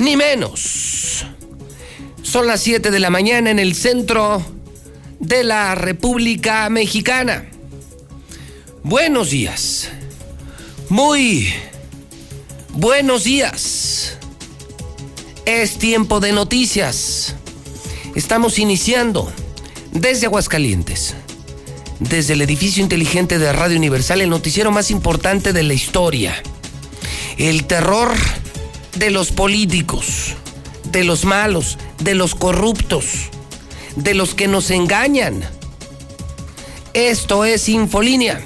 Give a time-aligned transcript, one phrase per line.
[0.00, 1.26] ni menos.
[2.22, 4.42] Son las 7 de la mañana en el centro
[5.20, 7.44] de la República Mexicana.
[8.82, 9.90] Buenos días.
[10.88, 11.52] Muy
[12.72, 14.16] buenos días.
[15.44, 17.36] Es tiempo de noticias.
[18.14, 19.30] Estamos iniciando
[19.92, 21.14] desde Aguascalientes,
[21.98, 26.42] desde el edificio inteligente de Radio Universal, el noticiero más importante de la historia.
[27.36, 28.12] El terror
[28.94, 30.34] de los políticos,
[30.84, 33.04] de los malos, de los corruptos,
[33.96, 35.42] de los que nos engañan.
[36.92, 38.40] Esto es Infolínea.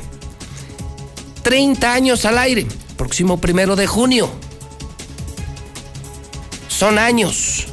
[1.42, 4.30] 30 años al aire, próximo primero de junio.
[6.68, 7.66] Son años,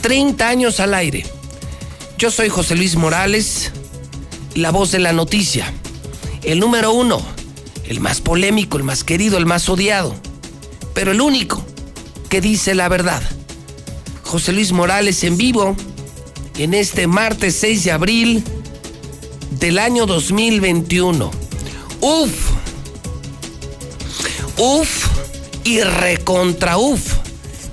[0.00, 1.24] 30 años al aire.
[2.18, 3.72] Yo soy José Luis Morales,
[4.54, 5.72] la voz de la noticia,
[6.42, 7.20] el número uno,
[7.88, 10.14] el más polémico, el más querido, el más odiado,
[10.94, 11.64] pero el único
[12.30, 13.22] que dice la verdad.
[14.22, 15.76] José Luis Morales en vivo
[16.56, 18.44] en este martes 6 de abril
[19.58, 21.30] del año 2021.
[22.00, 22.50] Uf,
[24.56, 25.06] uf
[25.64, 27.14] y recontra uf.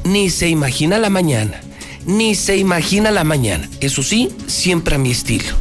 [0.04, 1.62] Ni se imagina la mañana,
[2.06, 3.70] ni se imagina la mañana.
[3.80, 5.54] Eso sí, siempre a mi estilo.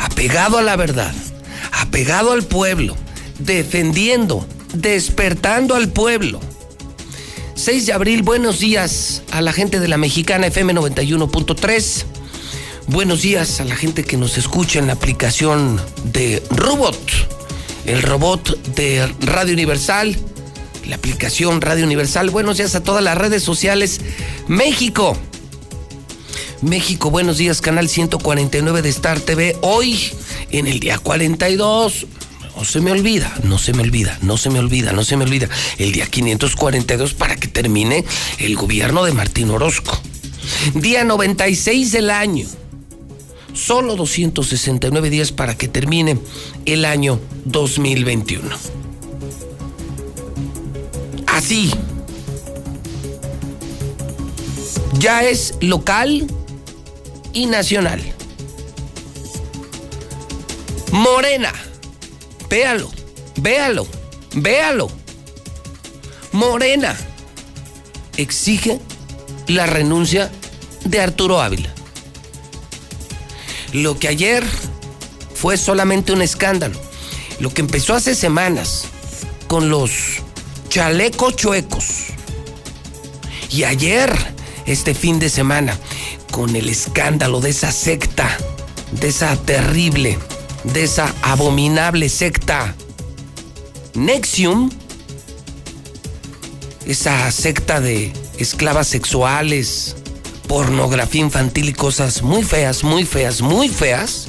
[0.00, 1.14] Apegado a la verdad,
[1.72, 2.94] apegado al pueblo,
[3.38, 6.40] defendiendo, despertando al pueblo
[7.58, 12.04] 6 de abril, buenos días a la gente de la mexicana FM 91.3.
[12.86, 16.96] Buenos días a la gente que nos escucha en la aplicación de Robot,
[17.84, 20.16] el robot de Radio Universal,
[20.86, 22.30] la aplicación Radio Universal.
[22.30, 24.02] Buenos días a todas las redes sociales.
[24.46, 25.16] México.
[26.62, 29.56] México, buenos días, canal 149 de Star TV.
[29.62, 30.12] Hoy,
[30.52, 32.06] en el día 42,
[32.58, 35.22] no se me olvida, no se me olvida, no se me olvida, no se me
[35.22, 35.48] olvida.
[35.78, 38.04] El día 542 para que termine
[38.40, 39.96] el gobierno de Martín Orozco.
[40.74, 42.48] Día 96 del año.
[43.54, 46.18] Solo 269 días para que termine
[46.66, 48.56] el año 2021.
[51.28, 51.70] Así.
[54.98, 56.26] Ya es local
[57.32, 58.02] y nacional.
[60.90, 61.52] Morena
[62.48, 62.90] Véalo,
[63.36, 63.86] véalo,
[64.34, 64.90] véalo.
[66.32, 66.96] Morena
[68.16, 68.80] exige
[69.46, 70.30] la renuncia
[70.84, 71.72] de Arturo Ávila.
[73.72, 74.44] Lo que ayer
[75.34, 76.78] fue solamente un escándalo,
[77.38, 78.84] lo que empezó hace semanas
[79.46, 80.22] con los
[80.68, 82.08] chalecos chuecos
[83.50, 84.12] y ayer,
[84.66, 85.78] este fin de semana,
[86.30, 88.36] con el escándalo de esa secta,
[88.92, 90.18] de esa terrible
[90.64, 92.74] de esa abominable secta
[93.94, 94.70] Nexium,
[96.86, 99.96] esa secta de esclavas sexuales,
[100.46, 104.28] pornografía infantil y cosas muy feas, muy feas, muy feas,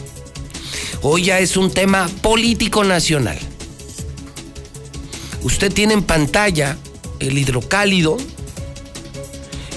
[1.02, 3.40] hoy ya es un tema político nacional.
[5.44, 6.78] Usted tiene en pantalla
[7.20, 8.18] el hidrocálido,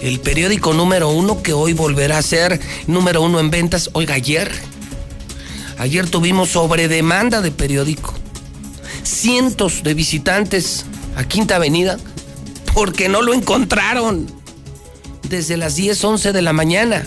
[0.03, 3.91] el periódico número uno que hoy volverá a ser número uno en ventas.
[3.93, 4.51] Oiga, ayer
[5.82, 8.15] Ayer tuvimos sobre demanda de periódico.
[9.03, 11.98] Cientos de visitantes a Quinta Avenida
[12.72, 14.28] porque no lo encontraron
[15.28, 17.04] desde las 10, 11 de la mañana.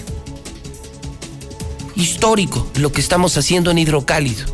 [1.96, 4.46] Histórico lo que estamos haciendo en Hidrocálido.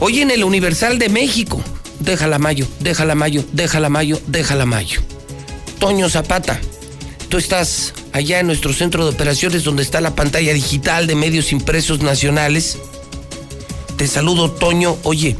[0.00, 1.62] Hoy en el Universal de México,
[2.00, 5.00] déjala mayo, déjala mayo, déjala mayo, déjala mayo.
[5.78, 6.60] Toño Zapata,
[7.30, 11.52] tú estás allá en nuestro centro de operaciones donde está la pantalla digital de medios
[11.52, 12.76] impresos nacionales.
[13.96, 14.98] Te saludo, Toño.
[15.04, 15.36] Oye,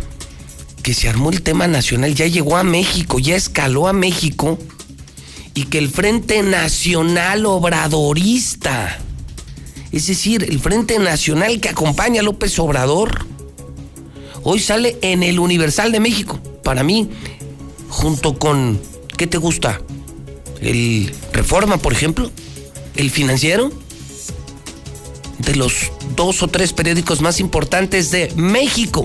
[0.84, 4.56] que se armó el tema nacional, ya llegó a México, ya escaló a México
[5.54, 8.96] y que el Frente Nacional Obradorista,
[9.90, 13.26] es decir, el Frente Nacional que acompaña a López Obrador,
[14.44, 16.38] hoy sale en el Universal de México.
[16.62, 17.10] Para mí,
[17.88, 18.80] junto con,
[19.16, 19.80] ¿qué te gusta?
[20.60, 22.30] El Reforma, por ejemplo
[22.96, 23.70] el financiero,
[25.38, 29.04] de los dos o tres periódicos más importantes de México.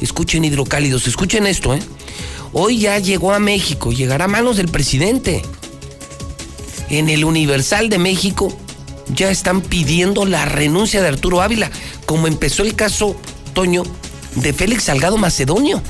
[0.00, 1.80] Escuchen hidrocálidos, escuchen esto, ¿eh?
[2.52, 5.42] Hoy ya llegó a México, llegará a manos del presidente.
[6.88, 8.56] en el Universal de México
[9.12, 11.68] ya están pidiendo la renuncia de Arturo Ávila,
[12.06, 13.16] como empezó el caso,
[13.54, 13.82] Toño,
[14.36, 15.82] de Félix Salgado Macedonio,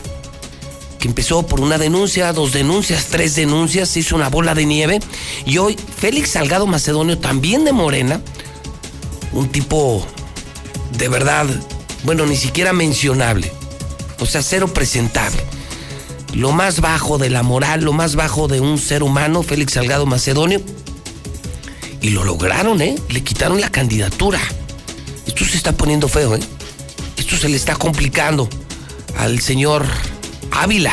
[0.98, 5.00] que empezó por una denuncia, dos denuncias, tres denuncias, se hizo una bola de nieve,
[5.44, 8.20] y hoy Félix Salgado Macedonio, también de Morena,
[9.32, 10.06] un tipo
[10.96, 11.46] de verdad,
[12.04, 13.52] bueno, ni siquiera mencionable,
[14.18, 15.42] o sea, cero presentable.
[16.32, 20.06] Lo más bajo de la moral, lo más bajo de un ser humano, Félix Salgado
[20.06, 20.60] Macedonio,
[22.00, 22.94] y lo lograron, ¿eh?
[23.08, 24.40] Le quitaron la candidatura.
[25.26, 26.40] Esto se está poniendo feo, ¿eh?
[27.16, 28.48] Esto se le está complicando
[29.18, 29.86] al señor
[30.58, 30.92] Ávila.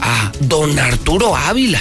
[0.00, 1.80] A don Arturo Ávila.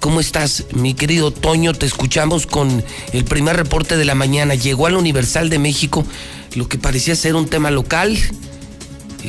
[0.00, 1.74] ¿Cómo estás, mi querido Toño?
[1.74, 4.56] Te escuchamos con el primer reporte de la mañana.
[4.56, 6.04] Llegó al Universal de México
[6.54, 8.18] lo que parecía ser un tema local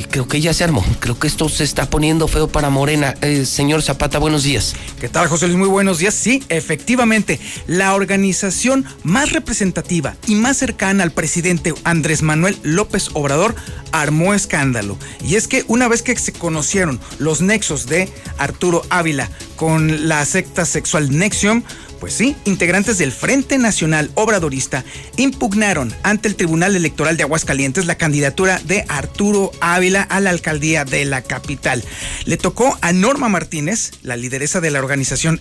[0.08, 0.84] creo que ya se armó.
[1.00, 3.14] Creo que esto se está poniendo feo para Morena.
[3.20, 4.74] Eh, señor Zapata, buenos días.
[5.00, 5.58] ¿Qué tal, José Luis?
[5.58, 6.14] Muy buenos días.
[6.14, 13.54] Sí, efectivamente, la organización más representativa y más cercana al presidente Andrés Manuel López Obrador
[13.92, 14.96] armó escándalo.
[15.24, 18.08] Y es que una vez que se conocieron los nexos de
[18.38, 21.62] Arturo Ávila con la secta sexual Nexium,
[22.00, 24.84] pues sí, integrantes del Frente Nacional Obradorista
[25.16, 30.86] impugnaron ante el Tribunal Electoral de Aguascalientes la candidatura de Arturo Ávila a la alcaldía
[30.86, 31.84] de la capital.
[32.24, 35.40] Le tocó a Norma Martínez, la lideresa de la organización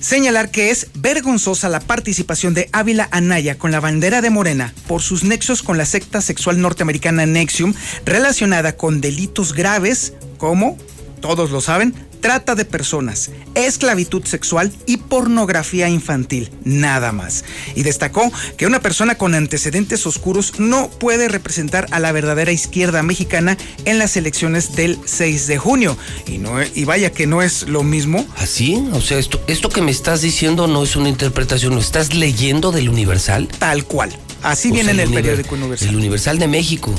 [0.00, 5.02] señalar que es vergonzosa la participación de Ávila Anaya con la bandera de Morena por
[5.02, 7.74] sus nexos con la secta sexual norteamericana Nexium
[8.04, 10.78] relacionada con delitos graves como,
[11.20, 17.44] todos lo saben, trata de personas, esclavitud sexual y pornografía infantil, nada más.
[17.74, 23.02] Y destacó que una persona con antecedentes oscuros no puede representar a la verdadera izquierda
[23.02, 25.96] mexicana en las elecciones del 6 de junio.
[26.26, 28.26] Y, no, y vaya que no es lo mismo.
[28.36, 28.82] ¿Así?
[28.92, 32.72] O sea, esto, esto que me estás diciendo no es una interpretación, ¿lo estás leyendo
[32.72, 33.48] del Universal?
[33.58, 34.16] Tal cual.
[34.42, 35.88] Así viene en el, periódico Universal.
[35.88, 36.94] El Universal de México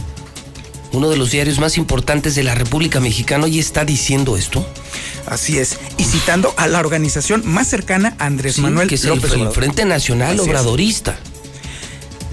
[0.92, 4.68] uno de los diarios más importantes de la República Mexicana, y está diciendo esto.
[5.26, 5.78] Así es.
[5.98, 9.22] Y citando a la organización más cercana a Andrés Manuel que es el,
[9.52, 11.20] Frente Nacional Obradorista.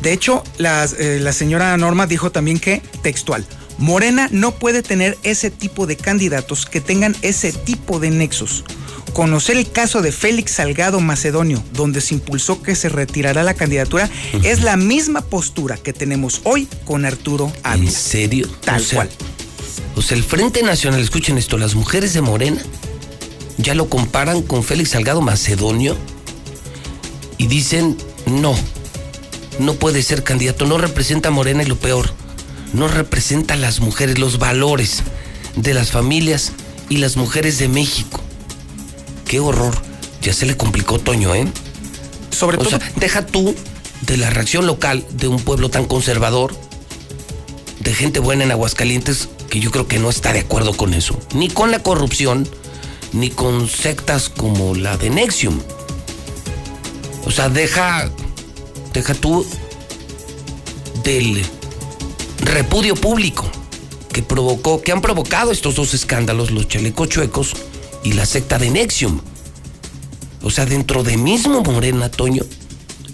[0.03, 3.45] De hecho, eh, la señora Norma dijo también que, textual,
[3.79, 8.65] Morena no puede tener ese tipo de candidatos que tengan ese tipo de nexos
[9.13, 14.11] conocer el caso de Félix Salgado Macedonio, donde se impulsó que se retirará la candidatura,
[14.43, 17.91] es la misma postura que tenemos hoy con Arturo Ávila.
[17.91, 18.49] ¿En serio?
[18.65, 19.09] Tal cual.
[19.95, 22.63] O sea, el Frente Nacional, escuchen esto, las mujeres de Morena
[23.59, 25.97] ya lo comparan con Félix Salgado Macedonio
[27.39, 28.55] y dicen, no,
[29.59, 32.13] no puede ser candidato, no representa a Morena y lo peor,
[32.73, 35.03] no representa a las mujeres, los valores
[35.57, 36.53] de las familias
[36.89, 38.23] y las mujeres de México.
[39.27, 39.75] Qué horror.
[40.23, 41.47] Ya se le complicó Toño, ¿eh?
[42.31, 42.79] Sobre todo.
[42.97, 43.55] deja tú
[44.03, 46.55] de la reacción local de un pueblo tan conservador,
[47.81, 51.19] de gente buena en Aguascalientes, que yo creo que no está de acuerdo con eso.
[51.35, 52.49] Ni con la corrupción,
[53.13, 55.61] ni con sectas como la de Nexium.
[57.25, 58.11] O sea, deja.
[58.93, 59.47] Deja tú
[61.05, 61.45] del
[62.39, 63.45] repudio público
[64.13, 67.55] que provocó, que han provocado estos dos escándalos, los chalecos chuecos
[68.07, 69.21] y la secta de Nexium.
[70.43, 72.45] O sea, dentro de mismo Morena, Toño,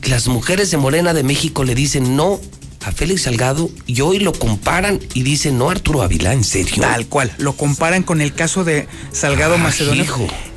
[0.05, 2.39] las mujeres de Morena de México le dicen no
[2.85, 6.83] a Félix Salgado y hoy lo comparan y dicen no Arturo Avilá, en serio.
[6.83, 10.05] Tal cual, lo comparan con el caso de Salgado ah, Macedonio.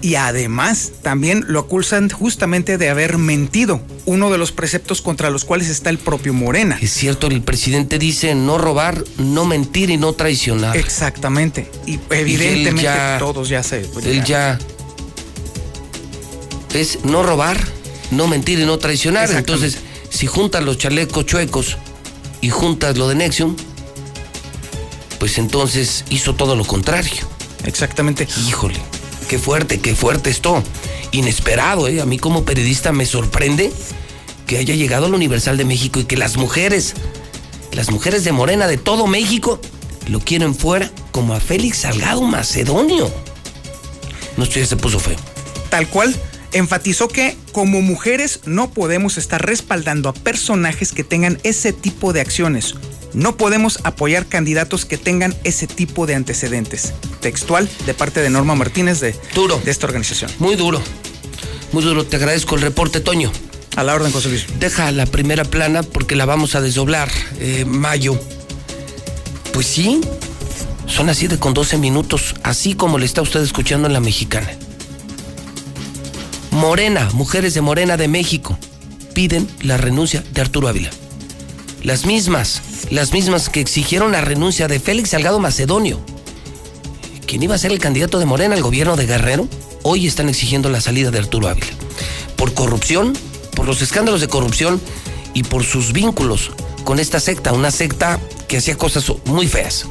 [0.01, 5.45] Y además también lo acusan justamente de haber mentido, uno de los preceptos contra los
[5.45, 6.77] cuales está el propio Morena.
[6.81, 10.77] Es cierto, el presidente dice no robar, no mentir y no traicionar.
[10.77, 11.69] Exactamente.
[11.85, 12.89] Y evidentemente
[13.19, 13.79] todos ya se.
[13.79, 14.59] Pues, él ya
[16.73, 17.57] es no robar,
[18.11, 19.31] no mentir y no traicionar.
[19.31, 19.77] Entonces,
[20.09, 21.77] si juntan los chalecos chuecos
[22.41, 23.55] y juntas lo de Nexium,
[25.19, 27.27] pues entonces hizo todo lo contrario.
[27.63, 28.27] Exactamente.
[28.47, 28.79] Híjole,
[29.27, 30.63] qué fuerte, qué fuerte esto.
[31.11, 32.01] Inesperado, ¿eh?
[32.01, 33.71] A mí como periodista me sorprende
[34.45, 36.93] que haya llegado al Universal de México y que las mujeres,
[37.71, 39.59] las mujeres de Morena de todo México,
[40.07, 43.11] lo quieren fuera como a Félix Salgado Macedonio.
[44.37, 45.17] No estoy, se puso feo.
[45.69, 46.15] Tal cual,
[46.55, 52.21] enfatizó que como mujeres no podemos estar respaldando a personajes que tengan ese tipo de
[52.21, 52.75] acciones.
[53.13, 56.93] No podemos apoyar candidatos que tengan ese tipo de antecedentes.
[57.21, 59.61] Textual de parte de Norma Martínez de, duro.
[59.63, 60.31] de esta organización.
[60.39, 60.81] Muy duro.
[61.71, 62.05] Muy duro.
[62.05, 63.31] Te agradezco el reporte, Toño.
[63.75, 64.45] A la orden, José Luis.
[64.59, 67.09] Deja la primera plana porque la vamos a desdoblar.
[67.39, 68.19] Eh, mayo.
[69.51, 70.01] Pues sí,
[70.87, 74.49] son las 7 con 12 minutos, así como le está usted escuchando en la mexicana.
[76.55, 78.57] Morena, mujeres de Morena de México,
[79.13, 80.89] piden la renuncia de Arturo Ávila.
[81.83, 85.99] Las mismas, las mismas que exigieron la renuncia de Félix Salgado Macedonio.
[87.27, 89.49] Quien iba a ser el candidato de Morena al gobierno de Guerrero,
[89.83, 91.67] hoy están exigiendo la salida de Arturo Ávila.
[92.37, 93.17] Por corrupción,
[93.53, 94.79] por los escándalos de corrupción
[95.33, 96.51] y por sus vínculos
[96.85, 99.87] con esta secta, una secta que hacía cosas muy feas,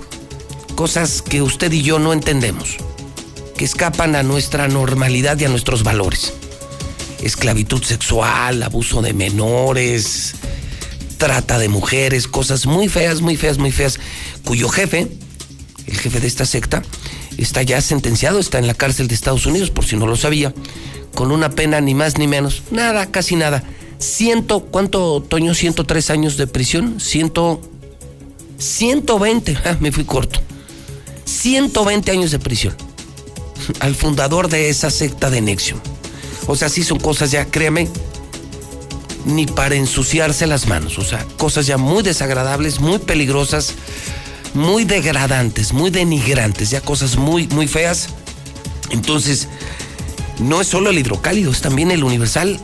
[0.76, 2.78] cosas que usted y yo no entendemos,
[3.54, 6.32] que escapan a nuestra normalidad y a nuestros valores.
[7.22, 10.34] Esclavitud sexual, abuso de menores,
[11.16, 13.98] trata de mujeres, cosas muy feas, muy feas, muy feas,
[14.44, 15.08] cuyo jefe,
[15.86, 16.82] el jefe de esta secta,
[17.38, 20.52] está ya sentenciado, está en la cárcel de Estados Unidos, por si no lo sabía,
[21.14, 23.62] con una pena ni más ni menos, nada, casi nada.
[23.98, 25.54] Ciento, ¿cuánto, Toño?
[25.54, 27.60] 103 años de prisión, ciento,
[28.58, 30.40] 120, ah, me fui corto.
[31.24, 32.74] 120 años de prisión
[33.80, 35.80] al fundador de esa secta de Nexium.
[36.46, 37.88] O sea, sí son cosas ya, créeme,
[39.24, 40.98] ni para ensuciarse las manos.
[40.98, 43.74] O sea, cosas ya muy desagradables, muy peligrosas,
[44.54, 48.08] muy degradantes, muy denigrantes, ya cosas muy, muy feas.
[48.90, 49.48] Entonces,
[50.38, 52.60] no es solo el hidrocálido, es también el universal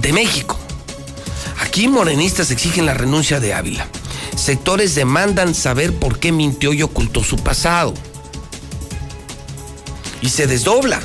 [0.00, 0.58] de México.
[1.60, 3.86] Aquí morenistas exigen la renuncia de Ávila.
[4.36, 7.94] Sectores demandan saber por qué mintió y ocultó su pasado.
[10.20, 11.00] Y se desdobla.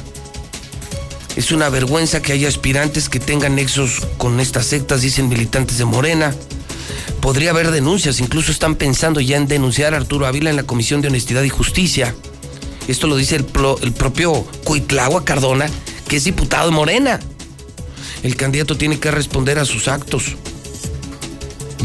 [1.39, 5.86] Es una vergüenza que haya aspirantes que tengan nexos con estas sectas, dicen militantes de
[5.86, 6.36] Morena.
[7.22, 11.00] Podría haber denuncias, incluso están pensando ya en denunciar a Arturo Ávila en la Comisión
[11.00, 12.13] de Honestidad y Justicia.
[12.89, 14.34] Esto lo dice el, propio
[14.65, 15.69] Cuitlagua Cardona,
[16.10, 17.22] que es diputado de Morena.
[18.22, 20.36] El candidato tiene que responder a sus actos.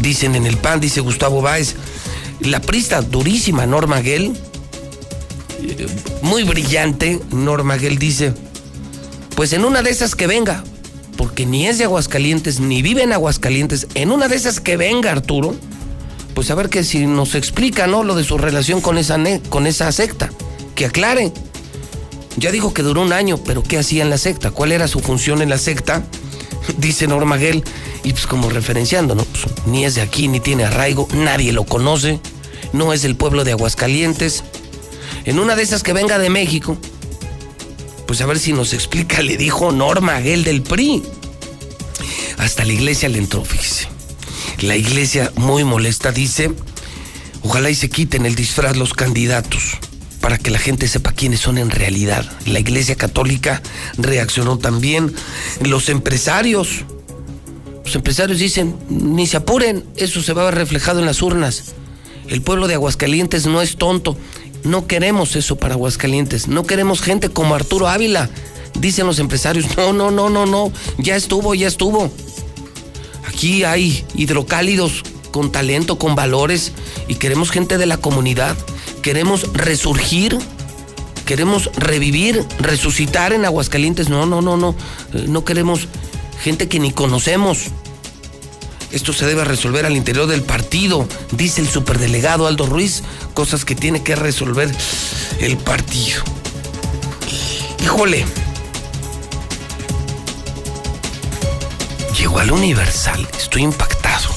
[0.01, 1.75] Dicen en el PAN, dice Gustavo Báez.
[2.41, 4.33] La prista durísima, Norma Gell,
[6.21, 8.33] muy brillante, Norma Gell dice,
[9.35, 10.63] pues en una de esas que venga,
[11.17, 15.11] porque ni es de Aguascalientes, ni vive en Aguascalientes, en una de esas que venga
[15.11, 15.55] Arturo,
[16.33, 18.03] pues a ver que si nos explica, ¿no?
[18.03, 19.17] Lo de su relación con esa,
[19.49, 20.29] con esa secta,
[20.75, 21.31] que aclare.
[22.37, 24.51] Ya dijo que duró un año, pero ¿qué hacía en la secta?
[24.51, 26.03] ¿Cuál era su función en la secta?
[26.77, 27.63] Dice Norma Gell,
[28.03, 29.23] y pues como referenciando, ¿no?
[29.23, 32.19] Pues, ni es de aquí, ni tiene arraigo, nadie lo conoce,
[32.73, 34.43] no es del pueblo de Aguascalientes.
[35.23, 36.77] En una de esas que venga de México,
[38.07, 41.03] pues a ver si nos explica, le dijo Norma Gell del PRI.
[42.37, 43.87] Hasta la iglesia le entró, fíjese.
[44.59, 46.51] La iglesia muy molesta dice,
[47.43, 49.77] ojalá y se quiten el disfraz los candidatos
[50.25, 52.25] para que la gente sepa quiénes son en realidad.
[52.47, 53.61] La Iglesia Católica
[53.99, 55.13] reaccionó también.
[55.61, 56.83] Los empresarios,
[57.83, 61.75] los empresarios dicen, ni se apuren, eso se va a ver reflejado en las urnas.
[62.27, 64.17] El pueblo de Aguascalientes no es tonto.
[64.63, 66.47] No queremos eso para Aguascalientes.
[66.47, 68.29] No queremos gente como Arturo Ávila.
[68.79, 70.71] Dicen los empresarios, no, no, no, no, no.
[70.97, 72.11] Ya estuvo, ya estuvo.
[73.27, 76.71] Aquí hay hidrocálidos con talento, con valores
[77.07, 78.55] y queremos gente de la comunidad
[79.05, 80.35] queremos resurgir,
[81.27, 84.09] queremos revivir, resucitar en Aguascalientes.
[84.09, 84.73] No, no, no, no.
[85.13, 85.87] Eh, no queremos
[86.41, 87.67] gente que ni conocemos.
[88.91, 93.75] Esto se debe resolver al interior del partido, dice el superdelegado Aldo Ruiz, cosas que
[93.75, 94.73] tiene que resolver
[95.39, 96.23] el partido.
[97.83, 98.25] Híjole.
[102.17, 104.29] Llegó al Universal, estoy impactado.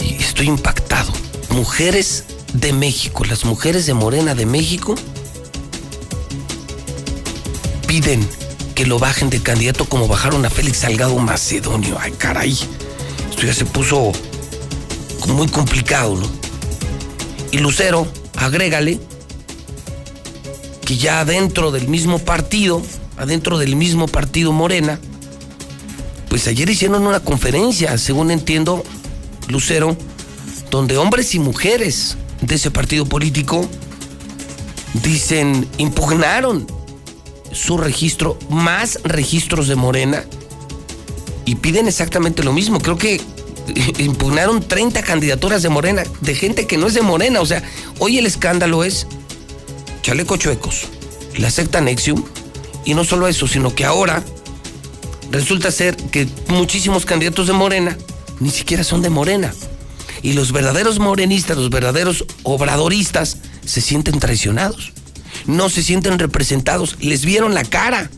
[0.00, 1.12] Estoy impactado.
[1.50, 4.94] Mujeres de México, las mujeres de Morena de México,
[7.86, 8.26] piden
[8.82, 11.96] que lo bajen de candidato como bajaron a Félix Salgado Macedonio.
[12.00, 12.50] Ay, caray.
[13.30, 14.10] Esto ya se puso
[15.28, 16.28] muy complicado, ¿no?
[17.52, 18.98] Y Lucero, agrégale
[20.84, 22.82] que ya adentro del mismo partido,
[23.16, 24.98] adentro del mismo partido Morena,
[26.28, 28.82] pues ayer hicieron una conferencia, según entiendo,
[29.46, 29.96] Lucero,
[30.72, 33.64] donde hombres y mujeres de ese partido político
[35.04, 36.81] dicen, impugnaron
[37.52, 40.24] su registro, más registros de Morena,
[41.44, 42.80] y piden exactamente lo mismo.
[42.80, 43.20] Creo que
[43.98, 47.40] impugnaron 30 candidaturas de Morena, de gente que no es de Morena.
[47.40, 47.62] O sea,
[47.98, 49.06] hoy el escándalo es
[50.02, 50.86] Chaleco Chuecos,
[51.36, 52.24] la secta Nexium,
[52.84, 54.22] y no solo eso, sino que ahora
[55.30, 57.96] resulta ser que muchísimos candidatos de Morena
[58.40, 59.54] ni siquiera son de Morena.
[60.22, 64.92] Y los verdaderos morenistas, los verdaderos obradoristas, se sienten traicionados.
[65.46, 67.02] No se sienten representados.
[67.02, 68.10] Les vieron la cara.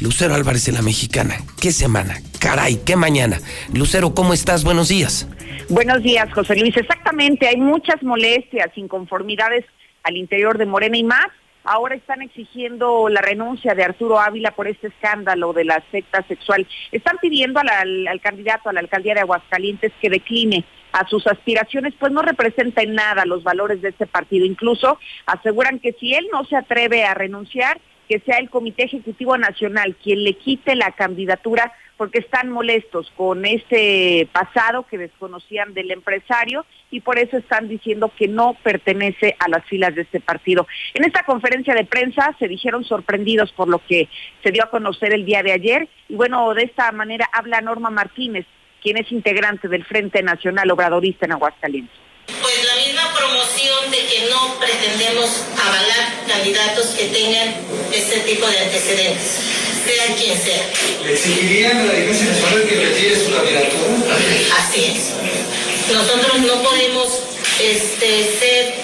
[0.00, 1.36] Lucero Álvarez en la mexicana.
[1.60, 2.16] ¿Qué semana?
[2.38, 3.38] Caray, qué mañana.
[3.74, 4.64] Lucero, ¿cómo estás?
[4.64, 5.28] Buenos días.
[5.68, 6.76] Buenos días, José Luis.
[6.76, 9.64] Exactamente, hay muchas molestias, inconformidades
[10.02, 11.26] al interior de Morena y más
[11.64, 16.66] ahora están exigiendo la renuncia de Arturo Ávila por este escándalo de la secta sexual.
[16.90, 21.94] Están pidiendo al, al, candidato a la alcaldía de Aguascalientes que decline a sus aspiraciones,
[21.98, 24.46] pues no representa en nada los valores de este partido.
[24.46, 27.80] Incluso aseguran que si él no se atreve a renunciar,
[28.10, 33.44] que sea el Comité Ejecutivo Nacional quien le quite la candidatura porque están molestos con
[33.44, 39.48] este pasado que desconocían del empresario y por eso están diciendo que no pertenece a
[39.48, 40.66] las filas de este partido.
[40.94, 44.08] En esta conferencia de prensa se dijeron sorprendidos por lo que
[44.42, 47.90] se dio a conocer el día de ayer y bueno, de esta manera habla Norma
[47.90, 48.44] Martínez,
[48.82, 51.94] quien es integrante del Frente Nacional Obradorista en Aguascalientes.
[52.26, 57.54] Pues la misma promoción de que no pretendemos avalar candidatos que tengan
[57.92, 59.40] este tipo de antecedentes,
[59.84, 60.62] sea quien sea.
[61.04, 64.16] ¿Le exigirían a la Iglesia Nacional que retire su candidatura?
[64.58, 65.92] Así es.
[65.92, 67.22] Nosotros no podemos
[67.60, 68.74] este, ser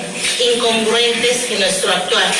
[0.54, 2.32] incongruentes en nuestro actuar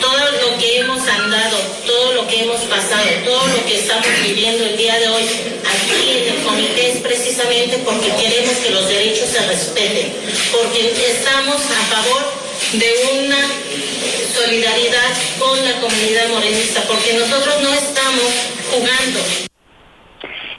[0.00, 4.64] todo lo que hemos andado, todo lo que hemos pasado, todo lo que estamos viviendo
[4.64, 9.28] el día de hoy aquí en el comité es precisamente porque queremos que los derechos
[9.28, 10.12] se respeten,
[10.52, 12.32] porque estamos a favor
[12.72, 13.48] de una
[14.34, 18.30] solidaridad con la comunidad morenista, porque nosotros no estamos
[18.70, 19.47] jugando.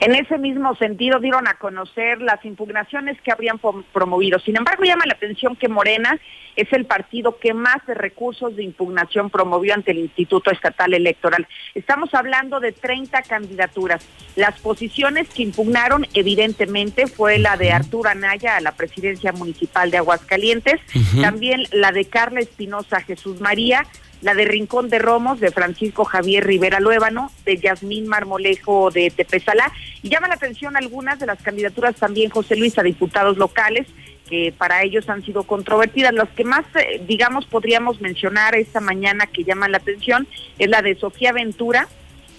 [0.00, 3.60] En ese mismo sentido dieron a conocer las impugnaciones que habrían
[3.92, 4.38] promovido.
[4.38, 6.18] Sin embargo, llama la atención que Morena
[6.56, 11.46] es el partido que más recursos de impugnación promovió ante el Instituto Estatal Electoral.
[11.74, 14.08] Estamos hablando de 30 candidaturas.
[14.36, 19.98] Las posiciones que impugnaron, evidentemente, fue la de Arturo Anaya a la presidencia municipal de
[19.98, 20.80] Aguascalientes,
[21.20, 23.86] también la de Carla Espinosa Jesús María,
[24.20, 29.72] la de Rincón de Romos, de Francisco Javier Rivera Luébano, de Yasmín Marmolejo de Tepezalá.
[30.02, 33.86] Y llama la atención algunas de las candidaturas también, José Luis, a diputados locales,
[34.28, 36.12] que para ellos han sido controvertidas.
[36.12, 40.82] Las que más, eh, digamos, podríamos mencionar esta mañana que llaman la atención es la
[40.82, 41.88] de Sofía Ventura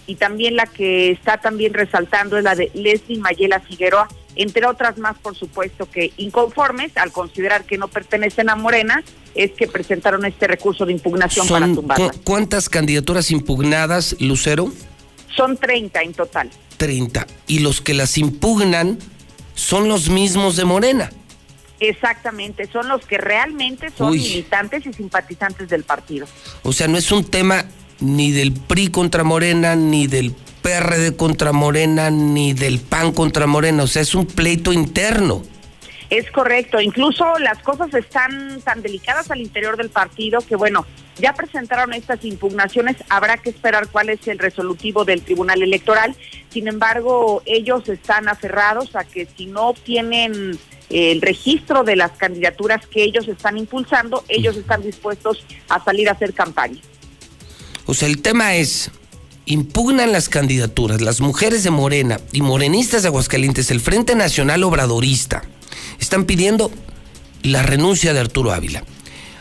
[0.07, 4.97] y también la que está también resaltando es la de Leslie Mayela Figueroa entre otras
[4.97, 9.03] más, por supuesto, que inconformes al considerar que no pertenecen a Morena,
[9.35, 12.11] es que presentaron este recurso de impugnación para tumbarla.
[12.23, 14.71] ¿Cuántas candidaturas impugnadas, Lucero?
[15.35, 16.49] Son 30 en total.
[16.77, 17.27] 30.
[17.47, 18.99] Y los que las impugnan
[19.53, 21.11] son los mismos de Morena.
[21.79, 26.27] Exactamente, son los que realmente son militantes y simpatizantes del partido.
[26.61, 27.65] O sea, no es un tema
[28.01, 33.83] ni del PRI contra Morena, ni del PRD contra Morena ni del PAN contra Morena,
[33.83, 35.43] o sea, es un pleito interno.
[36.09, 40.85] Es correcto, incluso las cosas están tan delicadas al interior del partido que bueno,
[41.17, 46.15] ya presentaron estas impugnaciones, habrá que esperar cuál es el resolutivo del Tribunal Electoral,
[46.49, 50.59] sin embargo, ellos están aferrados a que si no obtienen
[50.89, 56.11] el registro de las candidaturas que ellos están impulsando, ellos están dispuestos a salir a
[56.11, 56.81] hacer campaña.
[57.93, 58.89] Sea, el tema es,
[59.45, 65.41] impugnan las candidaturas, las mujeres de Morena y morenistas de Aguascalientes, el Frente Nacional Obradorista,
[65.99, 66.71] están pidiendo
[67.43, 68.85] la renuncia de Arturo Ávila.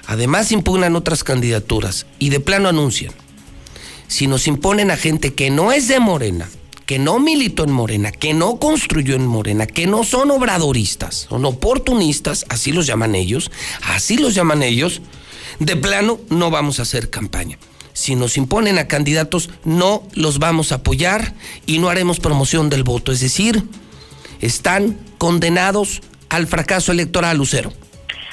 [0.06, 3.12] Además impugnan otras candidaturas y de plano anuncian,
[4.08, 6.48] si nos imponen a gente que no es de Morena,
[6.86, 11.44] que no militó en Morena, que no construyó en Morena, que no son obradoristas, son
[11.44, 15.02] oportunistas, así los llaman ellos, así los llaman ellos,
[15.60, 17.56] de plano no vamos a hacer campaña
[18.00, 21.34] si nos imponen a candidatos, no los vamos a apoyar
[21.66, 23.12] y no haremos promoción del voto.
[23.12, 23.62] Es decir,
[24.40, 27.74] están condenados al fracaso electoral, Lucero.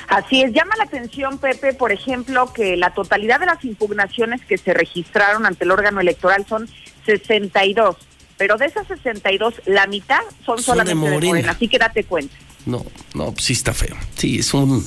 [0.08, 4.58] Así es, llama la atención, Pepe, por ejemplo, que la totalidad de las impugnaciones que
[4.58, 6.70] se registraron ante el órgano electoral son
[7.06, 7.98] 62,
[8.38, 11.52] pero de esas 62, la mitad son, solamente de Morena.
[11.52, 12.34] así que date cuenta.
[12.66, 13.98] No, no, sí está feo.
[14.16, 14.82] Sí, es un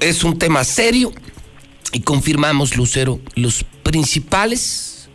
[0.00, 1.14] es un tema serio
[1.92, 5.08] y confirmamos, Lucero, los principales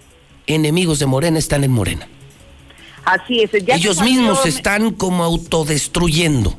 [0.48, 2.08] enemigos de Morena están en Morena.
[3.06, 3.52] Así es.
[3.54, 6.56] Ellos mismos se están como autodestruyendo.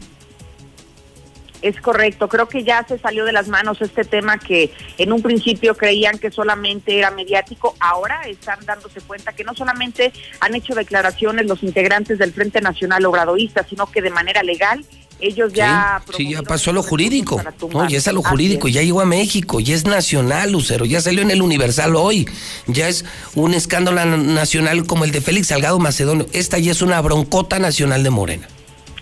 [1.62, 5.22] Es correcto, creo que ya se salió de las manos este tema que en un
[5.22, 10.74] principio creían que solamente era mediático, ahora están dándose cuenta que no solamente han hecho
[10.74, 14.84] declaraciones los integrantes del Frente Nacional Obradoísta, sino que de manera legal
[15.22, 16.02] ellos ya...
[16.16, 19.06] Sí, ya pasó a lo jurídico, no, ya es a lo jurídico, ya llegó a
[19.06, 22.28] México, ya es nacional, Lucero, ya salió en el Universal hoy,
[22.66, 23.04] ya es
[23.34, 28.02] un escándalo nacional como el de Félix Salgado Macedonio, esta ya es una broncota nacional
[28.02, 28.48] de Morena.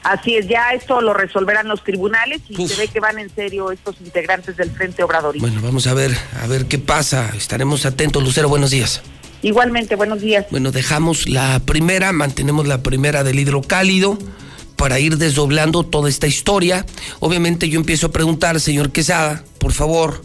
[0.02, 3.70] Así es, ya esto lo resolverán los tribunales y se ve que van en serio
[3.70, 5.46] estos integrantes del Frente Obradorista.
[5.46, 9.02] Bueno, vamos a ver, a ver qué pasa, estaremos atentos, Lucero, buenos días.
[9.42, 10.46] Igualmente, buenos días.
[10.50, 14.18] Bueno, dejamos la primera, mantenemos la primera del hidrocálido
[14.80, 16.86] para ir desdoblando toda esta historia.
[17.18, 20.24] Obviamente yo empiezo a preguntar, señor Quesada, por favor,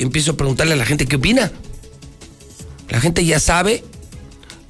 [0.00, 1.52] empiezo a preguntarle a la gente qué opina.
[2.88, 3.84] La gente ya sabe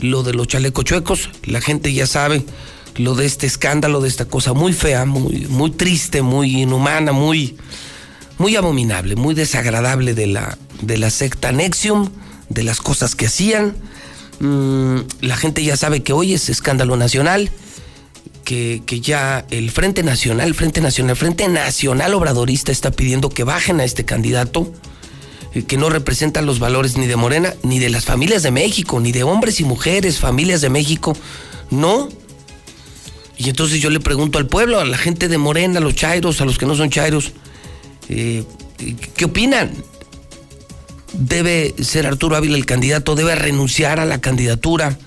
[0.00, 2.44] lo de los chalecos chuecos, la gente ya sabe
[2.96, 7.56] lo de este escándalo, de esta cosa muy fea, muy, muy triste, muy inhumana, muy,
[8.36, 12.10] muy abominable, muy desagradable de la, de la secta Nexium,
[12.50, 13.76] de las cosas que hacían.
[14.40, 17.50] Mm, la gente ya sabe que hoy es escándalo nacional,
[18.44, 23.44] que, ya el Frente Nacional, el Frente Nacional, el Frente Nacional Obradorista está pidiendo que
[23.44, 24.72] bajen a este candidato
[25.66, 29.12] que no representa los valores ni de Morena, ni de las familias de México, ni
[29.12, 31.14] de hombres y mujeres, familias de México.
[31.70, 32.08] No.
[33.36, 36.40] Y entonces yo le pregunto al pueblo, a la gente de Morena, a los chairos,
[36.40, 37.32] a los que no son chairos,
[38.08, 38.44] eh,
[39.14, 39.72] ¿qué opinan?
[41.12, 43.14] ¿Debe ser Arturo Ávila el candidato?
[43.14, 44.98] ¿Debe renunciar a la candidatura?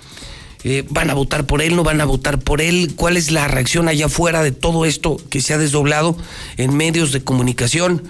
[0.68, 1.76] Eh, ¿Van a votar por él?
[1.76, 2.94] ¿No van a votar por él?
[2.96, 6.18] ¿Cuál es la reacción allá afuera de todo esto que se ha desdoblado
[6.58, 8.04] en medios de comunicación?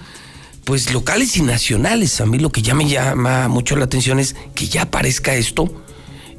[0.66, 2.20] pues locales y nacionales.
[2.20, 5.72] A mí lo que ya me llama mucho la atención es que ya aparezca esto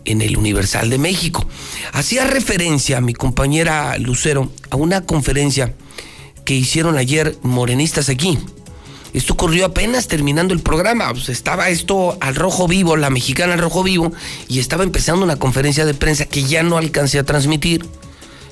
[0.03, 1.47] en el Universal de México.
[1.93, 5.75] Hacía referencia mi compañera Lucero a una conferencia
[6.43, 8.37] que hicieron ayer morenistas aquí.
[9.17, 11.11] Esto ocurrió apenas terminando el programa.
[11.27, 14.13] Estaba esto al rojo vivo, la mexicana al rojo vivo,
[14.47, 17.83] y estaba empezando una conferencia de prensa que ya no alcancé a transmitir.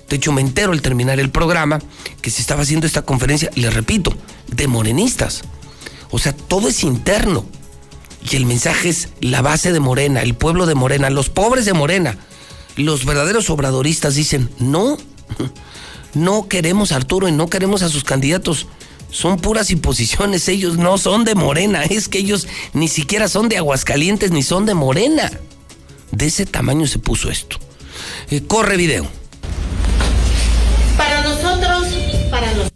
[0.09, 1.79] De hecho, me entero al terminar el programa
[2.19, 4.11] que se estaba haciendo esta conferencia, les repito,
[4.47, 5.43] de morenistas.
[6.09, 7.45] O sea, todo es interno.
[8.27, 11.73] Y el mensaje es la base de Morena, el pueblo de Morena, los pobres de
[11.73, 12.17] Morena.
[12.75, 14.97] Los verdaderos obradoristas dicen, no,
[16.15, 18.65] no queremos a Arturo y no queremos a sus candidatos.
[19.09, 23.57] Son puras imposiciones, ellos no son de Morena, es que ellos ni siquiera son de
[23.57, 25.31] Aguascalientes ni son de Morena.
[26.11, 27.57] De ese tamaño se puso esto.
[28.29, 29.07] Eh, corre video.
[30.97, 31.87] Para nosotros,
[32.29, 32.69] para los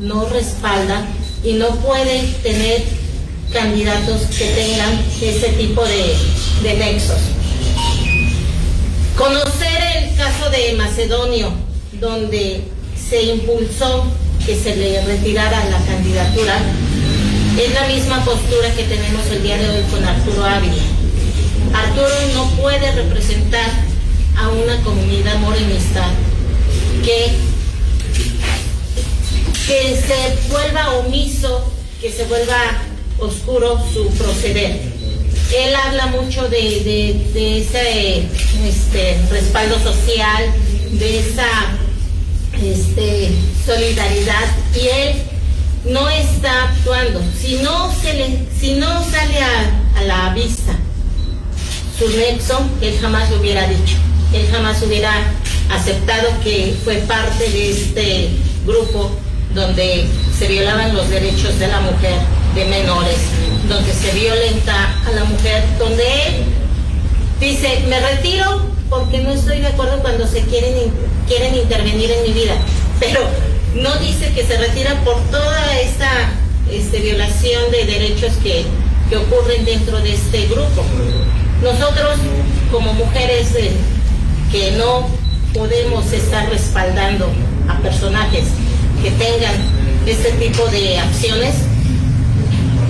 [0.00, 1.06] no respalda
[1.42, 2.84] y no puede tener
[3.52, 6.14] candidatos que tengan ese tipo de,
[6.62, 7.20] de nexos.
[9.16, 11.50] Conocer el caso de Macedonio,
[12.00, 12.64] donde
[13.08, 14.04] se impulsó
[14.46, 16.56] que se le retirara la candidatura,
[17.58, 20.82] es la misma postura que tenemos el día de hoy con Arturo Ávila.
[21.74, 23.68] Arturo no puede representar
[24.36, 26.06] a una comunidad morenista
[27.04, 27.32] que
[29.66, 31.68] que se vuelva omiso,
[32.00, 32.56] que se vuelva
[33.18, 34.80] oscuro su proceder.
[35.52, 38.28] Él habla mucho de, ese
[38.64, 40.52] este, respaldo social,
[40.92, 41.48] de esa
[42.62, 43.32] este,
[43.64, 45.16] solidaridad y él
[45.88, 47.22] no está actuando.
[47.40, 50.72] Si no, se le, si no sale a, a la vista
[51.98, 53.96] su nexo, él jamás lo hubiera dicho.
[54.32, 55.12] Él jamás hubiera
[55.70, 58.30] aceptado que fue parte de este
[58.66, 59.10] grupo
[59.54, 60.06] donde
[60.38, 62.18] se violaban los derechos de la mujer,
[62.54, 63.16] de menores,
[63.68, 66.44] donde se violenta a la mujer, donde él
[67.40, 70.74] dice, me retiro porque no estoy de acuerdo cuando se quieren,
[71.26, 72.54] quieren intervenir en mi vida,
[73.00, 73.20] pero
[73.74, 76.10] no dice que se retira por toda esta
[76.70, 78.64] este, violación de derechos que,
[79.10, 80.84] que ocurren dentro de este grupo.
[81.62, 82.16] Nosotros
[82.70, 83.72] como mujeres eh,
[84.50, 85.08] que no
[85.54, 87.30] podemos estar respaldando
[87.68, 88.44] a personajes
[89.02, 89.54] que tengan
[90.06, 91.54] este tipo de acciones,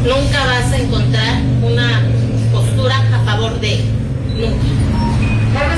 [0.04, 2.02] nunca vas a encontrar una
[2.52, 3.80] postura a favor de
[4.36, 4.95] nunca.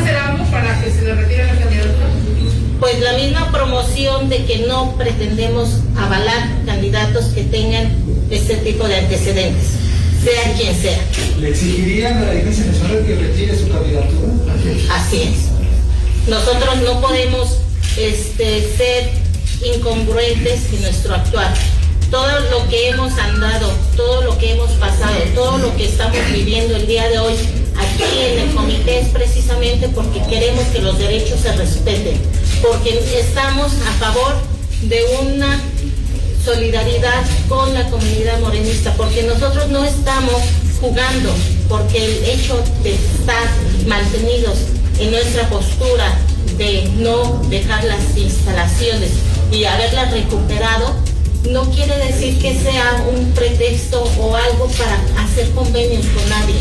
[0.09, 2.07] ¿Van a hacer algo para que se le retire la candidatura?
[2.81, 7.93] Pues la misma promoción de que no pretendemos avalar candidatos que tengan
[8.31, 9.67] este tipo de antecedentes,
[10.25, 10.99] sea quien sea.
[11.39, 14.55] ¿Le exigirían a la Dirigencia Nacional que retire su candidatura?
[14.93, 16.29] Así es.
[16.29, 17.59] Nosotros no podemos
[17.99, 19.11] este, ser
[19.75, 21.53] incongruentes en nuestro actuar.
[22.11, 26.77] Todo lo que hemos andado, todo lo que hemos pasado, todo lo que estamos viviendo
[26.77, 27.35] el día de hoy
[27.99, 32.21] en el comité es precisamente porque queremos que los derechos se respeten,
[32.63, 34.35] porque estamos a favor
[34.83, 35.61] de una
[36.45, 40.41] solidaridad con la comunidad morenista, porque nosotros no estamos
[40.81, 41.31] jugando,
[41.69, 43.49] porque el hecho de estar
[43.87, 44.59] mantenidos
[44.99, 46.19] en nuestra postura
[46.57, 49.11] de no dejar las instalaciones
[49.53, 50.95] y haberla recuperado,
[51.51, 56.57] no quiere decir que sea un pretexto o algo para hacer convenios con nadie,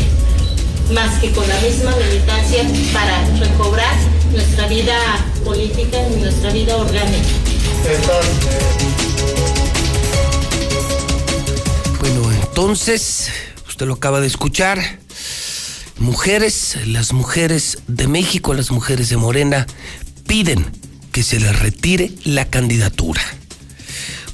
[0.92, 3.94] más que con la misma militancia para recobrar
[4.32, 4.96] nuestra vida
[5.44, 7.28] política y nuestra vida orgánica.
[12.00, 13.28] Bueno, entonces,
[13.68, 14.78] usted lo acaba de escuchar.
[15.98, 19.66] Mujeres, las mujeres de México, las mujeres de Morena,
[20.26, 20.64] piden
[21.12, 23.22] que se le retire la candidatura.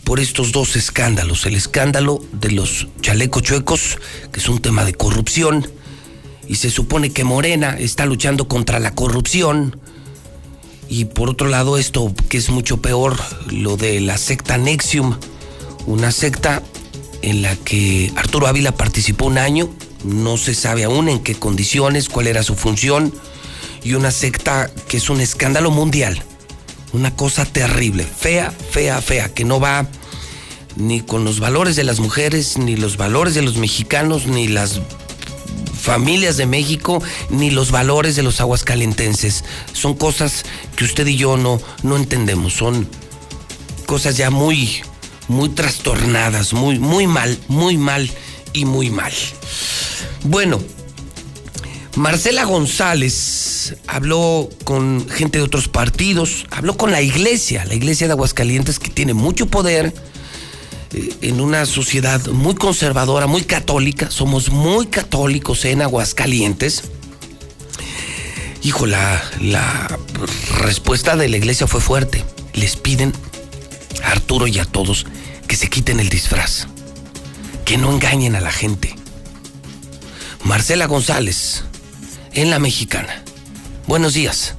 [0.04, 1.46] por estos dos escándalos.
[1.46, 3.98] El escándalo de los chalecos chuecos,
[4.32, 5.66] que es un tema de corrupción,
[6.48, 9.78] y se supone que Morena está luchando contra la corrupción.
[10.88, 13.16] Y por otro lado, esto que es mucho peor,
[13.50, 15.16] lo de la secta Nexium,
[15.86, 16.62] una secta
[17.22, 19.70] en la que Arturo Ávila participó un año,
[20.04, 23.12] no se sabe aún en qué condiciones, cuál era su función,
[23.82, 26.22] y una secta que es un escándalo mundial,
[26.92, 29.86] una cosa terrible, fea, fea, fea, que no va
[30.76, 34.80] ni con los valores de las mujeres, ni los valores de los mexicanos, ni las
[35.84, 39.44] familias de México, ni los valores de los aguascalentenses.
[39.72, 40.44] Son cosas
[40.76, 42.88] que usted y yo no, no entendemos, son
[43.86, 44.82] cosas ya muy,
[45.28, 48.10] muy trastornadas, muy, muy mal, muy mal
[48.52, 49.12] y muy mal.
[50.24, 50.60] Bueno,
[51.96, 58.14] Marcela González habló con gente de otros partidos, habló con la iglesia, la iglesia de
[58.14, 59.94] Aguascalientes que tiene mucho poder
[61.20, 66.84] en una sociedad muy conservadora, muy católica, somos muy católicos en Aguascalientes.
[68.62, 69.98] Hijo, la, la
[70.58, 72.24] respuesta de la iglesia fue fuerte.
[72.54, 73.12] Les piden
[74.02, 75.06] a Arturo y a todos
[75.46, 76.68] que se quiten el disfraz,
[77.64, 78.94] que no engañen a la gente.
[80.44, 81.64] Marcela González,
[82.32, 83.22] en La Mexicana.
[83.86, 84.54] Buenos días.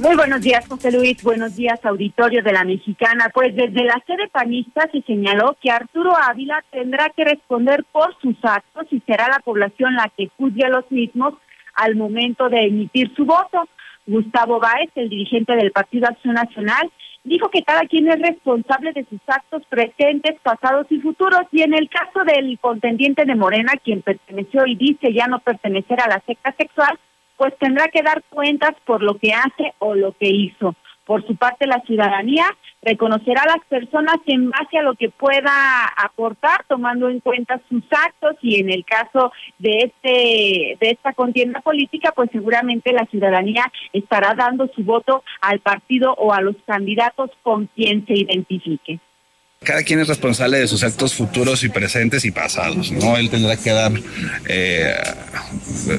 [0.00, 1.22] Muy buenos días, José Luis.
[1.22, 3.30] Buenos días, auditorio de la Mexicana.
[3.34, 8.34] Pues desde la sede panista se señaló que Arturo Ávila tendrá que responder por sus
[8.42, 11.34] actos y será la población la que juzgue a los mismos
[11.74, 13.68] al momento de emitir su voto.
[14.06, 16.90] Gustavo Báez, el dirigente del Partido Acción Nacional,
[17.22, 21.42] dijo que cada quien es responsable de sus actos presentes, pasados y futuros.
[21.52, 26.00] Y en el caso del contendiente de Morena, quien perteneció y dice ya no pertenecer
[26.00, 26.98] a la secta sexual,
[27.40, 30.74] pues tendrá que dar cuentas por lo que hace o lo que hizo.
[31.06, 32.44] Por su parte, la ciudadanía
[32.82, 37.82] reconocerá a las personas en base a lo que pueda aportar, tomando en cuenta sus
[37.90, 43.64] actos y en el caso de este de esta contienda política, pues seguramente la ciudadanía
[43.94, 49.00] estará dando su voto al partido o a los candidatos con quien se identifique.
[49.62, 53.18] Cada quien es responsable de sus actos futuros y presentes y pasados, ¿no?
[53.18, 53.92] Él tendrá que dar
[54.48, 54.94] eh,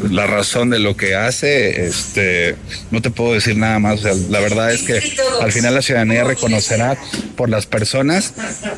[0.09, 1.85] la razón de lo que hace.
[1.85, 2.55] Este,
[2.89, 4.01] no te puedo decir nada más.
[4.01, 4.99] la verdad es que
[5.41, 6.97] al final la ciudadanía reconocerá
[7.35, 8.33] por las personas,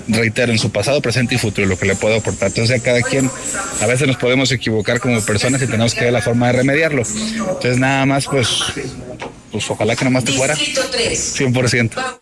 [0.10, 2.50] reitero, en su pasado, presente y futuro, lo que le puedo aportar.
[2.50, 3.32] Entonces, a cada quien,
[3.80, 7.04] a veces nos podemos equivocar como personas y tenemos que ver la forma de remediarlo.
[7.04, 8.50] Entonces, nada más, pues,
[9.50, 10.56] pues ojalá que nomás te fuera.
[10.56, 12.19] 100%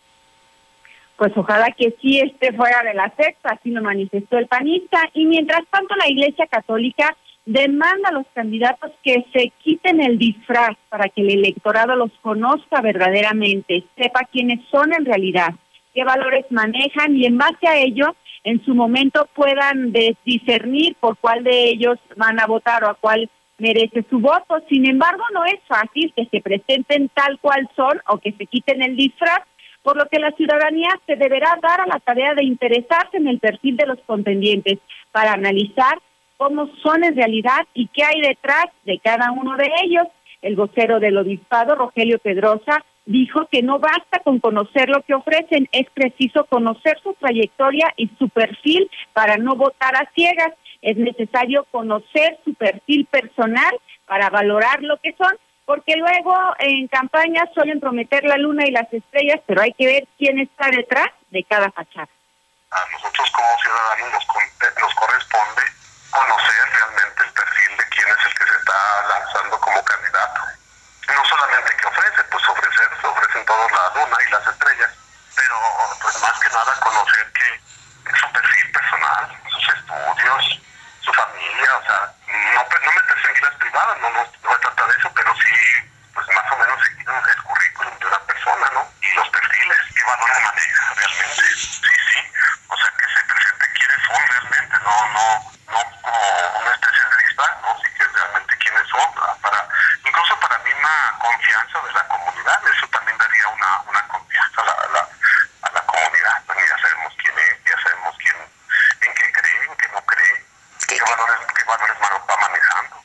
[1.17, 4.99] pues ojalá que sí esté fuera de la secta, así lo manifestó el panista.
[5.13, 10.77] Y mientras tanto, la Iglesia Católica demanda a los candidatos que se quiten el disfraz
[10.89, 15.53] para que el electorado los conozca verdaderamente, sepa quiénes son en realidad,
[15.93, 19.93] qué valores manejan y en base a ello, en su momento puedan
[20.25, 24.59] discernir por cuál de ellos van a votar o a cuál merece su voto.
[24.67, 28.81] Sin embargo, no es fácil que se presenten tal cual son o que se quiten
[28.81, 29.41] el disfraz
[29.83, 33.39] por lo que la ciudadanía se deberá dar a la tarea de interesarse en el
[33.39, 34.79] perfil de los contendientes
[35.11, 35.99] para analizar
[36.37, 40.07] cómo son en realidad y qué hay detrás de cada uno de ellos.
[40.41, 45.67] El vocero del obispado, Rogelio Pedrosa, dijo que no basta con conocer lo que ofrecen,
[45.71, 50.53] es preciso conocer su trayectoria y su perfil para no votar a ciegas.
[50.81, 53.71] Es necesario conocer su perfil personal
[54.07, 55.31] para valorar lo que son
[55.65, 60.07] porque luego en campaña suelen prometer la luna y las estrellas, pero hay que ver
[60.17, 62.09] quién está detrás de cada fachada.
[62.71, 65.61] A nosotros como ciudadanos nos, nos corresponde
[66.09, 70.41] conocer realmente el perfil de quién es el que se está lanzando como candidato.
[71.07, 74.91] No solamente que ofrece, pues ofrecer, se ofrecen todos la luna y las estrellas,
[75.35, 75.55] pero
[76.01, 80.61] pues más que nada conocer que su perfil personal, sus estudios,
[81.01, 82.13] su familia, o sea,
[82.55, 85.55] no, no meterse en vidas privadas, no, no, no se trata de eso, pero sí,
[86.13, 88.87] pues más o menos seguir el currículum de una persona, ¿no?
[89.01, 91.43] Y los perfiles, qué valores maneja realmente.
[91.55, 92.19] Sí, sí,
[92.67, 97.15] o sea, que se presente quiénes son realmente, no, no, no como una especie de
[97.25, 97.77] lista, ¿no?
[97.81, 99.67] Sí que realmente quiénes son, para,
[100.05, 104.65] incluso para la misma confianza de la comunidad, eso también daría una, una confianza a
[104.65, 105.09] la, a la,
[105.61, 108.37] a la comunidad, pues ya sabemos quién es, ya sabemos quién,
[109.01, 110.45] en qué cree, en qué no cree,
[110.87, 113.03] qué valores, qué valores va manejando.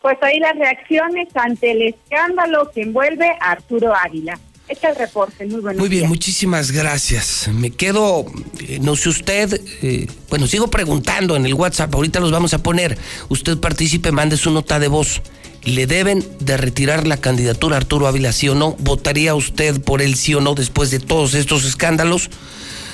[0.00, 4.38] Pues ahí las reacciones ante el escándalo que envuelve a Arturo Ávila.
[4.68, 5.80] Este es el reporte, muy bueno.
[5.80, 7.50] Muy bien, muchísimas gracias.
[7.52, 8.24] Me quedo,
[8.60, 12.62] eh, no sé usted, eh, bueno, sigo preguntando en el WhatsApp, ahorita los vamos a
[12.62, 12.96] poner.
[13.28, 15.22] Usted participe, mande su nota de voz.
[15.64, 18.76] ¿Le deben de retirar la candidatura a Arturo Ávila, sí o no?
[18.78, 22.30] ¿Votaría usted por él, sí o no, después de todos estos escándalos?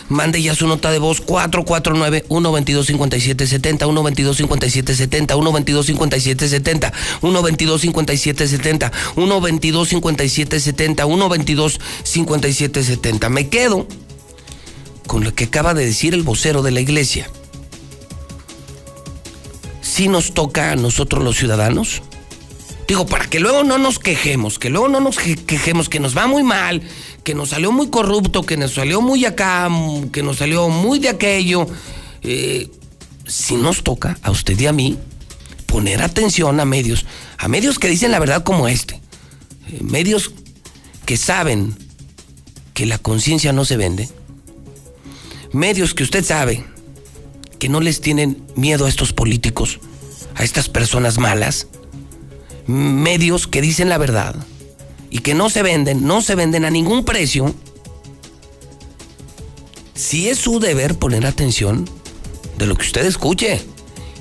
[0.09, 6.93] Mande ya su nota de voz 449-122-5770, 122-5770, 122-5770,
[7.23, 11.03] 122-5770, 122-5770,
[12.05, 13.29] 122-5770.
[13.31, 13.89] Me quedo
[15.07, 17.29] con lo que acaba de decir el vocero de la iglesia.
[19.81, 22.03] Si nos toca a nosotros los ciudadanos,
[22.87, 26.27] digo, para que luego no nos quejemos, que luego no nos quejemos, que nos va
[26.27, 26.83] muy mal,
[27.27, 29.69] que nos salió muy corrupto, que nos salió muy acá,
[30.13, 31.67] que nos salió muy de aquello.
[32.23, 32.71] Eh,
[33.27, 34.97] si nos toca a usted y a mí
[35.67, 37.05] poner atención a medios,
[37.37, 39.01] a medios que dicen la verdad como este,
[39.73, 40.31] eh, medios
[41.05, 41.77] que saben
[42.75, 44.09] que la conciencia no se vende,
[45.53, 46.65] medios que usted sabe
[47.59, 49.81] que no les tienen miedo a estos políticos,
[50.37, 51.67] a estas personas malas,
[52.69, 54.37] medios que dicen la verdad
[55.11, 57.55] y que no se venden, no se venden a ningún precio,
[59.95, 61.89] si es su deber poner atención
[62.59, 63.63] de lo que usted escuche.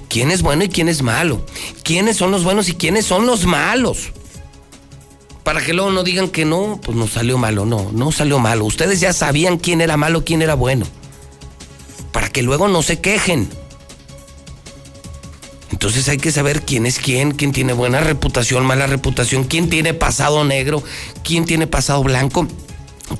[0.07, 1.45] ¿Quién es bueno y quién es malo?
[1.83, 4.13] ¿Quiénes son los buenos y quiénes son los malos?
[5.43, 8.65] Para que luego no digan que no, pues no salió malo, no, no salió malo.
[8.65, 10.85] Ustedes ya sabían quién era malo, quién era bueno.
[12.11, 13.49] Para que luego no se quejen.
[15.71, 19.93] Entonces hay que saber quién es quién, quién tiene buena reputación, mala reputación, quién tiene
[19.93, 20.83] pasado negro,
[21.23, 22.47] quién tiene pasado blanco,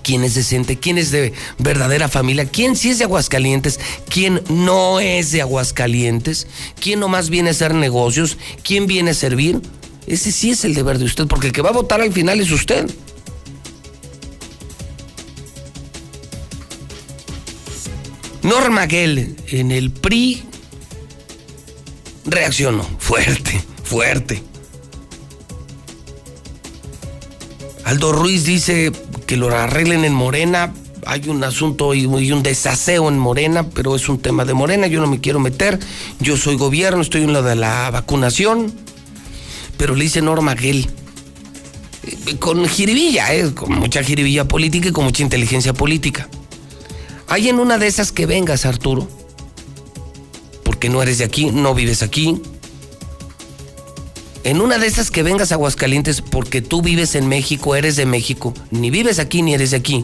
[0.03, 3.79] quién es decente, quién es de verdadera familia, quién sí es de Aguascalientes,
[4.09, 6.47] quién no es de Aguascalientes,
[6.79, 9.61] quién nomás viene a hacer negocios, quién viene a servir.
[10.07, 12.39] Ese sí es el deber de usted, porque el que va a votar al final
[12.39, 12.89] es usted.
[18.43, 20.43] Norma Gell en el PRI
[22.25, 24.43] reaccionó fuerte, fuerte.
[27.83, 28.91] Aldo Ruiz dice
[29.27, 30.73] que lo arreglen en Morena.
[31.05, 34.87] Hay un asunto y un desaseo en Morena, pero es un tema de Morena.
[34.87, 35.79] Yo no me quiero meter.
[36.19, 38.73] Yo soy gobierno, estoy en lo de la vacunación.
[39.77, 40.89] Pero le dice Norma Gell.
[42.03, 46.27] Eh, con jiribilla, eh, con mucha jiribilla política y con mucha inteligencia política.
[47.27, 49.07] Hay en una de esas que vengas, Arturo
[50.75, 52.41] porque no eres de aquí, no vives aquí.
[54.43, 58.05] En una de esas que vengas a Aguascalientes porque tú vives en México, eres de
[58.05, 60.03] México, ni vives aquí ni eres de aquí.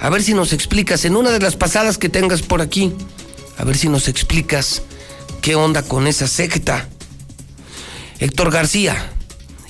[0.00, 2.94] A ver si nos explicas, en una de las pasadas que tengas por aquí,
[3.58, 4.80] a ver si nos explicas
[5.42, 6.88] qué onda con esa secta.
[8.20, 9.12] Héctor García,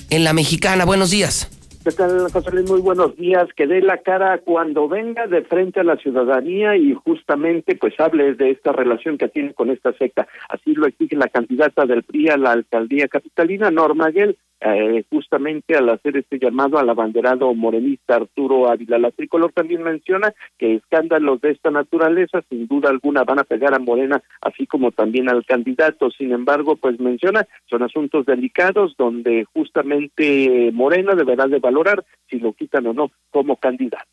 [0.09, 1.49] en la mexicana, buenos días.
[1.85, 2.67] ¿Qué tal, José Luis?
[2.67, 3.47] Muy buenos días.
[3.55, 8.33] Que dé la cara cuando venga de frente a la ciudadanía y justamente pues hable
[8.33, 10.27] de esta relación que tiene con esta secta.
[10.49, 15.75] Así lo exige la candidata del PRI a la alcaldía capitalina, Norma Guel, eh, justamente
[15.75, 18.97] al hacer este llamado al abanderado morenista Arturo Ávila.
[18.97, 23.73] La tricolor también menciona que escándalos de esta naturaleza sin duda alguna van a pegar
[23.73, 26.09] a Morena, así como también al candidato.
[26.09, 32.53] Sin embargo, pues menciona, son asuntos delicados donde justamente Morena deberá de valorar si lo
[32.53, 34.05] quitan o no como candidato.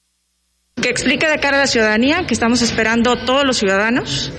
[0.82, 4.32] Que explique de cara a la ciudadanía que estamos esperando todos los ciudadanos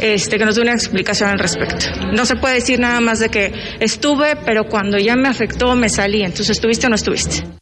[0.00, 1.86] este, que nos dé una explicación al respecto.
[2.12, 5.88] No se puede decir nada más de que estuve, pero cuando ya me afectó me
[5.88, 6.22] salí.
[6.22, 7.59] Entonces, ¿estuviste o no estuviste?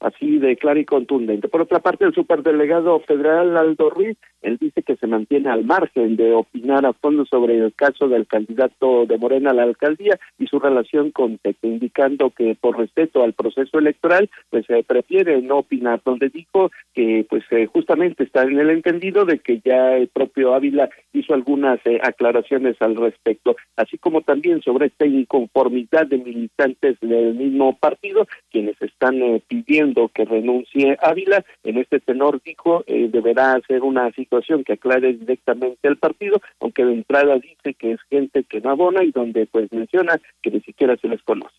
[0.00, 1.48] Así de claro y contundente.
[1.48, 6.14] Por otra parte, el superdelegado federal Aldo Ruiz él dice que se mantiene al margen
[6.14, 10.46] de opinar a fondo sobre el caso del candidato de Morena a la alcaldía y
[10.46, 15.58] su relación con Tec, indicando que por respeto al proceso electoral, pues se prefiere no
[15.58, 20.06] opinar, donde dijo que pues eh, justamente está en el entendido de que ya el
[20.08, 26.18] propio Ávila hizo algunas eh, aclaraciones al respecto, así como también sobre esta inconformidad de
[26.18, 29.42] militantes del mismo partido, quienes están eh,
[29.86, 35.88] pidiendo que renuncie Ávila, en este tenor dijo deberá hacer una situación que aclare directamente
[35.88, 39.70] el partido, aunque de entrada dice que es gente que no abona y donde pues
[39.72, 41.54] menciona que ni siquiera se les conoce.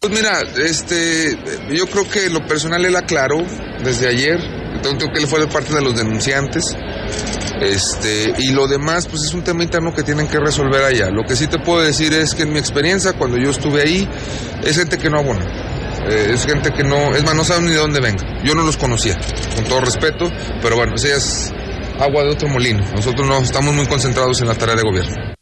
[0.00, 1.36] Pues mira, este,
[1.72, 3.38] yo creo que lo personal él aclaró
[3.84, 4.40] desde ayer,
[4.74, 6.76] entonces que él fue de parte de los denunciantes,
[7.60, 11.10] este, y lo demás, pues es un tema interno que tienen que resolver allá.
[11.10, 14.08] Lo que sí te puedo decir es que en mi experiencia, cuando yo estuve ahí,
[14.64, 15.71] es gente que no abona.
[16.08, 18.42] Eh, es gente que no, es más, no saben ni de dónde venga.
[18.44, 19.18] Yo no los conocía,
[19.54, 20.30] con todo respeto,
[20.60, 21.52] pero bueno, esa es
[22.00, 22.84] agua de otro molino.
[22.92, 25.34] Nosotros no estamos muy concentrados en la tarea de gobierno.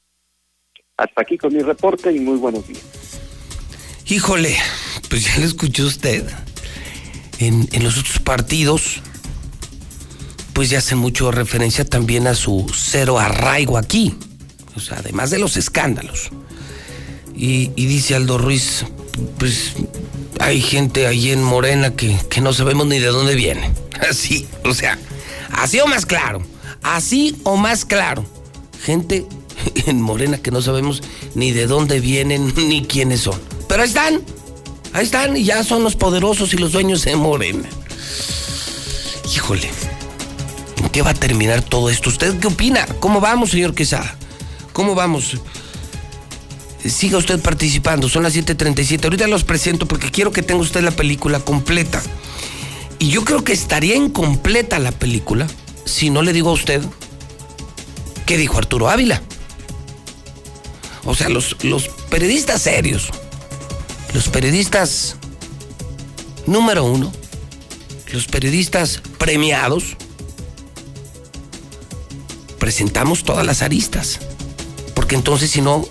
[0.97, 2.83] Hasta aquí con mi reporte y muy buenos días.
[4.07, 4.57] Híjole,
[5.09, 6.27] pues ya lo escuchó usted.
[7.39, 9.01] En, en los otros partidos,
[10.53, 14.15] pues ya hace mucho referencia también a su cero arraigo aquí.
[14.77, 16.29] O sea, además de los escándalos.
[17.35, 18.85] Y, y dice Aldo Ruiz,
[19.39, 19.75] pues
[20.41, 23.71] hay gente ahí en Morena que, que no sabemos ni de dónde viene.
[24.11, 24.99] Así, o sea,
[25.53, 26.43] Así o más claro.
[26.83, 28.25] Así o más claro.
[28.83, 29.27] Gente
[29.87, 31.03] en Morena que no sabemos
[31.35, 33.41] ni de dónde vienen ni quiénes son.
[33.69, 34.23] Pero ahí están.
[34.93, 37.69] Ahí están y ya son los poderosos y los dueños de Morena.
[39.33, 39.71] Híjole.
[40.83, 42.09] ¿En qué va a terminar todo esto?
[42.09, 42.87] ¿Usted qué opina?
[42.99, 44.17] ¿Cómo vamos, señor Quesada?
[44.73, 45.37] ¿Cómo vamos?
[46.89, 49.05] Siga usted participando, son las 7:37.
[49.05, 52.03] Ahorita los presento porque quiero que tenga usted la película completa.
[52.99, 55.47] Y yo creo que estaría incompleta la película
[55.85, 56.83] si no le digo a usted
[58.27, 59.23] qué dijo Arturo Ávila.
[61.05, 63.09] O sea, los, los periodistas serios,
[64.15, 65.17] los periodistas
[66.47, 67.13] número uno,
[68.13, 69.97] los periodistas premiados,
[72.59, 74.21] presentamos todas las aristas.
[74.95, 75.89] Porque entonces si no,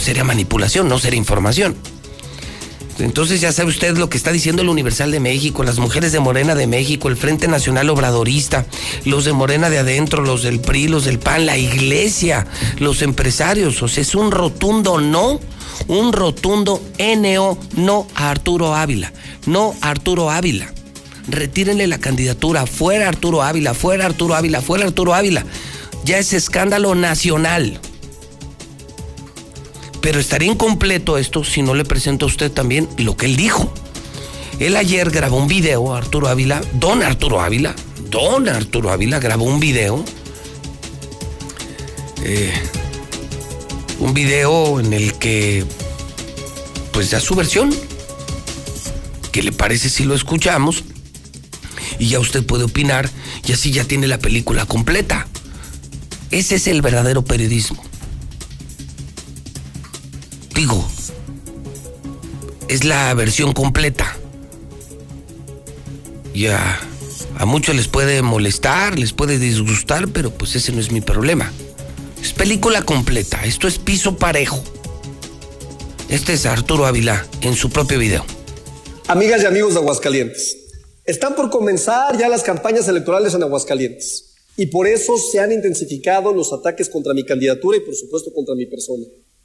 [0.00, 1.76] sería manipulación, no sería información.
[2.98, 6.20] Entonces ya sabe usted lo que está diciendo el Universal de México, las mujeres de
[6.20, 8.66] Morena de México, el Frente Nacional Obradorista,
[9.04, 12.46] los de Morena de adentro, los del PRI, los del PAN, la iglesia,
[12.78, 13.82] los empresarios.
[13.82, 15.40] O sea, es un rotundo no,
[15.88, 19.12] un rotundo NO, no a Arturo Ávila,
[19.46, 20.72] no a Arturo Ávila.
[21.26, 25.44] Retírenle la candidatura, fuera Arturo Ávila, fuera Arturo Ávila, fuera Arturo Ávila.
[26.04, 27.80] Ya es escándalo nacional.
[30.04, 33.72] Pero estaría incompleto esto si no le presento a usted también lo que él dijo.
[34.58, 37.74] Él ayer grabó un video, Arturo Ávila, don Arturo Ávila,
[38.10, 40.04] don Arturo Ávila grabó un video.
[42.22, 42.52] Eh,
[43.98, 45.64] un video en el que
[46.92, 47.74] pues da su versión.
[49.32, 50.84] ¿Qué le parece si lo escuchamos?
[51.98, 53.08] Y ya usted puede opinar
[53.46, 55.26] y así ya tiene la película completa.
[56.30, 57.82] Ese es el verdadero periodismo.
[62.68, 64.16] Es la versión completa.
[66.34, 66.80] Ya
[67.36, 71.52] a muchos les puede molestar, les puede disgustar, pero pues ese no es mi problema.
[72.22, 74.62] Es película completa, esto es piso parejo.
[76.08, 78.24] Este es Arturo Ávila en su propio video.
[79.06, 80.56] Amigas y amigos de Aguascalientes,
[81.04, 86.32] están por comenzar ya las campañas electorales en Aguascalientes y por eso se han intensificado
[86.32, 89.04] los ataques contra mi candidatura y por supuesto contra mi persona.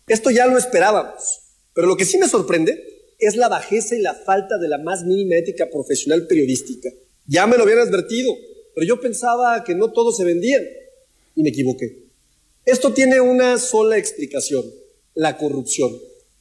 [0.09, 1.39] Esto ya lo esperábamos,
[1.75, 5.03] pero lo que sí me sorprende es la bajeza y la falta de la más
[5.03, 6.89] mínima ética profesional periodística.
[7.27, 8.35] Ya me lo habían advertido,
[8.73, 10.63] pero yo pensaba que no todos se vendían
[11.35, 12.07] y me equivoqué.
[12.65, 14.65] Esto tiene una sola explicación,
[15.13, 15.95] la corrupción.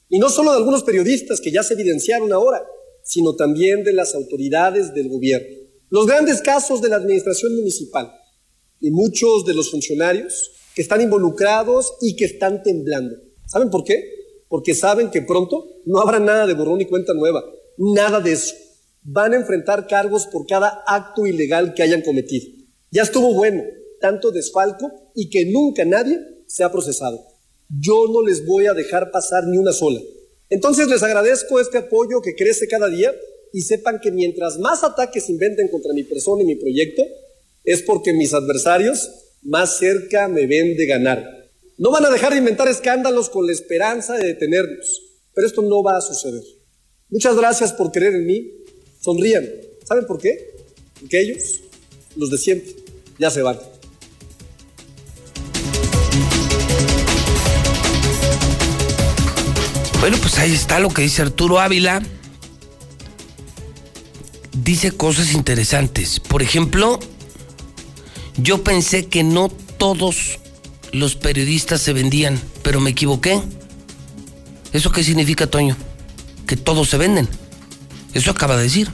[0.09, 2.65] Y no solo de algunos periodistas que ya se evidenciaron ahora,
[3.03, 5.59] sino también de las autoridades del gobierno.
[5.91, 8.11] Los grandes casos de la administración municipal
[8.81, 13.28] y muchos de los funcionarios que están involucrados y que están temblando.
[13.49, 14.05] ¿Saben por qué?
[14.49, 17.43] Porque saben que pronto no habrá nada de borrón y cuenta nueva,
[17.79, 18.55] nada de eso.
[19.03, 22.47] Van a enfrentar cargos por cada acto ilegal que hayan cometido.
[22.91, 23.63] Ya estuvo bueno,
[24.01, 27.19] tanto desfalco y que nunca nadie se ha procesado.
[27.69, 30.01] Yo no les voy a dejar pasar ni una sola.
[30.51, 33.15] Entonces les agradezco este apoyo que crece cada día
[33.53, 37.03] y sepan que mientras más ataques inventen contra mi persona y mi proyecto,
[37.65, 39.11] es porque mis adversarios
[39.43, 41.38] más cerca me ven de ganar.
[41.81, 45.01] No van a dejar de inventar escándalos con la esperanza de detenernos,
[45.33, 46.43] pero esto no va a suceder.
[47.09, 48.51] Muchas gracias por creer en mí.
[49.01, 49.49] Sonrían.
[49.85, 50.57] ¿Saben por qué?
[50.99, 51.61] Porque ellos,
[52.17, 52.75] los de siempre,
[53.17, 53.61] ya se van.
[60.01, 62.03] Bueno, pues ahí está lo que dice Arturo Ávila.
[64.65, 66.19] Dice cosas interesantes.
[66.19, 66.99] Por ejemplo,
[68.37, 69.49] yo pensé que no
[69.79, 70.41] todos
[70.93, 73.41] los periodistas se vendían, pero me equivoqué.
[74.73, 75.77] ¿Eso qué significa, Toño?
[76.47, 77.29] Que todos se venden.
[78.15, 78.91] Eso acaba de decir.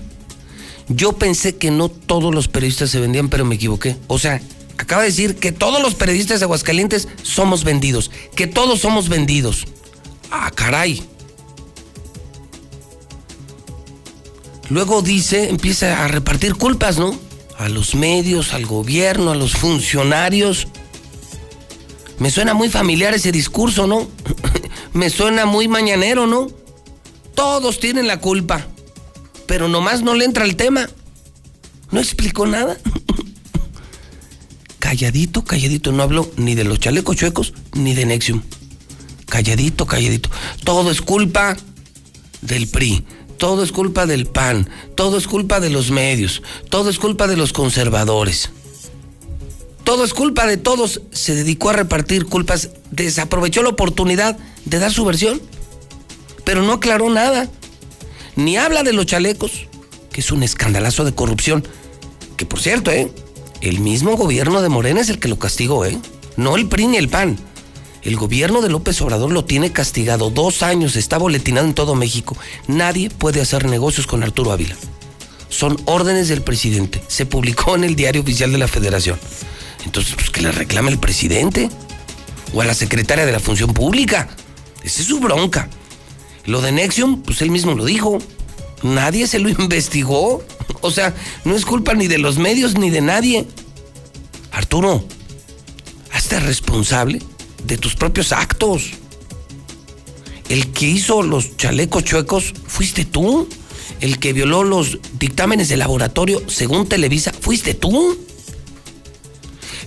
[0.88, 3.96] Yo pensé que no todos los periodistas se vendían, pero me equivoqué.
[4.06, 4.40] O sea,
[4.76, 9.64] acaba de decir que todos los periodistas de Aguascalientes somos vendidos, que todos somos vendidos.
[10.30, 11.02] Ah, caray.
[14.68, 17.18] Luego dice, empieza a repartir culpas, ¿no?
[17.58, 20.68] A los medios, al gobierno, a los funcionarios.
[22.18, 24.08] Me suena muy familiar ese discurso, ¿no?
[24.92, 26.46] Me suena muy mañanero, ¿no?
[27.34, 28.66] Todos tienen la culpa,
[29.46, 30.88] pero nomás no le entra el tema.
[31.90, 32.76] No explicó nada.
[34.78, 38.42] calladito, calladito, no hablo ni de los chalecos chuecos ni de Nexium.
[39.26, 40.30] Calladito, calladito.
[40.62, 41.56] Todo es culpa
[42.42, 43.04] del PRI,
[43.38, 47.36] todo es culpa del PAN, todo es culpa de los medios, todo es culpa de
[47.36, 48.50] los conservadores.
[49.84, 51.02] Todo es culpa de todos.
[51.12, 55.40] Se dedicó a repartir culpas, desaprovechó la oportunidad de dar su versión,
[56.44, 57.48] pero no aclaró nada.
[58.36, 59.68] Ni habla de los chalecos,
[60.10, 61.66] que es un escandalazo de corrupción,
[62.36, 63.12] que por cierto, ¿eh?
[63.60, 65.98] el mismo gobierno de Morena es el que lo castigó, ¿eh?
[66.36, 67.38] No el PRI ni el PAN.
[68.02, 70.28] El gobierno de López Obrador lo tiene castigado.
[70.30, 72.36] Dos años, está boletinado en todo México.
[72.66, 74.76] Nadie puede hacer negocios con Arturo Ávila.
[75.48, 77.02] Son órdenes del presidente.
[77.08, 79.18] Se publicó en el diario oficial de la federación.
[79.84, 81.70] Entonces, pues que le reclame el presidente.
[82.52, 84.28] O a la secretaria de la Función Pública.
[84.82, 85.68] Esa es su bronca.
[86.46, 88.18] Lo de Nexium, pues él mismo lo dijo.
[88.82, 90.44] Nadie se lo investigó.
[90.80, 91.14] O sea,
[91.44, 93.46] no es culpa ni de los medios ni de nadie.
[94.52, 95.04] Arturo,
[96.12, 97.20] hazte responsable
[97.64, 98.90] de tus propios actos.
[100.48, 103.48] El que hizo los chalecos chuecos fuiste tú.
[104.00, 108.18] El que violó los dictámenes de laboratorio según Televisa fuiste tú.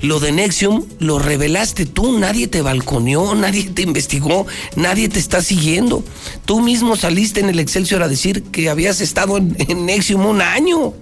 [0.02, 4.46] Lo de Nexium lo revelaste tú, nadie te balconeó, nadie te investigó,
[4.76, 6.04] nadie te está siguiendo.
[6.46, 10.42] Tú mismo saliste en el Excelsior a decir que habías estado en, en Nexium un
[10.42, 10.94] año.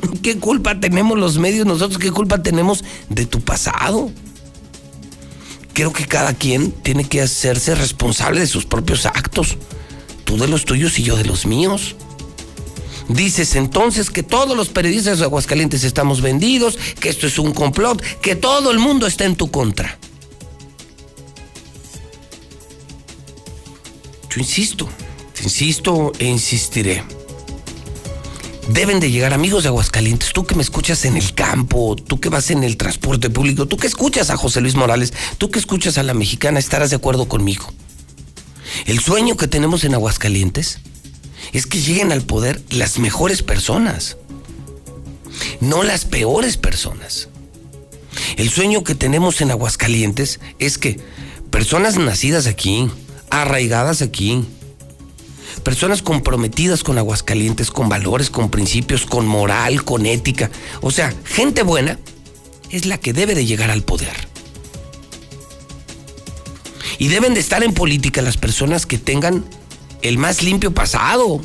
[0.22, 1.98] ¿Qué culpa tenemos los medios nosotros?
[1.98, 4.10] ¿Qué culpa tenemos de tu pasado?
[5.72, 9.58] Creo que cada quien tiene que hacerse responsable de sus propios actos.
[10.24, 11.96] Tú de los tuyos y yo de los míos.
[13.08, 18.02] Dices entonces que todos los periodistas de Aguascalientes estamos vendidos, que esto es un complot,
[18.20, 19.98] que todo el mundo está en tu contra.
[24.30, 24.88] Yo insisto,
[25.42, 27.04] insisto e insistiré.
[28.68, 32.30] Deben de llegar amigos de Aguascalientes, tú que me escuchas en el campo, tú que
[32.30, 35.98] vas en el transporte público, tú que escuchas a José Luis Morales, tú que escuchas
[35.98, 37.66] a la mexicana, estarás de acuerdo conmigo.
[38.86, 40.80] El sueño que tenemos en Aguascalientes
[41.54, 44.18] es que lleguen al poder las mejores personas,
[45.60, 47.28] no las peores personas.
[48.36, 50.98] El sueño que tenemos en Aguascalientes es que
[51.50, 52.90] personas nacidas aquí,
[53.30, 54.44] arraigadas aquí,
[55.62, 60.50] personas comprometidas con Aguascalientes, con valores, con principios, con moral, con ética,
[60.80, 62.00] o sea, gente buena,
[62.70, 64.28] es la que debe de llegar al poder.
[66.98, 69.44] Y deben de estar en política las personas que tengan
[70.04, 71.40] el más limpio pasado.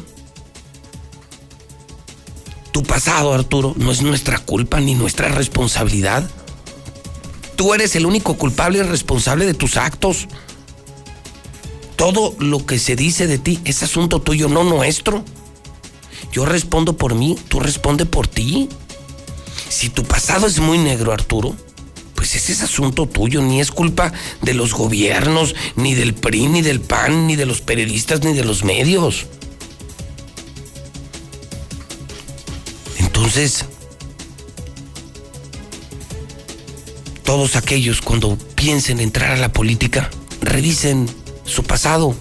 [2.74, 6.30] Tu pasado, Arturo, no es nuestra culpa ni nuestra responsabilidad.
[7.55, 10.28] Tú eres el único culpable y responsable de tus actos.
[11.95, 15.24] Todo lo que se dice de ti es asunto tuyo, no nuestro.
[16.34, 18.68] Yo respondo por mí, tú responde por ti.
[19.70, 21.55] Si tu pasado es muy negro, Arturo,
[22.20, 24.11] pues ese es asunto tuyo, ni es culpa
[24.41, 28.43] de los gobiernos, ni del PRI, ni del PAN, ni de los periodistas, ni de
[28.43, 29.28] los medios.
[32.97, 33.63] Entonces,
[37.24, 40.09] todos aquellos cuando piensen entrar a la política,
[40.41, 41.09] revisen
[41.45, 42.17] su pasado.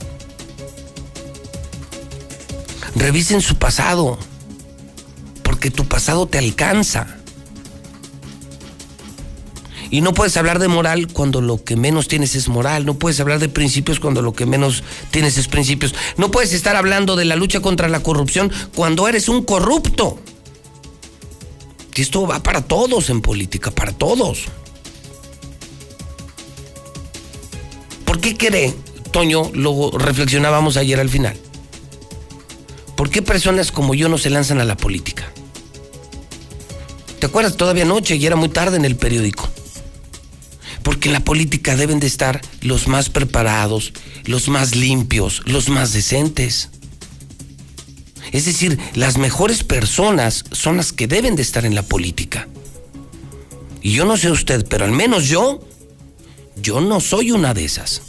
[2.94, 4.16] Revisen su pasado,
[5.42, 7.17] porque tu pasado te alcanza.
[9.90, 12.84] Y no puedes hablar de moral cuando lo que menos tienes es moral.
[12.84, 15.94] No puedes hablar de principios cuando lo que menos tienes es principios.
[16.16, 20.18] No puedes estar hablando de la lucha contra la corrupción cuando eres un corrupto.
[21.94, 24.44] Y esto va para todos en política, para todos.
[28.04, 28.72] ¿Por qué cree,
[29.10, 31.36] Toño, lo reflexionábamos ayer al final?
[32.94, 35.24] ¿Por qué personas como yo no se lanzan a la política?
[37.18, 37.56] ¿Te acuerdas?
[37.56, 39.47] Todavía anoche y era muy tarde en el periódico
[40.98, 43.92] porque en la política deben de estar los más preparados,
[44.24, 46.70] los más limpios, los más decentes.
[48.32, 52.48] Es decir, las mejores personas son las que deben de estar en la política.
[53.80, 55.60] Y yo no sé usted, pero al menos yo,
[56.60, 58.02] yo no soy una de esas.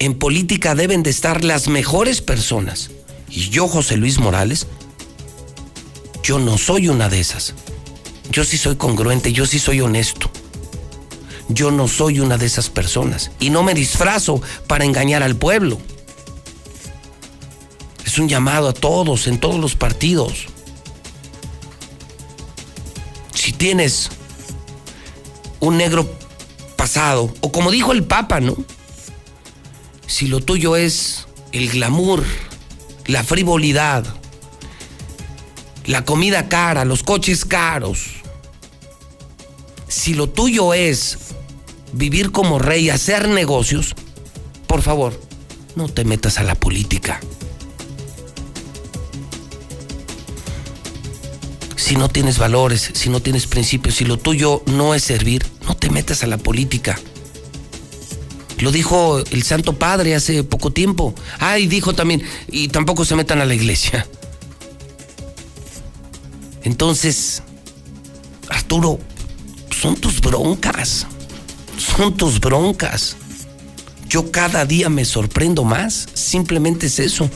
[0.00, 2.90] En política deben de estar las mejores personas.
[3.30, 4.66] Y yo, José Luis Morales,
[6.20, 7.54] yo no soy una de esas.
[8.32, 10.32] Yo sí soy congruente, yo sí soy honesto.
[11.48, 15.78] Yo no soy una de esas personas y no me disfrazo para engañar al pueblo.
[18.04, 20.46] Es un llamado a todos, en todos los partidos.
[23.34, 24.10] Si tienes
[25.60, 26.08] un negro
[26.76, 28.56] pasado, o como dijo el Papa, ¿no?
[30.06, 32.24] Si lo tuyo es el glamour,
[33.06, 34.04] la frivolidad,
[35.86, 38.18] la comida cara, los coches caros,
[39.88, 41.18] si lo tuyo es
[41.98, 43.94] vivir como rey, hacer negocios,
[44.68, 45.20] por favor,
[45.74, 47.20] no te metas a la política.
[51.74, 55.76] Si no tienes valores, si no tienes principios, si lo tuyo no es servir, no
[55.76, 57.00] te metas a la política.
[58.60, 61.14] Lo dijo el Santo Padre hace poco tiempo.
[61.40, 64.06] Ah, y dijo también, y tampoco se metan a la iglesia.
[66.62, 67.42] Entonces,
[68.48, 69.00] Arturo,
[69.70, 71.06] son tus broncas.
[71.78, 73.16] Son tus broncas.
[74.08, 76.08] Yo cada día me sorprendo más.
[76.14, 77.30] Simplemente es eso.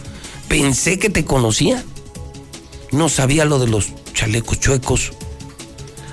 [0.48, 1.82] Pensé que te conocía.
[2.90, 5.12] No sabía lo de los chalecos chuecos.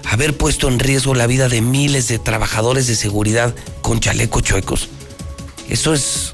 [0.05, 4.89] Haber puesto en riesgo la vida de miles de trabajadores de seguridad con chalecos chuecos.
[5.69, 6.31] Eso es.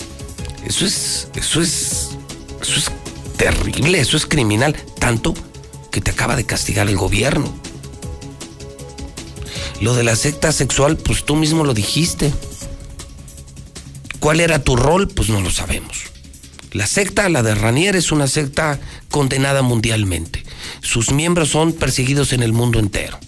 [0.66, 1.28] Eso es.
[1.36, 2.10] Eso es.
[2.62, 2.92] Eso es
[3.38, 4.00] terrible.
[4.00, 4.76] Eso es criminal.
[5.00, 5.34] Tanto
[5.92, 7.54] que te acaba de castigar el gobierno.
[9.82, 12.34] Lo de la secta sexual, pues tú mismo lo dijiste.
[14.20, 15.08] ¿Cuál era tu rol?
[15.08, 16.04] Pues no lo sabemos.
[16.72, 20.44] La secta, la de Ranier, es una secta condenada mundialmente.
[20.82, 23.20] Sus miembros son perseguidos en el mundo entero.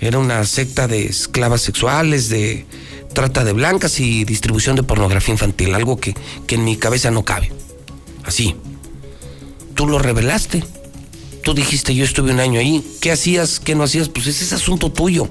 [0.00, 2.66] Era una secta de esclavas sexuales, de
[3.12, 6.14] trata de blancas y distribución de pornografía infantil, algo que,
[6.46, 7.52] que en mi cabeza no cabe.
[8.24, 8.56] Así.
[9.74, 10.64] Tú lo revelaste.
[11.42, 12.84] Tú dijiste, yo estuve un año ahí.
[13.00, 13.60] ¿Qué hacías?
[13.60, 14.08] ¿Qué no hacías?
[14.08, 15.28] Pues ese es asunto tuyo.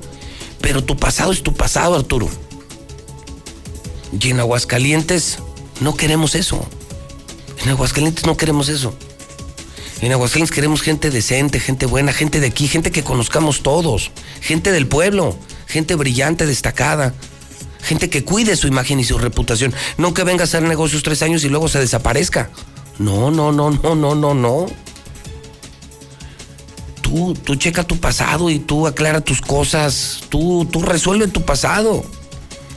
[0.61, 2.29] Pero tu pasado es tu pasado, Arturo.
[4.19, 5.39] Y en Aguascalientes
[5.79, 6.65] no queremos eso.
[7.63, 8.93] En Aguascalientes no queremos eso.
[10.01, 14.71] En Aguascalientes queremos gente decente, gente buena, gente de aquí, gente que conozcamos todos, gente
[14.71, 15.37] del pueblo,
[15.67, 17.13] gente brillante, destacada,
[17.83, 19.73] gente que cuide su imagen y su reputación.
[19.97, 22.49] No que venga a hacer negocios tres años y luego se desaparezca.
[22.97, 24.65] No, no, no, no, no, no, no.
[27.11, 30.21] Tú, tú checa tu pasado y tú aclara tus cosas.
[30.29, 30.81] Tú, tú
[31.33, 32.05] tu pasado.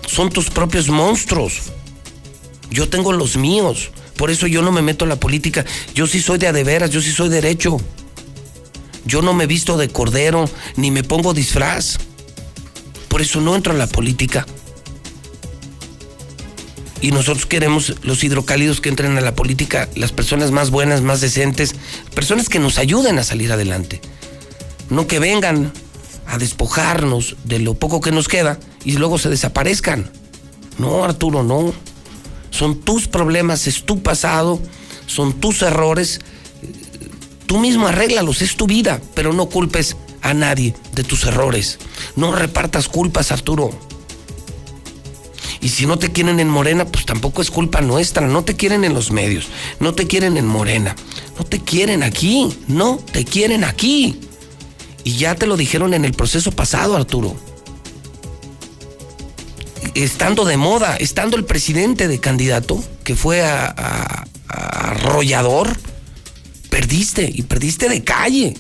[0.09, 1.63] Son tus propios monstruos.
[2.69, 3.93] Yo tengo los míos.
[4.17, 5.65] Por eso yo no me meto en la política.
[5.95, 7.77] Yo sí soy de adeveras, yo sí soy derecho.
[9.05, 11.99] Yo no me visto de cordero, ni me pongo disfraz.
[13.07, 14.47] Por eso no entro a la política.
[17.01, 21.21] Y nosotros queremos los hidrocálidos que entren a la política, las personas más buenas, más
[21.21, 21.77] decentes,
[22.17, 24.01] personas que nos ayuden a salir adelante.
[24.91, 25.73] No que vengan
[26.27, 30.11] a despojarnos de lo poco que nos queda y luego se desaparezcan.
[30.79, 31.73] No, Arturo, no.
[32.51, 34.61] Son tus problemas, es tu pasado,
[35.07, 36.21] son tus errores.
[37.47, 41.79] Tú mismo arréglalos, es tu vida, pero no culpes a nadie de tus errores.
[42.17, 43.71] No repartas culpas, Arturo.
[45.61, 48.27] Y si no te quieren en Morena, pues tampoco es culpa nuestra.
[48.27, 49.47] No te quieren en los medios,
[49.81, 50.95] no te quieren en Morena,
[51.39, 54.21] no te quieren aquí, no te quieren aquí.
[55.05, 57.37] Y ya te lo dijeron en el proceso pasado, Arturo.
[59.95, 65.77] Estando de moda, estando el presidente de candidato, que fue a, arrollador,
[66.71, 68.57] perdiste y perdiste de calle.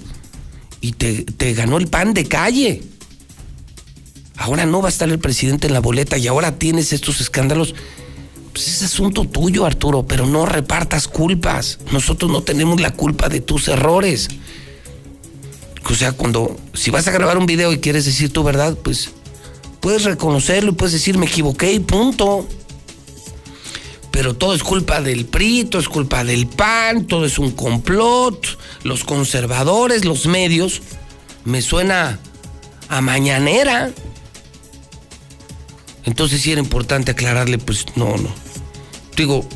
[0.82, 2.82] Y te, te ganó el pan de calle.
[4.36, 7.74] Ahora no va a estar el presidente en la boleta y ahora tienes estos escándalos.
[8.52, 11.78] Pues es asunto tuyo, Arturo, pero no repartas culpas.
[11.90, 14.28] Nosotros no tenemos la culpa de tus errores.
[15.90, 19.10] O sea, cuando, si vas a grabar un video y quieres decir tu verdad, pues
[19.80, 22.46] puedes reconocerlo y puedes decir me equivoqué y punto.
[24.10, 28.58] Pero todo es culpa del PRI, todo es culpa del PAN, todo es un complot,
[28.82, 30.82] los conservadores, los medios.
[31.44, 32.18] Me suena
[32.88, 33.90] a mañanera.
[36.04, 38.30] Entonces sí era importante aclararle, pues no, no.
[39.16, 39.46] Digo,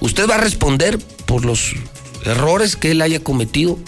[0.00, 1.72] usted va a responder por los
[2.24, 3.78] errores que él haya cometido.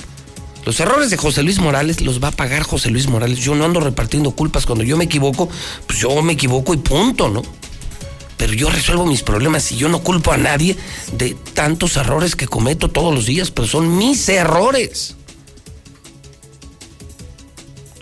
[0.64, 3.38] Los errores de José Luis Morales los va a pagar José Luis Morales.
[3.38, 4.64] Yo no ando repartiendo culpas.
[4.66, 5.48] Cuando yo me equivoco,
[5.86, 7.42] pues yo me equivoco y punto, ¿no?
[8.36, 10.76] Pero yo resuelvo mis problemas y yo no culpo a nadie
[11.12, 15.16] de tantos errores que cometo todos los días, pero son mis errores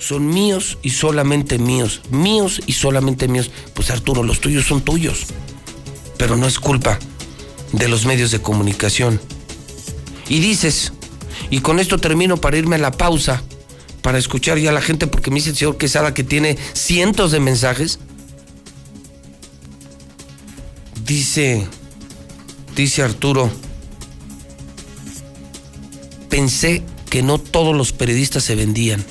[0.03, 3.51] son míos y solamente míos, míos y solamente míos.
[3.73, 5.27] Pues Arturo, los tuyos son tuyos,
[6.19, 6.99] pero no es culpa
[7.73, 9.21] de los medios de comunicación.
[10.29, 10.93] Y dices,
[11.51, 13.43] y con esto termino para irme a la pausa,
[14.03, 17.33] para escuchar ya a la gente, porque me dice el señor Quesada que tiene cientos
[17.33, 17.99] de mensajes.
[21.05, 21.67] Dice,
[22.75, 23.51] dice Arturo,
[26.29, 29.05] pensé que no todos los periodistas se vendían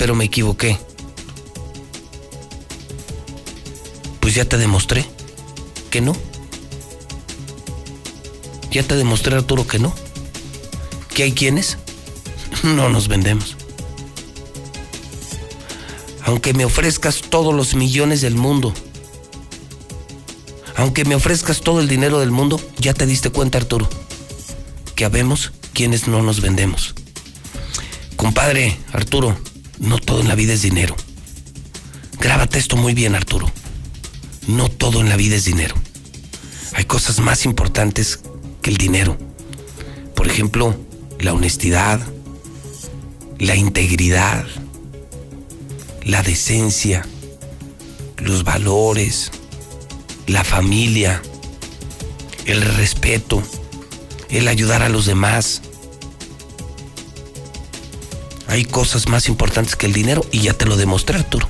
[0.00, 0.78] pero me equivoqué.
[4.18, 5.04] Pues ya te demostré
[5.90, 6.16] que no.
[8.70, 9.94] Ya te demostré, Arturo, que no.
[11.22, 11.78] Hay quienes
[12.62, 13.56] no nos vendemos.
[16.24, 18.72] Aunque me ofrezcas todos los millones del mundo,
[20.76, 23.88] aunque me ofrezcas todo el dinero del mundo, ya te diste cuenta, Arturo,
[24.94, 26.94] que habemos quienes no nos vendemos.
[28.16, 29.38] Compadre, Arturo,
[29.78, 30.94] no todo en la vida es dinero.
[32.18, 33.50] Grábate esto muy bien, Arturo.
[34.46, 35.74] No todo en la vida es dinero.
[36.74, 38.20] Hay cosas más importantes
[38.62, 39.18] que el dinero.
[40.14, 40.76] Por ejemplo,
[41.20, 42.00] la honestidad,
[43.38, 44.46] la integridad,
[46.04, 47.06] la decencia,
[48.16, 49.30] los valores,
[50.26, 51.22] la familia,
[52.46, 53.42] el respeto,
[54.30, 55.62] el ayudar a los demás.
[58.46, 61.48] Hay cosas más importantes que el dinero y ya te lo demostré, Arturo.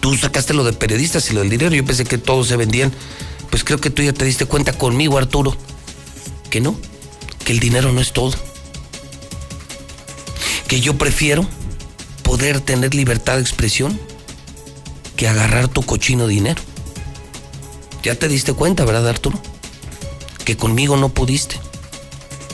[0.00, 1.74] Tú sacaste lo de periodistas y lo del dinero.
[1.74, 2.92] Yo pensé que todos se vendían.
[3.50, 5.56] Pues creo que tú ya te diste cuenta conmigo, Arturo,
[6.50, 6.76] que no,
[7.44, 8.34] que el dinero no es todo.
[10.68, 11.46] Que yo prefiero
[12.22, 13.98] poder tener libertad de expresión
[15.16, 16.60] que agarrar tu cochino dinero.
[18.02, 19.40] Ya te diste cuenta, ¿verdad, Arturo?
[20.44, 21.58] Que conmigo no pudiste.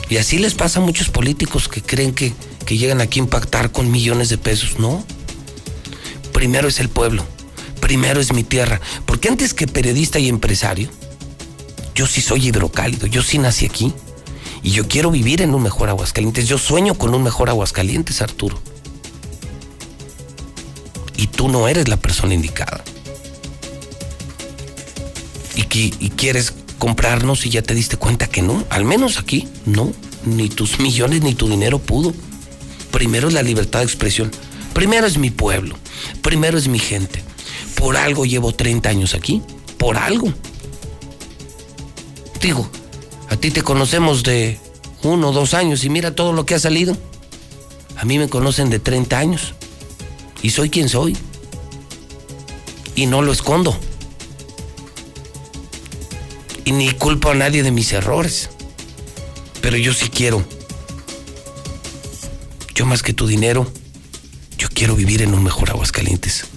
[0.09, 2.33] Y así les pasa a muchos políticos que creen que,
[2.65, 4.79] que llegan aquí a impactar con millones de pesos.
[4.79, 5.03] No.
[6.33, 7.25] Primero es el pueblo.
[7.79, 8.79] Primero es mi tierra.
[9.05, 10.89] Porque antes que periodista y empresario,
[11.95, 13.07] yo sí soy hidrocálido.
[13.07, 13.93] Yo sí nací aquí.
[14.63, 16.47] Y yo quiero vivir en un mejor Aguascalientes.
[16.47, 18.59] Yo sueño con un mejor Aguascalientes, Arturo.
[21.17, 22.83] Y tú no eres la persona indicada.
[25.55, 28.63] Y, que, y quieres comprarnos y ya te diste cuenta que no.
[28.69, 29.91] Al menos aquí, no.
[30.25, 32.13] Ni tus millones ni tu dinero pudo.
[32.91, 34.31] Primero es la libertad de expresión.
[34.73, 35.75] Primero es mi pueblo.
[36.21, 37.23] Primero es mi gente.
[37.75, 39.41] Por algo llevo 30 años aquí.
[39.77, 40.31] Por algo.
[42.41, 42.69] Digo,
[43.31, 44.59] a ti te conocemos de
[45.03, 46.97] uno o dos años y mira todo lo que ha salido.
[47.95, 49.53] A mí me conocen de 30 años.
[50.41, 51.15] Y soy quien soy.
[52.93, 53.73] Y no lo escondo.
[56.65, 58.49] Y ni culpo a nadie de mis errores.
[59.61, 60.43] Pero yo sí quiero.
[62.75, 63.71] Yo más que tu dinero,
[64.57, 66.50] yo quiero vivir en un mejor Aguascalientes.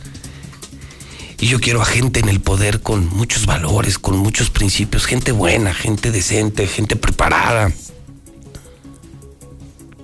[1.41, 5.33] Y yo quiero a gente en el poder con muchos valores, con muchos principios, gente
[5.33, 7.73] buena, gente decente, gente preparada.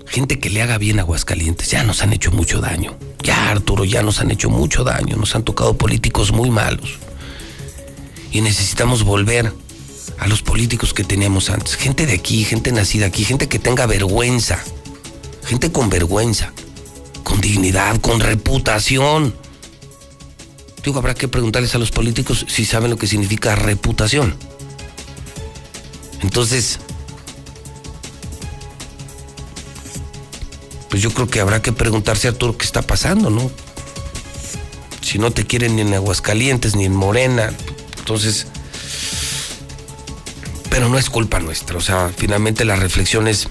[0.07, 1.71] Gente que le haga bien a Aguascalientes.
[1.71, 2.97] Ya nos han hecho mucho daño.
[3.23, 5.17] Ya, Arturo, ya nos han hecho mucho daño.
[5.17, 6.99] Nos han tocado políticos muy malos.
[8.33, 9.53] Y necesitamos volver
[10.19, 11.77] a los políticos que teníamos antes.
[11.77, 14.59] Gente de aquí, gente nacida aquí, gente que tenga vergüenza.
[15.45, 16.53] Gente con vergüenza,
[17.23, 19.33] con dignidad, con reputación.
[20.83, 24.35] Digo, habrá que preguntarles a los políticos si saben lo que significa reputación.
[26.23, 26.79] Entonces,
[30.89, 33.51] pues yo creo que habrá que preguntarse a lo que está pasando, ¿no?
[35.03, 37.53] Si no te quieren ni en Aguascalientes ni en Morena,
[37.99, 38.47] entonces...
[40.69, 43.49] Pero no es culpa nuestra, o sea, finalmente la reflexión es,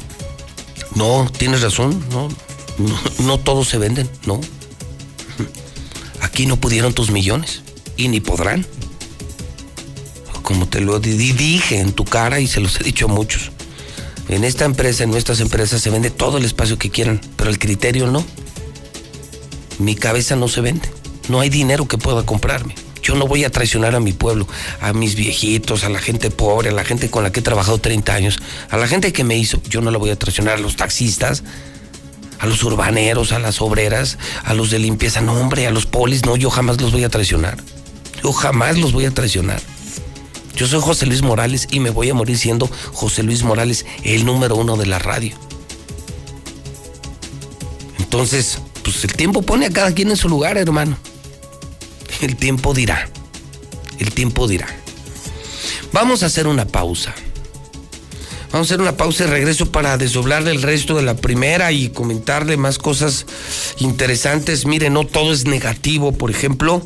[0.95, 2.29] no, tienes razón, no,
[3.19, 4.39] no todos se venden, no.
[6.39, 7.63] Aquí no pudieron tus millones
[7.97, 8.65] y ni podrán.
[10.41, 13.51] Como te lo dije en tu cara y se los he dicho a muchos.
[14.29, 17.59] En esta empresa, en nuestras empresas, se vende todo el espacio que quieran, pero el
[17.59, 18.25] criterio no.
[19.79, 20.89] Mi cabeza no se vende.
[21.27, 22.73] No hay dinero que pueda comprarme.
[23.03, 24.47] Yo no voy a traicionar a mi pueblo,
[24.79, 27.79] a mis viejitos, a la gente pobre, a la gente con la que he trabajado
[27.79, 29.61] 30 años, a la gente que me hizo.
[29.67, 31.43] Yo no la voy a traicionar, a los taxistas,
[32.39, 35.21] a los urbaneros, a las obreras, a los de limpieza.
[35.21, 37.57] No, hombre, a los polis, no, yo jamás los voy a traicionar.
[38.23, 39.61] Yo jamás los voy a traicionar.
[40.55, 44.25] Yo soy José Luis Morales y me voy a morir siendo José Luis Morales, el
[44.25, 45.35] número uno de la radio.
[47.97, 50.97] Entonces, pues el tiempo pone a cada quien en su lugar, hermano.
[52.21, 53.09] El tiempo dirá.
[53.99, 54.67] El tiempo dirá.
[55.93, 57.13] Vamos a hacer una pausa.
[58.51, 61.89] Vamos a hacer una pausa y regreso para desdoblarle el resto de la primera y
[61.89, 63.27] comentarle más cosas
[63.77, 64.65] interesantes.
[64.65, 66.13] Mire, no todo es negativo.
[66.13, 66.83] Por ejemplo,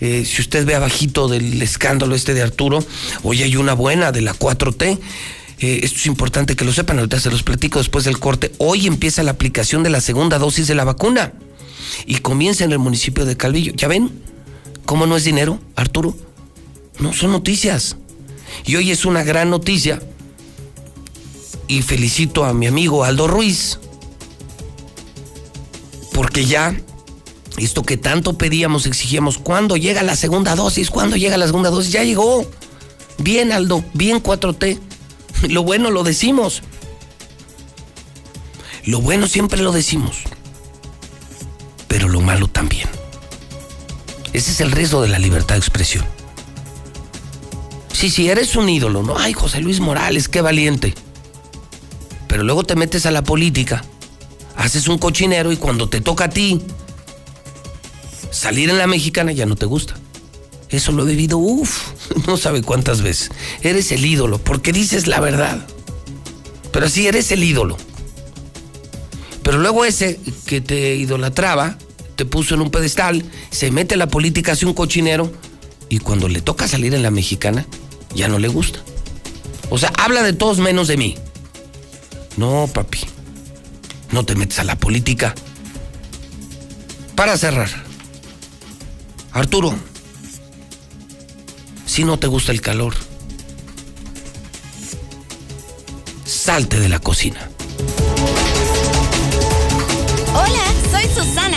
[0.00, 2.84] eh, si usted ve abajito del escándalo este de Arturo,
[3.22, 4.98] hoy hay una buena de la 4T.
[5.60, 8.50] Eh, esto es importante que lo sepan, ahorita se los platico después del corte.
[8.58, 11.32] Hoy empieza la aplicación de la segunda dosis de la vacuna
[12.06, 13.72] y comienza en el municipio de Calvillo.
[13.76, 14.10] ¿Ya ven
[14.84, 16.16] cómo no es dinero, Arturo?
[16.98, 17.96] No, son noticias.
[18.66, 20.00] Y hoy es una gran noticia
[21.68, 23.78] y felicito a mi amigo Aldo Ruiz,
[26.12, 26.76] porque ya
[27.56, 30.90] esto que tanto pedíamos, exigíamos, ¿cuándo llega la segunda dosis?
[30.90, 31.92] ¿Cuándo llega la segunda dosis?
[31.92, 32.48] Ya llegó.
[33.18, 34.78] Bien, Aldo, bien 4T.
[35.48, 36.62] Lo bueno lo decimos.
[38.84, 40.18] Lo bueno siempre lo decimos.
[41.86, 42.88] Pero lo malo también.
[44.32, 46.04] Ese es el riesgo de la libertad de expresión.
[47.92, 49.16] Sí, sí, eres un ídolo, ¿no?
[49.16, 50.94] Ay, José Luis Morales, qué valiente
[52.34, 53.84] pero luego te metes a la política,
[54.56, 56.60] haces un cochinero y cuando te toca a ti
[58.32, 59.94] salir en la mexicana ya no te gusta.
[60.68, 61.92] Eso lo he vivido, uff,
[62.26, 63.30] no sabe cuántas veces.
[63.62, 65.64] Eres el ídolo porque dices la verdad.
[66.72, 67.76] Pero sí, eres el ídolo.
[69.44, 71.78] Pero luego ese que te idolatraba,
[72.16, 75.30] te puso en un pedestal, se mete en la política, hace un cochinero,
[75.88, 77.64] y cuando le toca salir en la mexicana,
[78.12, 78.80] ya no le gusta.
[79.70, 81.16] O sea, habla de todos menos de mí.
[82.36, 83.00] No, papi,
[84.10, 85.34] no te metes a la política.
[87.14, 87.70] Para cerrar,
[89.32, 89.74] Arturo,
[91.86, 92.94] si no te gusta el calor,
[96.24, 97.50] salte de la cocina.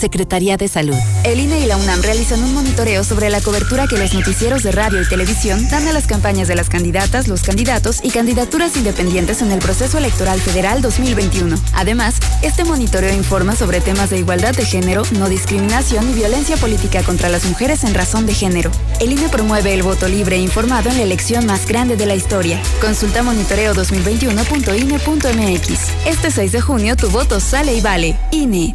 [0.00, 0.96] Secretaría de Salud.
[1.24, 4.72] El INE y la UNAM realizan un monitoreo sobre la cobertura que los noticieros de
[4.72, 9.42] radio y televisión dan a las campañas de las candidatas, los candidatos y candidaturas independientes
[9.42, 11.56] en el proceso electoral federal 2021.
[11.74, 17.02] Además, este monitoreo informa sobre temas de igualdad de género, no discriminación y violencia política
[17.02, 18.70] contra las mujeres en razón de género.
[19.00, 22.14] El INE promueve el voto libre e informado en la elección más grande de la
[22.14, 22.62] historia.
[22.80, 26.06] Consulta monitoreo2021.ine.mx.
[26.06, 28.16] Este 6 de junio tu voto sale y vale.
[28.30, 28.74] INE.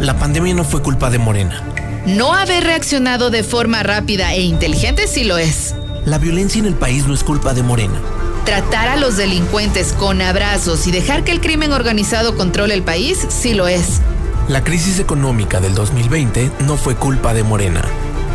[0.00, 1.62] La pandemia no fue culpa de Morena.
[2.06, 5.74] No haber reaccionado de forma rápida e inteligente sí lo es.
[6.06, 8.00] La violencia en el país no es culpa de Morena.
[8.46, 13.26] Tratar a los delincuentes con abrazos y dejar que el crimen organizado controle el país
[13.28, 14.00] sí lo es.
[14.48, 17.82] La crisis económica del 2020 no fue culpa de Morena.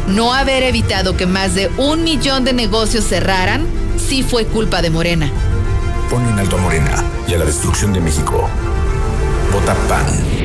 [0.08, 3.66] No haber evitado que más de un millón de negocios cerraran
[3.98, 5.32] sí fue culpa de Morena.
[6.12, 8.48] Pone un alto a Morena y a la destrucción de México.
[9.52, 10.45] Vota PAN.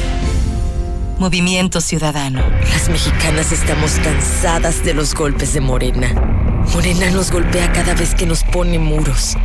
[1.21, 2.43] Movimiento Ciudadano.
[2.71, 6.15] Las mexicanas estamos cansadas de los golpes de Morena.
[6.73, 9.37] Morena nos golpea cada vez que nos pone muros.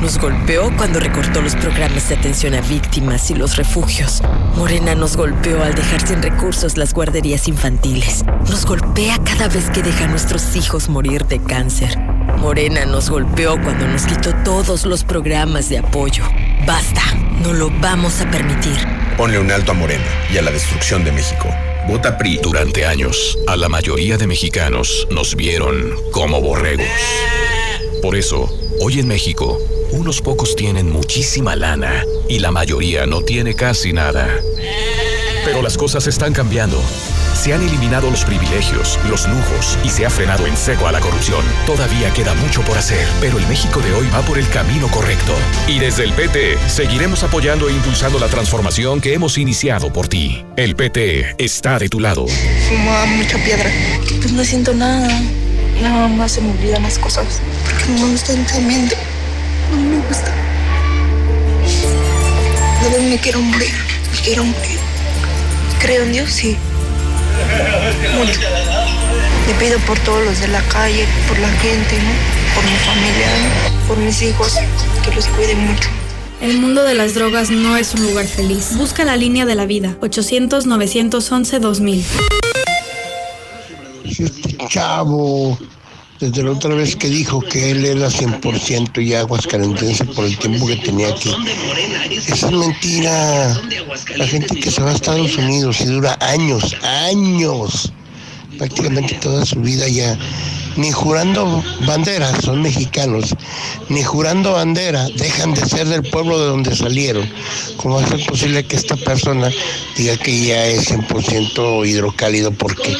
[0.00, 4.24] Nos golpeó cuando recortó los programas de atención a víctimas y los refugios.
[4.56, 8.24] Morena nos golpeó al dejar sin recursos las guarderías infantiles.
[8.48, 11.96] Nos golpea cada vez que deja a nuestros hijos morir de cáncer.
[12.38, 16.24] Morena nos golpeó cuando nos quitó todos los programas de apoyo.
[16.66, 17.02] Basta,
[17.40, 19.09] no lo vamos a permitir.
[19.20, 21.46] Ponle un alto a Morena y a la destrucción de México.
[21.86, 22.38] Vota PRI.
[22.42, 26.86] Durante años, a la mayoría de mexicanos nos vieron como borregos.
[28.00, 28.50] Por eso,
[28.80, 29.60] hoy en México,
[29.90, 34.26] unos pocos tienen muchísima lana y la mayoría no tiene casi nada.
[35.44, 36.80] Pero las cosas están cambiando.
[37.34, 41.00] Se han eliminado los privilegios, los lujos y se ha frenado en seco a la
[41.00, 41.44] corrupción.
[41.66, 45.34] Todavía queda mucho por hacer, pero el México de hoy va por el camino correcto.
[45.66, 50.44] Y desde el PT seguiremos apoyando e impulsando la transformación que hemos iniciado por ti.
[50.56, 52.26] El PT está de tu lado.
[52.68, 53.70] Fumaba mucha piedra.
[54.20, 55.08] Pues no siento nada.
[55.80, 57.40] Nada más se me olvidan las cosas.
[57.64, 58.94] Porque no me están temiendo.
[59.70, 60.32] No me gusta.
[62.82, 63.74] Verdad me quiero morir.
[64.12, 64.78] Me quiero morir.
[65.80, 66.56] Creo en Dios, sí.
[68.16, 68.40] Mucho.
[69.46, 72.10] Le pido por todos los de la calle, por la gente, ¿no?
[72.54, 73.70] Por mi familia, ¿no?
[73.90, 74.54] por mis hijos,
[75.04, 75.90] que los cuiden mucho.
[76.40, 78.76] El mundo de las drogas no es un lugar feliz.
[78.76, 79.96] Busca la línea de la vida.
[80.00, 82.04] 800-911-2000.
[84.10, 85.58] Si este chavo,
[86.20, 90.66] desde la otra vez que dijo que él era 100% ya aguascalentense por el tiempo
[90.66, 91.34] que tenía aquí.
[92.10, 93.60] Esa es mentira.
[94.16, 97.92] La gente que se va a Estados Unidos y dura años, años,
[98.58, 100.18] prácticamente toda su vida ya,
[100.76, 103.34] ni jurando bandera, son mexicanos,
[103.88, 107.28] ni jurando bandera, dejan de ser del pueblo de donde salieron.
[107.76, 109.50] ¿Cómo va a ser posible que esta persona
[109.96, 112.96] diga que ya es 100% hidrocálido porque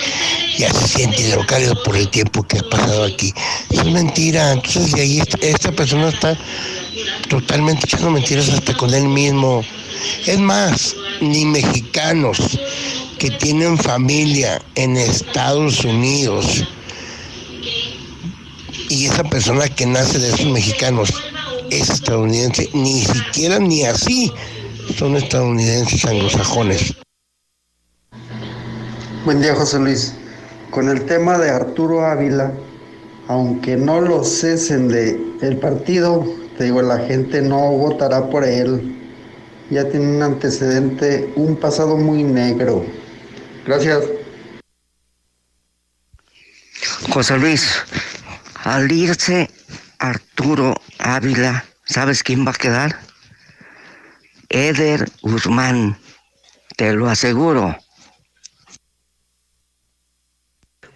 [0.58, 3.32] ya se siente hidrocálido por el tiempo que ha pasado aquí?
[3.70, 6.36] Es mentira, entonces de ahí esta, esta persona está
[7.28, 9.64] totalmente echando mentiras hasta con él mismo.
[10.26, 12.38] Es más, ni mexicanos
[13.18, 16.64] que tienen familia en Estados Unidos
[18.90, 21.14] y esa persona que nace de esos mexicanos
[21.70, 24.32] es estadounidense, ni siquiera ni así
[24.98, 26.96] son estadounidenses anglosajones.
[29.24, 30.14] Buen día, José Luis.
[30.70, 32.52] Con el tema de Arturo Ávila,
[33.28, 36.26] aunque no lo cesen de el partido,
[36.58, 38.96] te digo, la gente no votará por él.
[39.70, 42.84] Ya tiene un antecedente, un pasado muy negro.
[43.64, 44.02] Gracias.
[47.12, 47.84] José Luis,
[48.70, 49.50] al irse
[49.98, 53.00] Arturo Ávila, ¿sabes quién va a quedar?
[54.48, 55.98] Eder Guzmán,
[56.76, 57.76] te lo aseguro.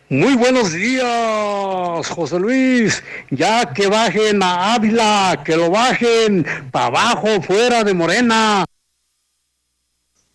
[0.09, 3.03] Muy buenos días, José Luis.
[3.31, 8.65] Ya que bajen a Ávila, que lo bajen para abajo, fuera de Morena.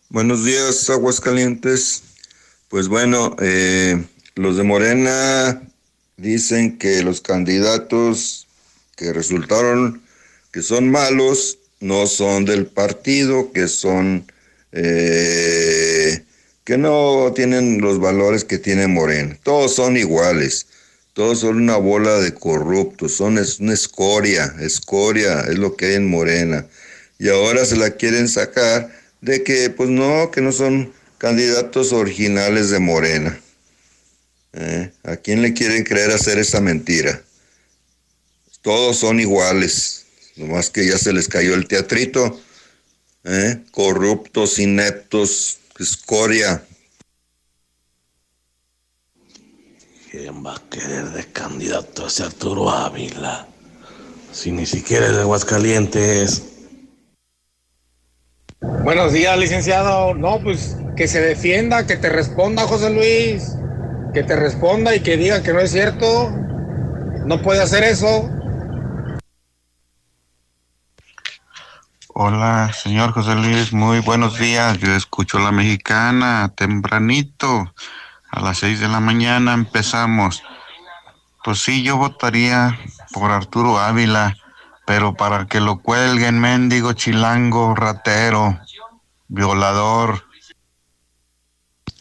[0.09, 2.03] Buenos días, Aguascalientes.
[2.67, 4.03] Pues bueno, eh,
[4.35, 5.68] los de Morena
[6.21, 8.47] dicen que los candidatos
[8.95, 10.01] que resultaron
[10.51, 14.25] que son malos no son del partido, que son
[14.71, 16.23] eh,
[16.63, 19.37] que no tienen los valores que tiene Morena.
[19.43, 20.67] Todos son iguales,
[21.13, 25.93] todos son una bola de corruptos, son es una escoria, escoria es lo que hay
[25.95, 26.65] en Morena.
[27.17, 28.91] Y ahora se la quieren sacar
[29.21, 33.39] de que, pues no, que no son candidatos originales de Morena.
[34.53, 34.91] ¿Eh?
[35.03, 37.21] ¿A quién le quieren creer hacer esa mentira?
[38.61, 42.39] Todos son iguales, nomás que ya se les cayó el teatrito.
[43.23, 43.63] ¿Eh?
[43.71, 46.63] Corruptos, ineptos, escoria.
[50.09, 53.47] ¿Quién va a querer de candidato a ese Arturo Ávila?
[54.31, 56.43] Si ni siquiera es de Aguascalientes.
[58.83, 60.13] Buenos días, licenciado.
[60.15, 63.53] No, pues que se defienda, que te responda, José Luis.
[64.13, 66.31] Que te responda y que diga que no es cierto.
[67.25, 68.29] No puede hacer eso.
[72.07, 74.79] Hola, señor José Luis, muy buenos días.
[74.79, 77.73] Yo escucho la mexicana tempranito.
[78.31, 80.43] A las seis de la mañana empezamos.
[81.43, 82.77] Pues sí, yo votaría
[83.13, 84.35] por Arturo Ávila,
[84.85, 88.59] pero para que lo cuelguen, mendigo, chilango, ratero,
[89.27, 90.25] violador.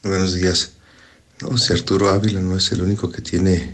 [0.03, 0.78] Buenos días.
[1.41, 3.73] No, si Arturo Ávila no es el único que tiene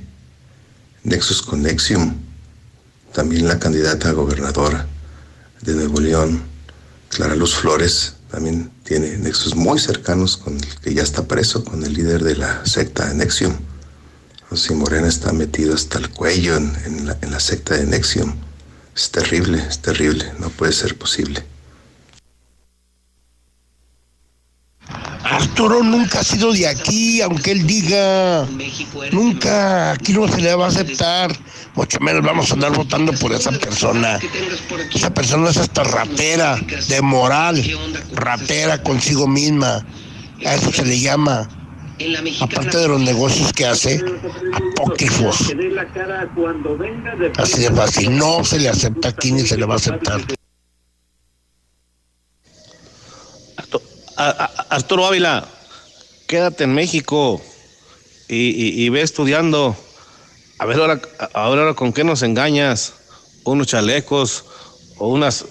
[1.03, 2.15] nexos con Nexium.
[3.13, 4.87] También la candidata a gobernadora
[5.63, 6.43] de Nuevo León,
[7.09, 11.83] Clara Luz Flores, también tiene nexos muy cercanos con el que ya está preso, con
[11.85, 13.55] el líder de la secta de Nexium.
[14.51, 18.35] José Morena está metido hasta el cuello en, en la secta de Nexium.
[18.95, 21.54] Es terrible, es terrible, no puede ser posible.
[25.25, 28.47] Arturo nunca ha sido de aquí, aunque él diga.
[29.11, 31.35] Nunca, aquí no se le va a aceptar.
[31.75, 34.19] Mucho menos vamos a andar votando por esa persona.
[34.95, 36.57] Esa persona es hasta ratera,
[36.89, 37.65] de moral,
[38.13, 39.85] ratera consigo misma.
[40.45, 41.49] A eso se le llama.
[42.41, 44.05] Aparte de los negocios que hace,
[44.77, 45.55] apócrifos.
[47.39, 48.17] Así de fácil.
[48.17, 50.21] No se le acepta aquí ni se le va a aceptar.
[54.17, 55.47] Arturo Ávila,
[56.27, 57.41] quédate en México
[58.29, 59.77] y, ve estudiando.
[60.59, 61.01] A ver ahora,
[61.33, 62.95] ahora con qué nos engañas.
[63.45, 64.45] Unos chalecos
[64.97, 65.45] o unas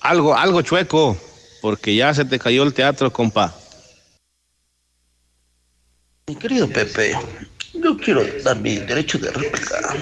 [0.00, 1.16] algo, algo chueco,
[1.60, 3.54] porque ya se te cayó el teatro, compa.
[6.26, 7.14] Mi querido Pepe,
[7.74, 9.94] yo quiero dar mi derecho de réplica.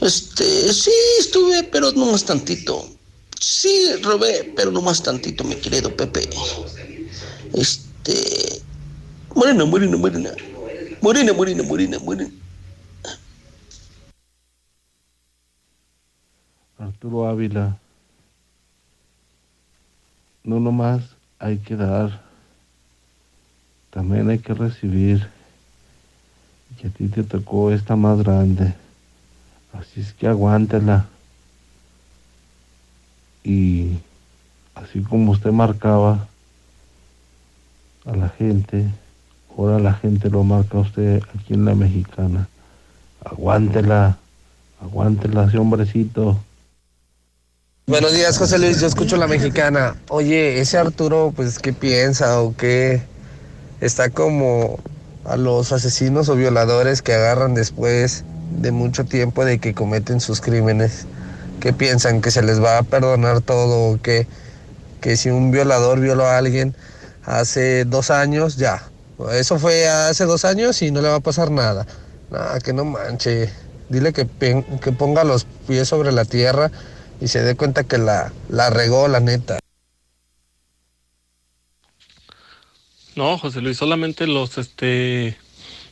[0.00, 2.93] Este, sí, estuve, pero no más tantito.
[3.46, 6.26] Sí, robé, pero no más tantito, mi querido Pepe.
[7.52, 8.62] Este.
[9.34, 10.30] Morena, morena, morena.
[11.02, 12.30] Morena, morena, morena, morena.
[16.78, 17.76] Arturo Ávila,
[20.42, 21.02] no nomás
[21.38, 22.22] hay que dar,
[23.90, 25.28] también hay que recibir.
[26.82, 28.72] Y a ti te tocó esta más grande,
[29.74, 31.08] así es que aguántela.
[33.44, 33.98] Y
[34.74, 36.26] así como usted marcaba
[38.06, 38.86] a la gente,
[39.56, 42.48] ahora la gente lo marca a usted aquí en la mexicana.
[43.24, 44.16] Aguántela,
[44.80, 46.40] aguántela, ese hombrecito.
[47.86, 48.80] Buenos días, José Luis.
[48.80, 49.94] Yo escucho la mexicana.
[50.08, 53.02] Oye, ese Arturo, pues, ¿qué piensa o qué?
[53.82, 54.78] Está como
[55.26, 58.24] a los asesinos o violadores que agarran después
[58.58, 61.06] de mucho tiempo de que cometen sus crímenes.
[61.60, 62.20] ¿Qué piensan?
[62.20, 64.26] ¿Que se les va a perdonar todo o qué?
[65.00, 66.74] Que si un violador violó a alguien
[67.24, 68.88] hace dos años, ya.
[69.32, 71.86] Eso fue hace dos años y no le va a pasar nada.
[72.30, 73.50] Nada, que no manche.
[73.88, 76.70] Dile que, que ponga los pies sobre la tierra
[77.20, 79.58] y se dé cuenta que la, la regó, la neta.
[83.16, 85.36] No, José Luis, solamente los, este,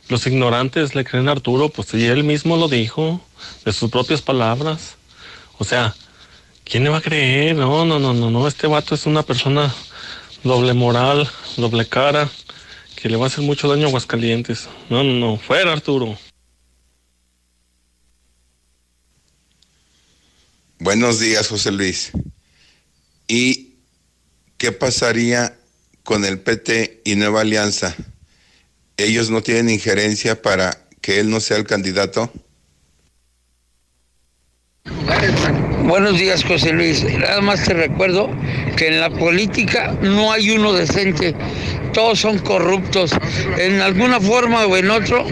[0.09, 3.21] los ignorantes le creen a Arturo, pues si él mismo lo dijo,
[3.63, 4.97] de sus propias palabras.
[5.63, 5.95] O sea,
[6.65, 7.55] ¿quién le va a creer?
[7.55, 9.73] No, no, no, no, no, este vato es una persona
[10.43, 12.29] doble moral, doble cara,
[12.97, 14.67] que le va a hacer mucho daño a Aguascalientes.
[14.89, 16.17] No, no, no, fuera Arturo.
[20.79, 22.11] Buenos días, José Luis.
[23.29, 23.75] ¿Y
[24.57, 25.57] qué pasaría
[26.03, 27.95] con el PT y Nueva Alianza?
[28.97, 32.33] ¿Ellos no tienen injerencia para que él no sea el candidato?
[35.83, 37.03] Buenos días, José Luis.
[37.03, 38.29] Nada más te recuerdo
[38.75, 41.35] que en la política no hay uno decente.
[41.93, 43.11] Todos son corruptos,
[43.57, 45.25] en alguna forma o en otro,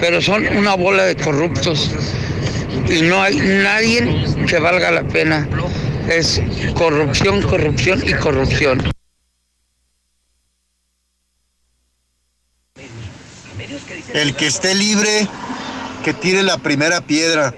[0.00, 1.90] pero son una bola de corruptos.
[2.88, 5.48] Y no hay nadie que valga la pena.
[6.08, 6.40] Es
[6.74, 8.90] corrupción, corrupción y corrupción.
[14.14, 15.28] El que esté libre,
[16.04, 17.54] que tire la primera piedra.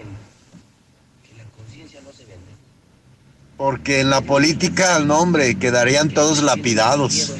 [3.60, 7.32] Porque en la política, no hombre, quedarían todos lapidados.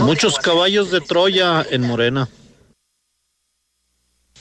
[0.00, 2.28] Muchos caballos de Troya en Morena.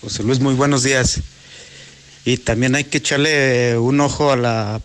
[0.02, 1.22] José Luis, muy buenos días.
[2.26, 4.82] Y también hay que echarle un ojo a, la,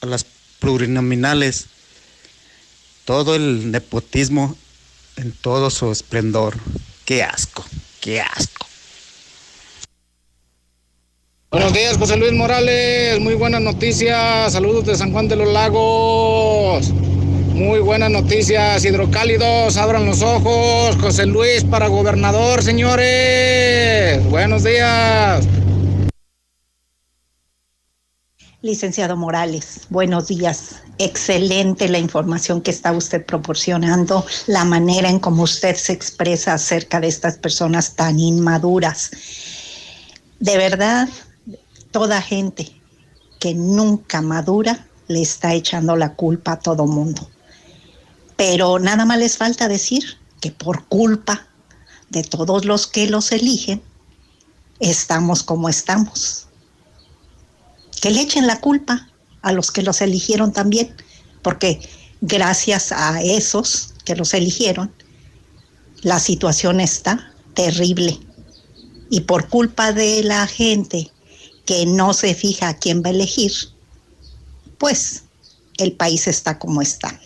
[0.00, 0.24] a las
[0.60, 1.66] plurinominales.
[3.04, 4.56] Todo el nepotismo
[5.16, 6.56] en todo su esplendor.
[7.04, 7.64] Qué asco,
[8.00, 8.67] qué asco.
[11.50, 13.18] Buenos días, José Luis Morales.
[13.20, 14.52] Muy buenas noticias.
[14.52, 16.90] Saludos de San Juan de los Lagos.
[17.54, 18.84] Muy buenas noticias.
[18.84, 20.96] Hidrocálidos, abran los ojos.
[21.00, 24.22] José Luis para gobernador, señores.
[24.28, 25.48] Buenos días.
[28.60, 30.82] Licenciado Morales, buenos días.
[30.98, 37.00] Excelente la información que está usted proporcionando, la manera en cómo usted se expresa acerca
[37.00, 39.12] de estas personas tan inmaduras.
[40.40, 41.08] De verdad,
[41.90, 42.80] toda gente
[43.40, 47.28] que nunca madura le está echando la culpa a todo mundo.
[48.36, 50.04] Pero nada más les falta decir
[50.40, 51.48] que por culpa
[52.10, 53.82] de todos los que los eligen,
[54.80, 56.48] estamos como estamos
[58.00, 59.08] que le echen la culpa
[59.42, 60.94] a los que los eligieron también,
[61.42, 61.80] porque
[62.20, 64.92] gracias a esos que los eligieron,
[66.02, 68.18] la situación está terrible.
[69.10, 71.10] Y por culpa de la gente
[71.68, 73.52] que no se fija a quién va a elegir,
[74.78, 75.24] pues
[75.76, 77.20] el país está como está.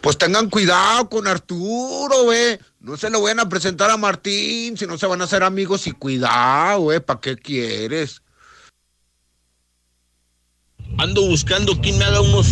[0.00, 2.58] Pues tengan cuidado con Arturo, güey.
[2.80, 5.86] No se lo vayan a presentar a Martín, si no se van a hacer amigos
[5.86, 6.98] y cuidado, güey.
[6.98, 8.20] ¿Para qué quieres?
[10.98, 12.48] Ando buscando quién me haga unos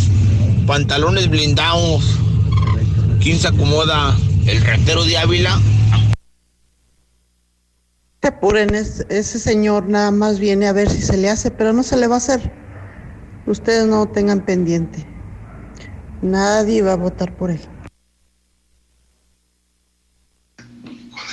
[0.68, 2.04] pantalones blindados.
[3.20, 4.16] ¿Quién se acomoda?
[4.46, 5.60] ¿El ratero de Ávila?
[8.24, 11.74] Se apuren, es- ese señor nada más viene a ver si se le hace, pero
[11.74, 12.50] no se le va a hacer.
[13.46, 15.04] Ustedes no tengan pendiente.
[16.22, 17.60] Nadie va a votar por él.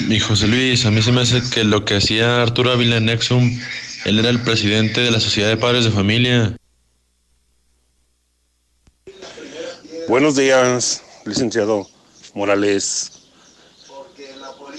[0.06, 3.06] Mi José Luis, a mí se me hace que lo que hacía Arturo Ávila en
[3.06, 3.58] Nexum,
[4.04, 6.58] él era el presidente de la Sociedad de Padres de Familia.
[10.10, 11.88] Buenos días, licenciado
[12.34, 13.21] Morales.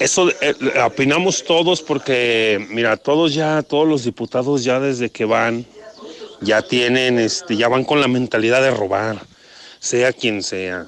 [0.02, 0.54] Eso eh,
[0.84, 5.64] opinamos todos porque, mira, todos ya, todos los diputados ya desde que van,
[6.40, 9.22] ya tienen, este, ya van con la mentalidad de robar,
[9.78, 10.86] sea quien sea,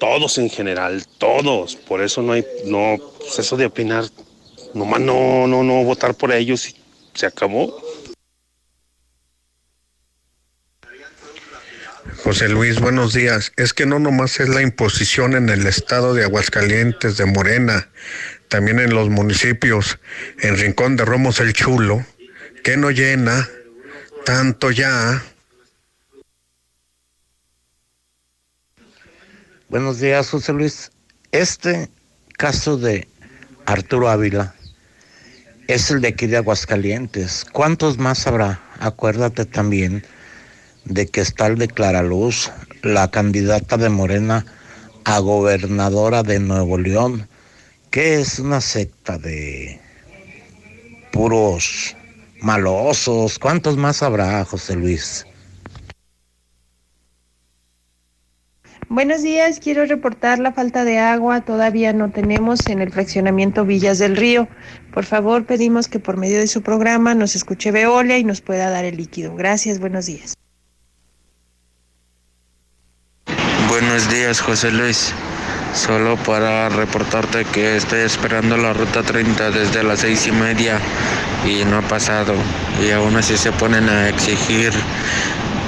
[0.00, 1.76] todos en general, todos.
[1.76, 4.04] Por eso no hay, no, pues eso de opinar,
[4.72, 6.76] nomás no, no, no votar por ellos y
[7.12, 7.78] se acabó.
[12.24, 13.52] José Luis, buenos días.
[13.56, 17.90] Es que no nomás es la imposición en el estado de Aguascalientes, de Morena,
[18.54, 19.98] también en los municipios,
[20.38, 22.06] en Rincón de Romos el Chulo,
[22.62, 23.48] que no llena
[24.24, 25.20] tanto ya.
[29.68, 30.92] Buenos días, José Luis.
[31.32, 31.88] Este
[32.38, 33.08] caso de
[33.66, 34.54] Arturo Ávila,
[35.66, 37.44] es el de aquí de Aguascalientes.
[37.50, 38.60] ¿Cuántos más habrá?
[38.78, 40.06] Acuérdate también
[40.84, 42.52] de que está el de Claraluz,
[42.82, 44.46] la candidata de Morena
[45.02, 47.28] a gobernadora de Nuevo León,
[47.94, 49.80] que es una secta de
[51.12, 51.96] puros
[52.40, 53.38] malosos.
[53.38, 55.24] ¿Cuántos más habrá, José Luis?
[58.88, 61.42] Buenos días, quiero reportar la falta de agua.
[61.42, 64.48] Todavía no tenemos en el fraccionamiento Villas del Río.
[64.92, 68.70] Por favor, pedimos que por medio de su programa nos escuche Veolia y nos pueda
[68.70, 69.36] dar el líquido.
[69.36, 70.34] Gracias, buenos días.
[73.68, 75.14] Buenos días, José Luis.
[75.74, 80.80] Solo para reportarte que estoy esperando la ruta 30 desde las seis y media
[81.44, 82.32] y no ha pasado.
[82.80, 84.72] Y aún así se ponen a exigir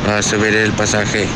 [0.08, 1.26] a subir el pasaje.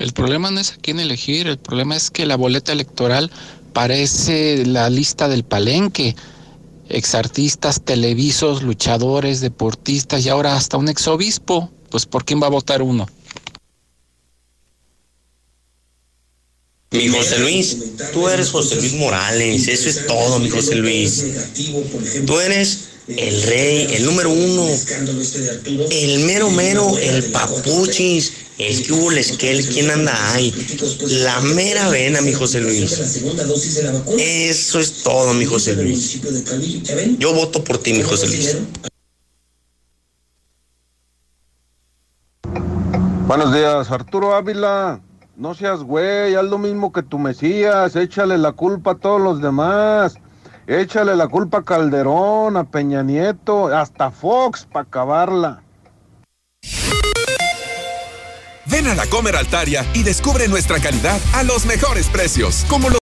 [0.00, 3.30] El problema no es a quién elegir, el problema es que la boleta electoral
[3.72, 6.16] parece la lista del palenque.
[6.88, 11.70] Exartistas, televisos, luchadores, deportistas y ahora hasta un exobispo.
[11.88, 13.06] Pues ¿por quién va a votar uno?
[16.94, 17.76] Mi José Luis,
[18.12, 21.24] tú eres José Luis Morales, eso es todo, mi José Luis.
[22.24, 24.68] Tú eres el rey, el número uno,
[25.90, 30.54] el mero mero, el papuchis, el que hubo, el esquel, quién anda ahí,
[31.02, 32.92] la mera vena, mi José Luis.
[34.16, 36.20] Eso es todo, mi José Luis.
[37.18, 38.56] Yo voto por ti, mi José Luis.
[43.26, 45.02] Buenos días, Arturo Ávila.
[45.36, 49.42] No seas güey, haz lo mismo que tu Mesías, échale la culpa a todos los
[49.42, 50.14] demás.
[50.66, 55.62] Échale la culpa a Calderón, a Peña Nieto, hasta Fox para acabarla.
[58.66, 63.03] Ven a la Comer Altaria y descubre nuestra calidad a los mejores precios, como lo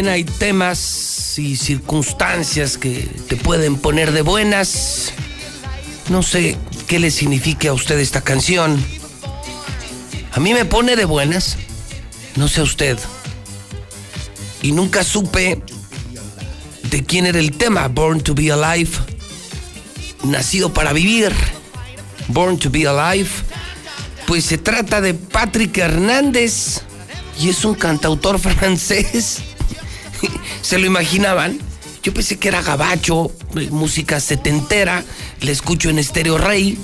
[0.00, 5.12] También hay temas y circunstancias que te pueden poner de buenas.
[6.08, 6.56] No sé
[6.86, 8.82] qué le signifique a usted esta canción.
[10.32, 11.58] A mí me pone de buenas.
[12.34, 12.98] No sé usted.
[14.62, 15.62] Y nunca supe
[16.84, 17.86] de quién era el tema.
[17.88, 18.92] Born to be Alive.
[20.24, 21.30] Nacido para vivir.
[22.28, 23.28] Born to be Alive.
[24.26, 26.80] Pues se trata de Patrick Hernández.
[27.38, 29.42] Y es un cantautor francés.
[30.70, 31.58] ¿Se lo imaginaban?
[32.04, 33.32] Yo pensé que era gabacho,
[33.72, 35.02] música setentera,
[35.40, 36.78] le escucho en Estéreo Rey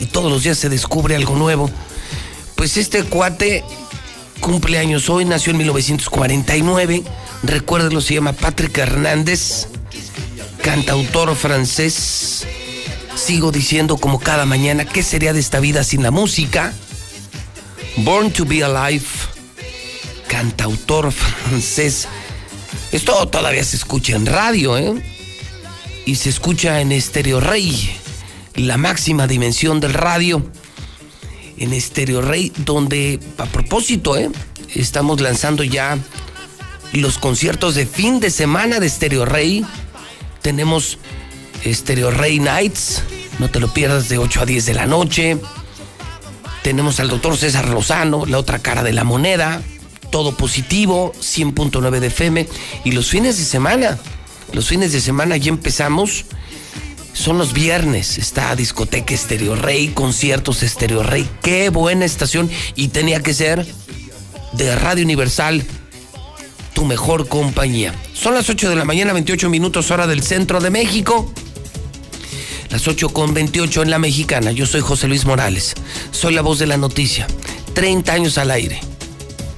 [0.00, 1.70] y todos los días se descubre algo nuevo.
[2.54, 3.62] Pues este cuate
[4.40, 7.02] cumple años hoy, nació en 1949,
[7.42, 9.66] recuérdelo, se llama Patrick Hernández,
[10.62, 12.46] cantautor francés.
[13.14, 16.72] Sigo diciendo como cada mañana, ¿qué sería de esta vida sin la música?
[17.98, 19.04] Born to be Alive,
[20.26, 22.08] cantautor francés.
[22.92, 25.02] Esto todavía se escucha en radio, ¿eh?
[26.04, 27.90] Y se escucha en Estéreo Rey,
[28.54, 30.44] la máxima dimensión del radio.
[31.56, 34.30] En Estéreo Rey, donde, a propósito, ¿eh?
[34.74, 35.96] Estamos lanzando ya
[36.92, 39.64] los conciertos de fin de semana de Estéreo Rey.
[40.42, 40.98] Tenemos
[41.64, 43.04] Estéreo Rey Nights,
[43.38, 45.38] no te lo pierdas de 8 a 10 de la noche.
[46.62, 49.62] Tenemos al doctor César Lozano, la otra cara de la moneda
[50.12, 52.46] todo positivo, 100.9 de FM.
[52.84, 53.98] Y los fines de semana,
[54.52, 56.26] los fines de semana ya empezamos.
[57.14, 61.28] Son los viernes, está discoteca Estéreo Rey, conciertos Estéreo Rey.
[61.42, 62.48] Qué buena estación.
[62.76, 63.66] Y tenía que ser
[64.52, 65.64] de Radio Universal,
[66.74, 67.94] tu mejor compañía.
[68.14, 71.32] Son las 8 de la mañana, 28 minutos hora del centro de México.
[72.70, 74.52] Las 8 con 28 en la mexicana.
[74.52, 75.74] Yo soy José Luis Morales.
[76.10, 77.26] Soy la voz de la noticia.
[77.74, 78.91] 30 años al aire.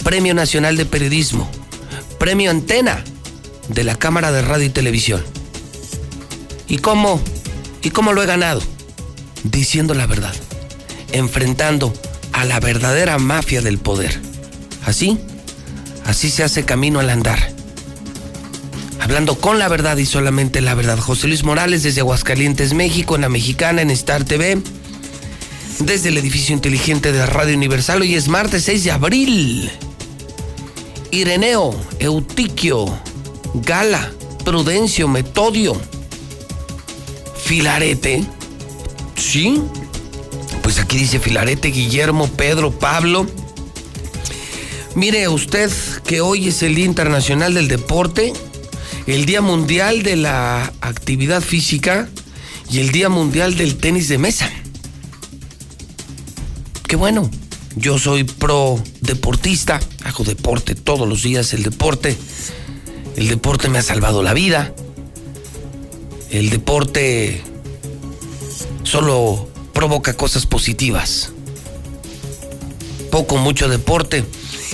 [0.04, 1.50] Premio Nacional de Periodismo,
[2.18, 3.02] Premio Antena
[3.68, 5.24] de la Cámara de Radio y Televisión.
[6.68, 7.22] ¿Y cómo?
[7.82, 8.62] ¿Y cómo lo he ganado?
[9.44, 10.34] Diciendo la verdad,
[11.12, 11.92] enfrentando
[12.32, 14.20] a la verdadera mafia del poder.
[14.84, 15.18] Así,
[16.04, 17.52] así se hace camino al andar.
[19.00, 20.98] Hablando con la verdad y solamente la verdad.
[20.98, 24.62] José Luis Morales desde Aguascalientes, México, en la Mexicana, en Star TV.
[25.80, 28.02] desde el edificio inteligente de Radio Universal.
[28.02, 29.70] Hoy es martes 6 de abril.
[31.14, 32.86] Ireneo, Eutiquio,
[33.54, 34.12] Gala,
[34.44, 35.80] Prudencio, Metodio,
[37.44, 38.24] Filarete.
[39.16, 39.62] ¿Sí?
[40.62, 43.28] Pues aquí dice Filarete, Guillermo, Pedro, Pablo.
[44.96, 45.70] Mire usted
[46.04, 48.32] que hoy es el Día Internacional del Deporte,
[49.06, 52.08] el Día Mundial de la Actividad Física
[52.70, 54.50] y el Día Mundial del Tenis de Mesa.
[56.88, 57.30] Qué bueno,
[57.76, 62.16] yo soy pro deportista, hago deporte todos los días, el deporte.
[63.16, 64.74] El deporte me ha salvado la vida.
[66.30, 67.42] El deporte
[68.82, 71.30] solo provoca cosas positivas.
[73.10, 74.24] Poco, mucho deporte.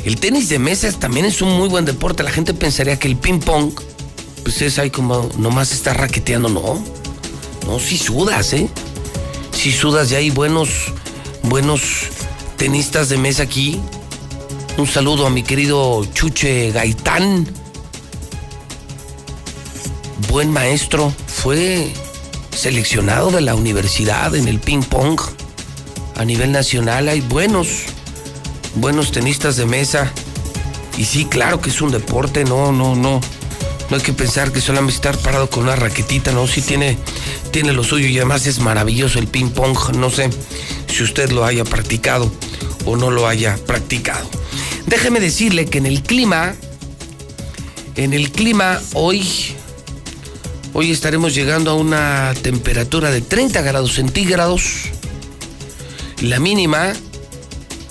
[0.04, 2.22] El tenis de mesa también es un muy buen deporte.
[2.22, 3.72] La gente pensaría que el ping pong,
[4.42, 6.48] pues es ahí como nomás está raqueteando.
[6.48, 6.82] No,
[7.66, 8.68] no, si sudas, ¿eh?
[9.52, 10.70] Si sudas, ya hay buenos,
[11.42, 11.80] buenos
[12.60, 13.80] tenistas de mesa aquí.
[14.76, 17.48] Un saludo a mi querido Chuche Gaitán.
[20.28, 21.10] Buen maestro.
[21.26, 21.90] Fue
[22.54, 25.18] seleccionado de la universidad en el ping pong.
[26.16, 27.84] A nivel nacional hay buenos,
[28.74, 30.12] buenos tenistas de mesa.
[30.98, 33.22] Y sí, claro que es un deporte, no, no, no.
[33.88, 36.98] No hay que pensar que solamente estar parado con una raquetita, no, sí tiene,
[37.52, 39.96] tiene lo suyo y además es maravilloso el ping pong.
[39.96, 40.28] No sé
[40.88, 42.30] si usted lo haya practicado
[42.84, 44.28] o no lo haya practicado.
[44.86, 46.54] Déjeme decirle que en el clima,
[47.96, 49.24] en el clima hoy,
[50.72, 54.90] hoy estaremos llegando a una temperatura de 30 grados centígrados.
[56.22, 56.92] La mínima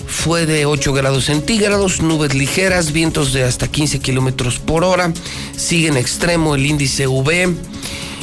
[0.06, 5.12] fue de 8 grados centígrados, nubes ligeras, vientos de hasta 15 kilómetros por hora.
[5.56, 7.54] Sigue en extremo el índice UV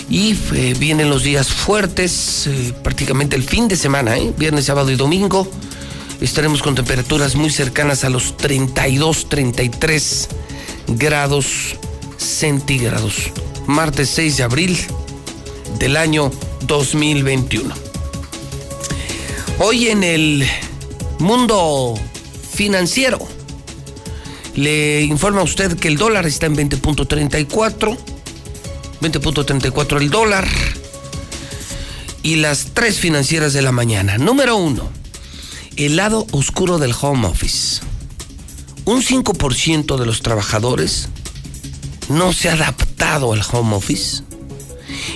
[0.09, 4.33] y eh, vienen los días fuertes, eh, prácticamente el fin de semana, ¿eh?
[4.37, 5.49] viernes, sábado y domingo.
[6.21, 10.29] Estaremos con temperaturas muy cercanas a los 32, 33
[10.87, 11.75] grados
[12.17, 13.31] centígrados.
[13.67, 14.77] Martes 6 de abril
[15.77, 16.31] del año
[16.61, 17.73] 2021.
[19.59, 20.47] Hoy en el
[21.19, 21.95] mundo
[22.51, 23.19] financiero
[24.55, 27.97] le informa a usted que el dólar está en 20.34,
[29.01, 30.47] 20.34 el dólar
[32.23, 34.17] y las tres financieras de la mañana.
[34.17, 34.89] Número uno,
[35.77, 37.81] el lado oscuro del home office.
[38.85, 41.09] Un 5% de los trabajadores
[42.09, 44.23] no se ha adaptado al home office.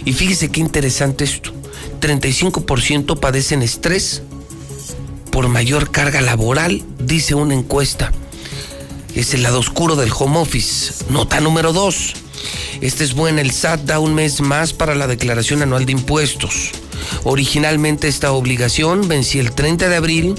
[0.05, 1.51] Y fíjese qué interesante esto.
[1.99, 4.21] 35% padecen estrés
[5.31, 8.11] por mayor carga laboral, dice una encuesta.
[9.15, 11.05] Es el lado oscuro del home office.
[11.09, 12.13] Nota número 2.
[12.81, 16.71] Este es bueno, el SAT da un mes más para la declaración anual de impuestos.
[17.23, 20.35] Originalmente esta obligación vencía el 30 de abril.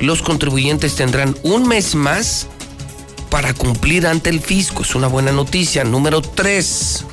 [0.00, 2.46] Los contribuyentes tendrán un mes más
[3.30, 4.82] para cumplir ante el fisco.
[4.82, 5.84] Es una buena noticia.
[5.84, 7.04] Número 3.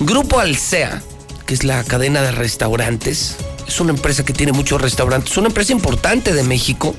[0.00, 1.02] Grupo Alsea,
[1.46, 3.36] que es la cadena de restaurantes,
[3.68, 6.96] es una empresa que tiene muchos restaurantes, es una empresa importante de México.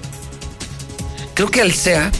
[1.34, 2.12] Creo que Alsea,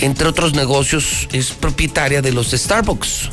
[0.00, 3.30] entre otros negocios, es propietaria de los Starbucks.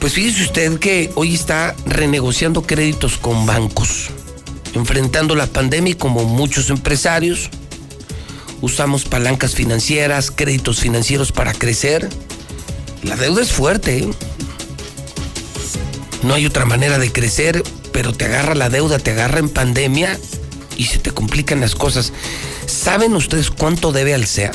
[0.00, 4.10] Pues fíjese usted que hoy está renegociando créditos con bancos,
[4.74, 7.50] enfrentando la pandemia como muchos empresarios,
[8.60, 12.08] usamos palancas financieras, créditos financieros para crecer.
[13.02, 13.98] La deuda es fuerte.
[13.98, 14.10] ¿eh?
[16.22, 17.62] No hay otra manera de crecer,
[17.92, 20.18] pero te agarra la deuda, te agarra en pandemia
[20.76, 22.12] y se te complican las cosas.
[22.66, 24.52] ¿Saben ustedes cuánto debe al SEA?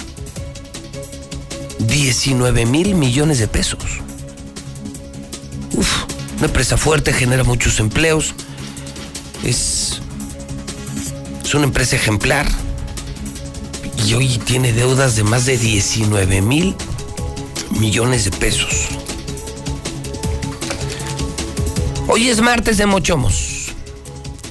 [1.80, 3.84] 19 mil millones de pesos.
[5.74, 6.04] Uf,
[6.38, 8.34] una empresa fuerte, genera muchos empleos.
[9.44, 10.02] Es,
[11.48, 12.46] es una empresa ejemplar.
[14.06, 16.76] Y hoy tiene deudas de más de 19 mil
[17.80, 18.90] millones de pesos.
[22.10, 23.70] Hoy es martes de Mochomos.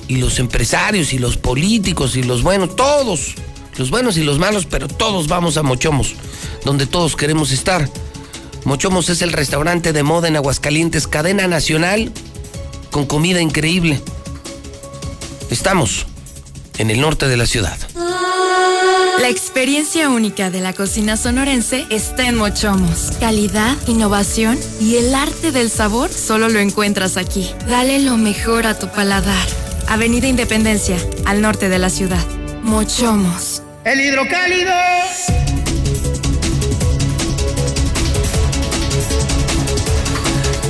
[0.08, 3.34] Y los empresarios y los políticos y los buenos, todos,
[3.76, 6.14] los buenos y los malos, pero todos vamos a Mochomos,
[6.64, 7.90] donde todos queremos estar.
[8.64, 12.10] Mochomos es el restaurante de moda en Aguascalientes, cadena nacional,
[12.90, 14.00] con comida increíble.
[15.50, 16.06] Estamos
[16.78, 17.76] en el norte de la ciudad.
[19.20, 23.12] La experiencia única de la cocina sonorense está en Mochomos.
[23.18, 27.50] Calidad, innovación y el arte del sabor solo lo encuentras aquí.
[27.68, 29.46] Dale lo mejor a tu paladar.
[29.88, 32.24] Avenida Independencia, al norte de la ciudad.
[32.62, 33.62] Mochomos.
[33.84, 34.72] El hidrocálido.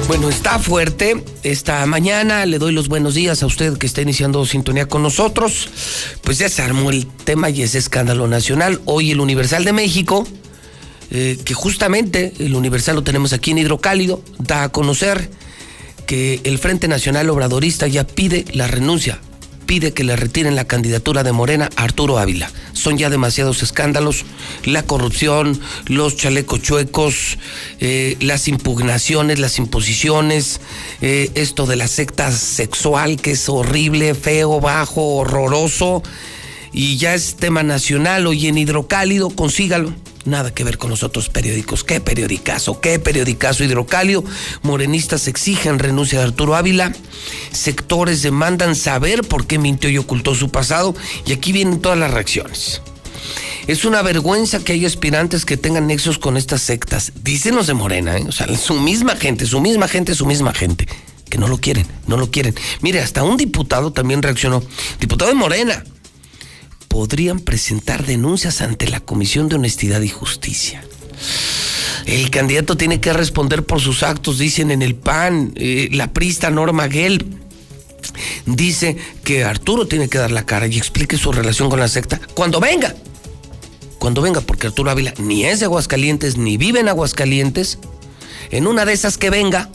[0.07, 2.47] Bueno, está fuerte esta mañana.
[2.47, 5.69] Le doy los buenos días a usted que está iniciando sintonía con nosotros.
[6.23, 8.81] Pues ya se armó el tema y es escándalo nacional.
[8.85, 10.25] Hoy el Universal de México,
[11.11, 15.29] eh, que justamente el Universal lo tenemos aquí en Hidrocálido, da a conocer
[16.07, 19.21] que el Frente Nacional Obradorista ya pide la renuncia
[19.67, 22.51] pide que le retiren la candidatura de Morena a Arturo Ávila.
[22.73, 24.25] Son ya demasiados escándalos,
[24.65, 27.39] la corrupción, los chalecos chuecos,
[27.81, 30.61] eh, las impugnaciones, las imposiciones,
[31.01, 36.03] eh, esto de la secta sexual que es horrible, feo, bajo, horroroso,
[36.73, 39.93] y ya es tema nacional, hoy en Hidrocálido, consígalo
[40.27, 41.85] nada que ver con los otros periódicos.
[41.85, 42.81] ¿Qué periodicazo?
[42.81, 44.25] ¿Qué periodicazo hidrocalio?
[44.63, 46.93] Morenistas exigen renuncia de Arturo Ávila.
[47.53, 50.95] Sectores demandan saber por qué mintió y ocultó su pasado.
[51.27, 52.81] Y aquí vienen todas las reacciones.
[53.67, 57.13] Es una vergüenza que haya aspirantes que tengan nexos con estas sectas.
[57.23, 58.25] Dicen los de Morena, ¿eh?
[58.29, 60.87] o sea, su misma gente, su misma gente, su misma gente.
[61.29, 62.55] Que no lo quieren, no lo quieren.
[62.81, 64.63] Mire, hasta un diputado también reaccionó.
[65.01, 65.83] Diputado de Morena
[66.97, 70.83] podrían presentar denuncias ante la Comisión de Honestidad y Justicia.
[72.07, 75.53] El candidato tiene que responder por sus actos, dicen en el PAN.
[75.57, 77.23] Eh, la prista Norma Gell
[78.47, 82.19] dice que Arturo tiene que dar la cara y explique su relación con la secta
[82.33, 82.97] cuando venga.
[83.99, 87.79] Cuando venga, porque Arturo Ávila ni es de Aguascalientes, ni vive en Aguascalientes.
[88.51, 89.69] En una de esas que venga,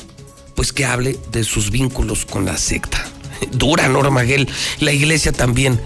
[0.56, 3.06] pues que hable de sus vínculos con la secta.
[3.52, 4.50] Dura Norma Gell.
[4.80, 5.80] La iglesia también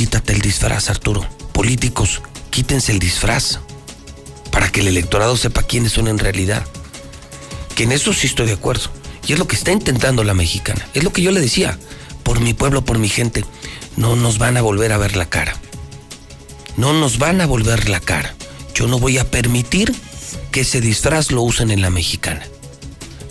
[0.00, 1.28] quítate el disfraz, Arturo.
[1.52, 3.58] Políticos, quítense el disfraz
[4.50, 6.64] para que el electorado sepa quiénes son en realidad.
[7.74, 8.84] Que en eso sí estoy de acuerdo.
[9.26, 10.88] Y es lo que está intentando la mexicana.
[10.94, 11.78] Es lo que yo le decía.
[12.22, 13.44] Por mi pueblo, por mi gente,
[13.98, 15.54] no nos van a volver a ver la cara.
[16.78, 18.34] No nos van a volver la cara.
[18.74, 19.94] Yo no voy a permitir
[20.50, 22.46] que ese disfraz lo usen en la mexicana.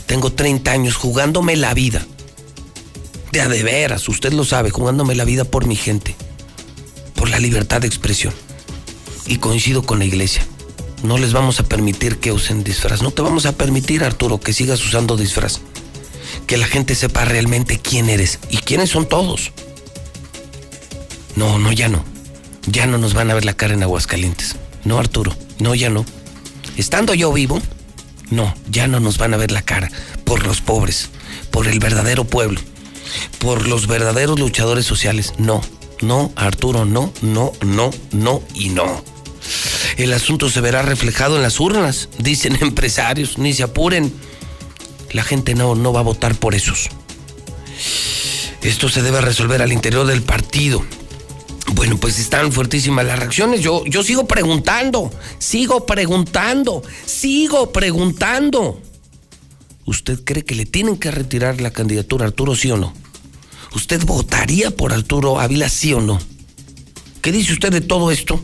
[0.06, 2.06] Tengo 30 años jugándome la vida.
[3.32, 6.16] De a de veras, usted lo sabe, jugándome la vida por mi gente
[7.40, 8.34] libertad de expresión.
[9.26, 10.46] Y coincido con la iglesia.
[11.04, 13.02] No les vamos a permitir que usen disfraz.
[13.02, 15.62] No te vamos a permitir, Arturo, que sigas usando disfraz.
[16.48, 19.52] Que la gente sepa realmente quién eres y quiénes son todos.
[21.36, 22.04] No, no, ya no.
[22.66, 24.56] Ya no nos van a ver la cara en Aguascalientes.
[24.84, 25.36] No, Arturo.
[25.60, 26.06] No, ya no.
[26.78, 27.62] Estando yo vivo,
[28.30, 29.92] no, ya no nos van a ver la cara
[30.24, 31.10] por los pobres,
[31.52, 32.62] por el verdadero pueblo,
[33.40, 35.34] por los verdaderos luchadores sociales.
[35.38, 35.62] No,
[36.02, 39.04] no, Arturo, no, no, no, no y no.
[39.98, 44.14] El asunto se verá reflejado en las urnas, dicen empresarios, ni se apuren.
[45.12, 46.90] La gente no, no va a votar por esos.
[48.62, 50.84] Esto se debe resolver al interior del partido.
[51.74, 53.62] Bueno, pues están fuertísimas las reacciones.
[53.62, 58.82] Yo, yo sigo preguntando, sigo preguntando, sigo preguntando.
[59.86, 62.94] ¿Usted cree que le tienen que retirar la candidatura Arturo, sí o no?
[63.74, 66.20] ¿Usted votaría por Arturo Ávila, sí o no?
[67.22, 68.44] ¿Qué dice usted de todo esto?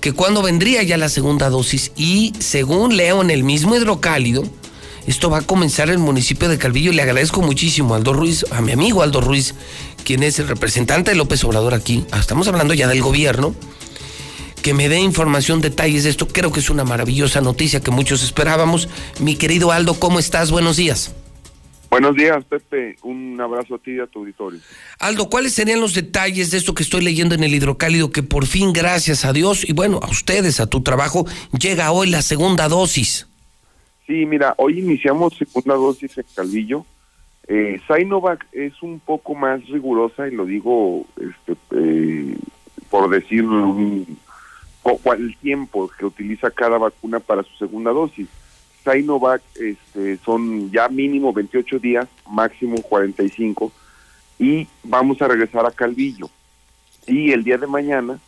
[0.00, 4.42] Que cuándo vendría ya la segunda dosis y según leo en el mismo hidrocálido,
[5.06, 6.92] esto va a comenzar en el municipio de Calvillo.
[6.92, 9.54] Le agradezco muchísimo a Aldo Ruiz, a mi amigo Aldo Ruiz,
[10.08, 12.06] quien es el representante de López Obrador aquí.
[12.12, 13.54] Ah, estamos hablando ya del gobierno
[14.62, 16.26] que me dé información, detalles de esto.
[16.26, 18.88] Creo que es una maravillosa noticia que muchos esperábamos.
[19.20, 20.50] Mi querido Aldo, ¿cómo estás?
[20.50, 21.14] Buenos días.
[21.90, 22.96] Buenos días, Pepe.
[23.02, 24.60] Un abrazo a ti y a tu auditorio.
[24.98, 28.10] Aldo, ¿cuáles serían los detalles de esto que estoy leyendo en el hidrocálido?
[28.10, 31.26] Que por fin, gracias a Dios y bueno, a ustedes, a tu trabajo,
[31.60, 33.28] llega hoy la segunda dosis.
[34.06, 36.86] Sí, mira, hoy iniciamos segunda dosis en Calvillo.
[37.48, 42.36] Eh, Sinovac es un poco más rigurosa y lo digo este, eh,
[42.90, 44.18] por decir un,
[45.16, 48.28] el tiempo que utiliza cada vacuna para su segunda dosis.
[48.84, 53.72] Sinovac este, son ya mínimo 28 días, máximo 45,
[54.38, 56.28] y vamos a regresar a Calvillo.
[57.06, 58.18] Y el día de mañana,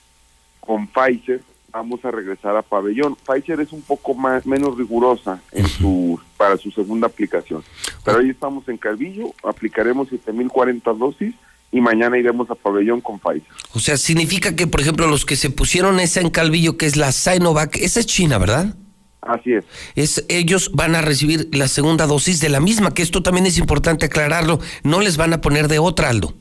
[0.60, 1.42] con Pfizer,
[1.72, 3.16] vamos a regresar a Pabellón.
[3.16, 7.62] Pfizer es un poco más menos rigurosa en su para su segunda aplicación.
[8.04, 11.34] Pero hoy estamos en Calvillo, aplicaremos 7040 dosis
[11.72, 13.52] y mañana iremos a Pabellón con Pfizer.
[13.74, 16.96] O sea, significa que, por ejemplo, los que se pusieron esa en Calvillo, que es
[16.96, 18.74] la Sinovac, esa es China, ¿verdad?
[19.20, 19.64] Así es.
[19.94, 20.24] es.
[20.28, 24.06] Ellos van a recibir la segunda dosis de la misma, que esto también es importante
[24.06, 24.60] aclararlo.
[24.82, 26.34] No les van a poner de otra, Aldo.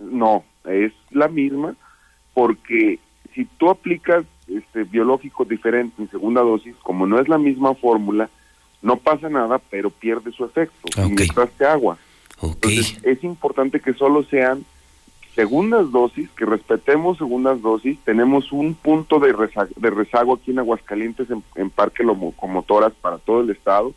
[0.00, 1.76] No, es la misma,
[2.32, 2.98] porque
[3.34, 8.28] si tú aplicas este biológico diferente en segunda dosis, como no es la misma fórmula,
[8.82, 10.88] no pasa nada, pero pierde su efecto.
[11.02, 11.28] Okay.
[11.66, 11.98] agua.
[12.40, 14.64] Entonces, es importante que solo sean
[15.34, 17.98] segundas dosis, que respetemos segundas dosis.
[18.04, 19.34] Tenemos un punto de,
[19.76, 23.92] de rezago aquí en Aguascalientes, en, en Parque Locomotoras para todo el estado.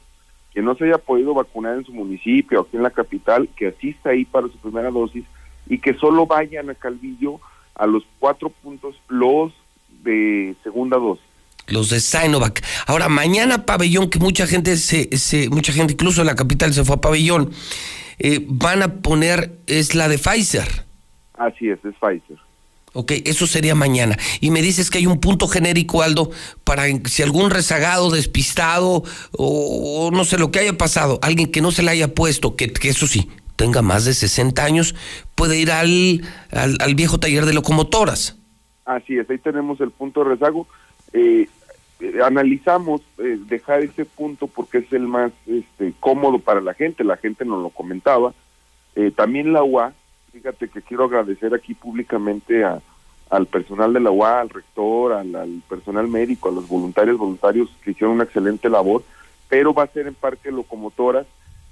[0.53, 4.09] Que no se haya podido vacunar en su municipio aquí en la capital, que asista
[4.09, 5.23] ahí para su primera dosis
[5.67, 7.39] y que solo vayan a Calvillo
[7.75, 9.53] a los cuatro puntos los
[10.03, 11.25] de segunda dosis.
[11.67, 12.63] Los de Sinovac.
[12.87, 16.83] Ahora, mañana pabellón, que mucha gente, se, se mucha gente incluso en la capital se
[16.83, 17.51] fue a pabellón,
[18.19, 20.85] eh, van a poner, es la de Pfizer.
[21.33, 22.37] Así es, es Pfizer.
[22.93, 24.17] Ok, eso sería mañana.
[24.41, 26.29] Y me dices que hay un punto genérico, Aldo,
[26.65, 31.71] para si algún rezagado, despistado o, no sé lo que haya pasado, alguien que no
[31.71, 34.93] se le haya puesto, que, que eso sí, tenga más de 60 años,
[35.35, 36.21] puede ir al,
[36.51, 38.35] al, viejo taller de locomotoras.
[38.85, 40.67] Así es, ahí tenemos el punto de rezago.
[41.13, 41.47] Eh,
[41.99, 47.03] eh, analizamos eh, dejar ese punto porque es el más este, cómodo para la gente,
[47.03, 48.33] la gente nos lo comentaba.
[49.15, 49.93] también la UA
[50.31, 56.07] fíjate que quiero agradecer aquí públicamente al personal de la UA, al rector, al, personal
[56.07, 59.03] médico, a los voluntarios, voluntarios que hicieron una excelente labor,
[59.49, 61.27] pero va a ser en Parque Locomotoras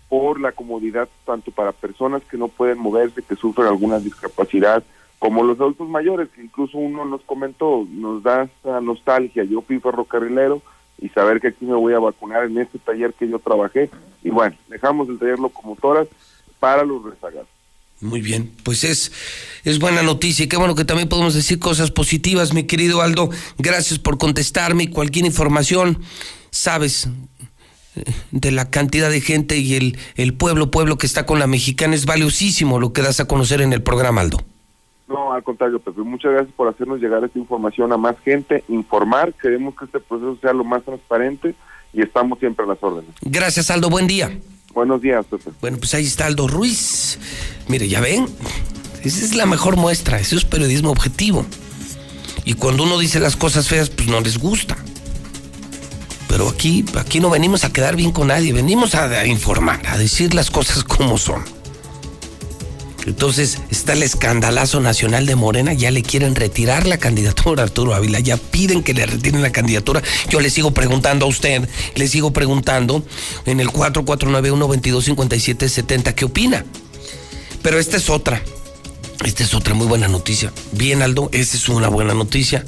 [0.10, 4.84] por la comodidad tanto para personas que no pueden moverse, que sufren alguna discapacidad,
[5.20, 8.50] como los adultos mayores, que incluso uno nos comentó, nos da
[8.82, 10.62] nostalgia, yo fui ferrocarrilero
[11.02, 13.90] y saber que aquí me voy a vacunar en este taller que yo trabajé,
[14.24, 16.08] y bueno, dejamos el taller Locomotoras
[16.60, 17.48] para los rezagados.
[18.02, 19.12] Muy bien, pues es,
[19.66, 23.30] es buena noticia y qué bueno que también podemos decir cosas positivas, mi querido Aldo.
[23.58, 24.90] Gracias por contestarme.
[24.90, 26.02] Cualquier información,
[26.50, 27.10] sabes,
[28.32, 31.94] de la cantidad de gente y el, el pueblo, pueblo que está con la mexicana,
[31.94, 34.46] es valiosísimo lo que das a conocer en el programa, Aldo.
[35.10, 39.34] No, al contrario, Pepe, muchas gracias por hacernos llegar esta información a más gente, informar,
[39.34, 41.56] queremos que este proceso sea lo más transparente
[41.92, 43.10] y estamos siempre a las órdenes.
[43.22, 44.40] Gracias, Aldo, buen día.
[44.72, 45.50] Buenos días, Pepe.
[45.62, 47.18] Bueno, pues ahí está Aldo Ruiz.
[47.68, 48.28] Mire, ya ven,
[49.04, 51.44] esa es la mejor muestra, eso es periodismo objetivo.
[52.46, 54.78] Y cuando uno dice las cosas feas, pues no les gusta.
[56.28, 60.36] Pero aquí, aquí no venimos a quedar bien con nadie, venimos a informar, a decir
[60.36, 61.44] las cosas como son.
[63.10, 67.96] Entonces está el escandalazo nacional de Morena, ya le quieren retirar la candidatura a Arturo
[67.96, 70.04] Ávila, ya piden que le retiren la candidatura.
[70.30, 73.04] Yo le sigo preguntando a usted, le sigo preguntando
[73.48, 76.64] en el 4491-225770, ¿qué opina?
[77.64, 78.44] Pero esta es otra,
[79.26, 80.54] esta es otra muy buena noticia.
[80.72, 82.66] Bien, Aldo, esta es una buena noticia.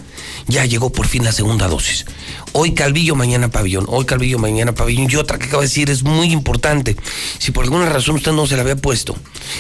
[0.48, 2.06] Ya llegó por fin la segunda dosis.
[2.52, 3.86] Hoy Calvillo, mañana Pabellón.
[3.88, 5.07] Hoy Calvillo, mañana Pabellón.
[5.10, 6.98] Y otra que acabo de decir es muy importante.
[7.40, 9.15] Si por alguna razón usted no se la había puesto,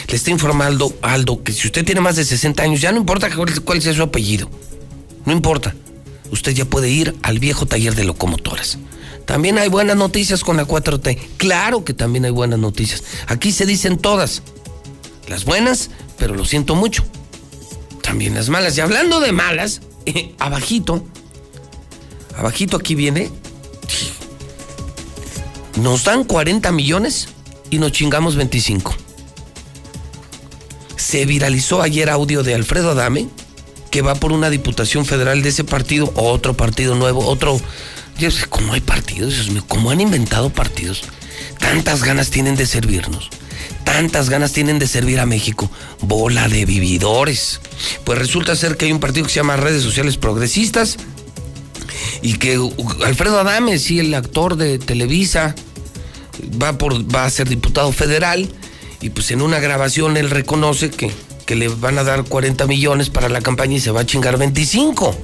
[0.09, 3.29] le está informando Aldo que si usted tiene más de 60 años, ya no importa
[3.63, 4.49] cuál sea su apellido.
[5.25, 5.73] No importa.
[6.31, 8.79] Usted ya puede ir al viejo taller de locomotoras.
[9.25, 11.17] También hay buenas noticias con la 4T.
[11.37, 13.03] Claro que también hay buenas noticias.
[13.27, 14.41] Aquí se dicen todas.
[15.27, 17.03] Las buenas, pero lo siento mucho.
[18.01, 18.77] También las malas.
[18.77, 19.81] Y hablando de malas,
[20.39, 21.03] abajito,
[22.37, 23.29] abajito aquí viene,
[25.77, 27.29] nos dan 40 millones
[27.69, 28.95] y nos chingamos 25.
[30.97, 33.27] Se viralizó ayer audio de Alfredo Adame,
[33.89, 37.59] que va por una diputación federal de ese partido, otro partido nuevo, otro...
[38.17, 41.01] Yo sé cómo hay partidos, cómo han inventado partidos.
[41.57, 43.29] Tantas ganas tienen de servirnos
[43.83, 45.69] tantas ganas tienen de servir a México?
[46.01, 47.61] Bola de vividores.
[48.03, 50.97] Pues resulta ser que hay un partido que se llama Redes Sociales Progresistas
[52.21, 52.59] Y que
[53.05, 55.55] Alfredo Adame, sí, el actor de Televisa,
[56.61, 58.49] va, por, va a ser diputado federal
[59.01, 61.11] y pues en una grabación él reconoce que,
[61.45, 64.37] que le van a dar 40 millones para la campaña y se va a chingar
[64.37, 65.17] 25.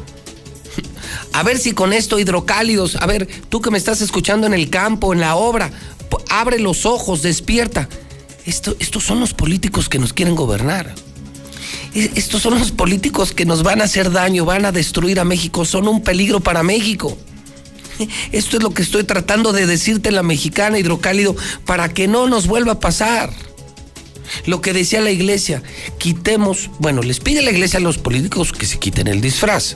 [1.33, 4.71] A ver si con esto hidrocálidos, a ver, tú que me estás escuchando en el
[4.71, 5.71] campo, en la obra,
[6.29, 7.87] abre los ojos, despierta.
[8.47, 10.95] Esto, estos son los políticos que nos quieren gobernar.
[11.93, 15.65] Estos son los políticos que nos van a hacer daño, van a destruir a México,
[15.65, 17.17] son un peligro para México.
[18.31, 22.47] Esto es lo que estoy tratando de decirte la mexicana hidrocálido para que no nos
[22.47, 23.33] vuelva a pasar.
[24.45, 25.61] Lo que decía la iglesia,
[25.97, 29.75] quitemos, bueno, les pide la iglesia a los políticos que se quiten el disfraz.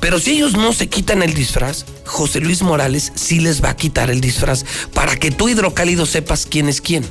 [0.00, 3.76] Pero si ellos no se quitan el disfraz, José Luis Morales sí les va a
[3.76, 4.64] quitar el disfraz
[4.94, 7.04] para que tú hidrocálido sepas quién es quién.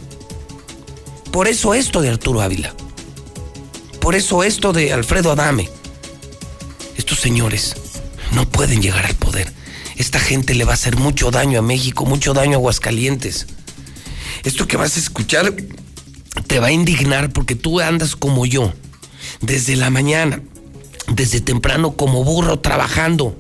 [1.38, 2.74] Por eso esto de Arturo Ávila.
[4.02, 5.70] Por eso esto de Alfredo Adame.
[6.98, 7.76] Estos señores
[8.32, 9.54] no pueden llegar al poder.
[9.98, 13.46] Esta gente le va a hacer mucho daño a México, mucho daño a Aguascalientes.
[14.46, 15.54] Esto que vas a escuchar
[16.48, 18.74] te va a indignar porque tú andas como yo,
[19.40, 20.42] desde la mañana,
[21.08, 23.38] desde temprano como burro trabajando.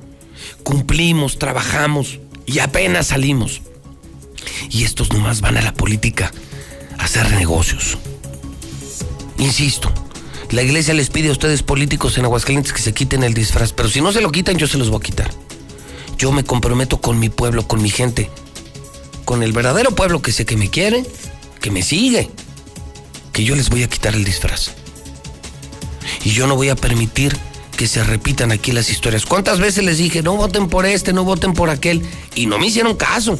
[0.61, 3.63] Cumplimos, trabajamos y apenas salimos.
[4.69, 6.31] Y estos nomás van a la política
[6.97, 7.97] hacer negocios.
[9.37, 9.91] Insisto,
[10.51, 13.89] la iglesia les pide a ustedes políticos en Aguascalientes que se quiten el disfraz, pero
[13.89, 15.31] si no se lo quitan, yo se los voy a quitar.
[16.17, 18.29] Yo me comprometo con mi pueblo, con mi gente,
[19.25, 21.05] con el verdadero pueblo que sé que me quiere,
[21.61, 22.29] que me sigue,
[23.33, 24.71] que yo les voy a quitar el disfraz.
[26.23, 27.37] Y yo no voy a permitir
[27.75, 29.25] que se repitan aquí las historias.
[29.25, 32.01] ¿Cuántas veces les dije, no voten por este, no voten por aquel?
[32.35, 33.37] Y no me hicieron caso.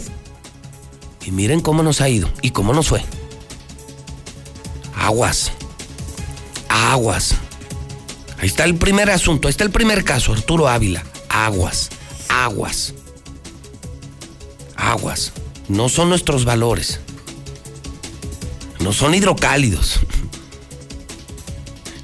[1.26, 3.04] Y miren cómo nos ha ido y cómo nos fue.
[5.08, 5.54] Aguas.
[6.68, 7.36] Aguas.
[8.40, 11.02] Ahí está el primer asunto, ahí está el primer caso, Arturo Ávila.
[11.30, 11.90] Aguas,
[12.28, 12.94] aguas.
[14.76, 15.32] Aguas.
[15.70, 17.00] No son nuestros valores.
[18.82, 20.02] No son hidrocálidos.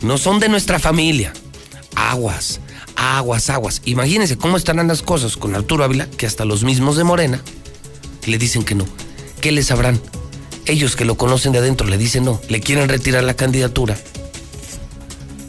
[0.01, 1.34] No son de nuestra familia
[1.97, 2.61] aguas,
[2.95, 3.81] aguas, aguas.
[3.84, 7.41] Imagínense cómo estarán las cosas con Arturo Ávila, que hasta los mismos de Morena
[8.27, 8.85] le dicen que no.
[9.41, 9.99] ¿Qué les sabrán?
[10.65, 13.98] Ellos que lo conocen de adentro le dicen no, le quieren retirar la candidatura.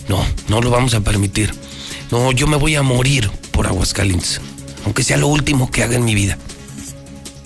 [0.08, 1.54] No, no lo vamos a permitir.
[2.10, 4.40] No, yo me voy a morir por Aguascalientes,
[4.84, 6.36] aunque sea lo último que haga en mi vida.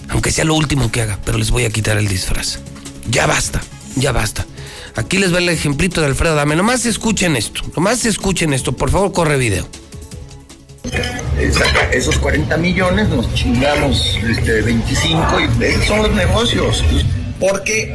[0.08, 2.58] Aunque sea lo último que haga, pero les voy a quitar el disfraz.
[3.10, 3.60] Ya basta,
[3.96, 4.46] ya basta.
[4.96, 6.56] Aquí les va el ejemplito de Alfredo Dame.
[6.56, 8.72] Nomás escuchen esto, nomás escuchen esto.
[8.72, 9.68] Por favor, corre video.
[11.92, 16.82] esos 40 millones, nos chingamos este, 25 y esos son los negocios.
[17.38, 17.94] Porque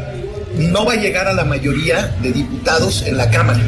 [0.57, 3.61] no va a llegar a la mayoría de diputados en la Cámara.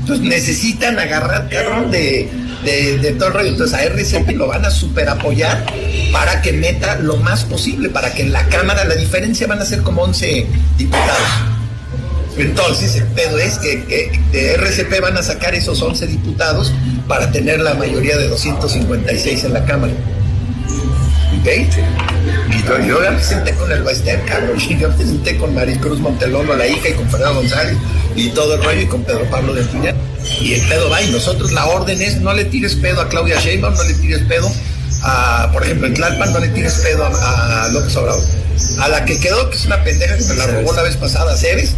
[0.00, 2.28] Entonces necesitan agarrar cabrón de,
[2.64, 3.48] de, todo el rollo.
[3.48, 5.64] Entonces a RCP lo van a super apoyar
[6.12, 9.64] para que meta lo más posible, para que en la Cámara la diferencia van a
[9.64, 10.46] ser como 11
[10.76, 11.28] diputados.
[12.36, 16.72] Entonces, el pedo es que, de RCP van a sacar esos 11 diputados
[17.06, 19.92] para tener la mayoría de 256 en la Cámara.
[21.38, 21.46] ¿Ok?
[22.50, 25.54] Y yo, yo ya me senté con el Baester, cabrón, y yo me senté con
[25.54, 27.76] Maricruz Montelolo, la hija, y con Fernando González,
[28.16, 29.94] y todo el rollo, y con Pedro Pablo de Piña.
[30.40, 33.40] Y el pedo va, y nosotros la orden es, no le tires pedo a Claudia
[33.40, 34.50] Sheinbaum, no le tires pedo
[35.02, 38.22] a, por ejemplo, en Tlalpan, no le tires pedo a, a López Obrador.
[38.78, 41.36] A la que quedó, que es una pendeja que me la robó la vez pasada,
[41.36, 41.74] Ceres,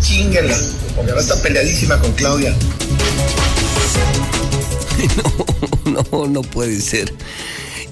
[0.00, 0.56] chinguela,
[0.96, 2.54] porque ahora está peleadísima con Claudia.
[5.84, 7.12] No, no, no puede ser.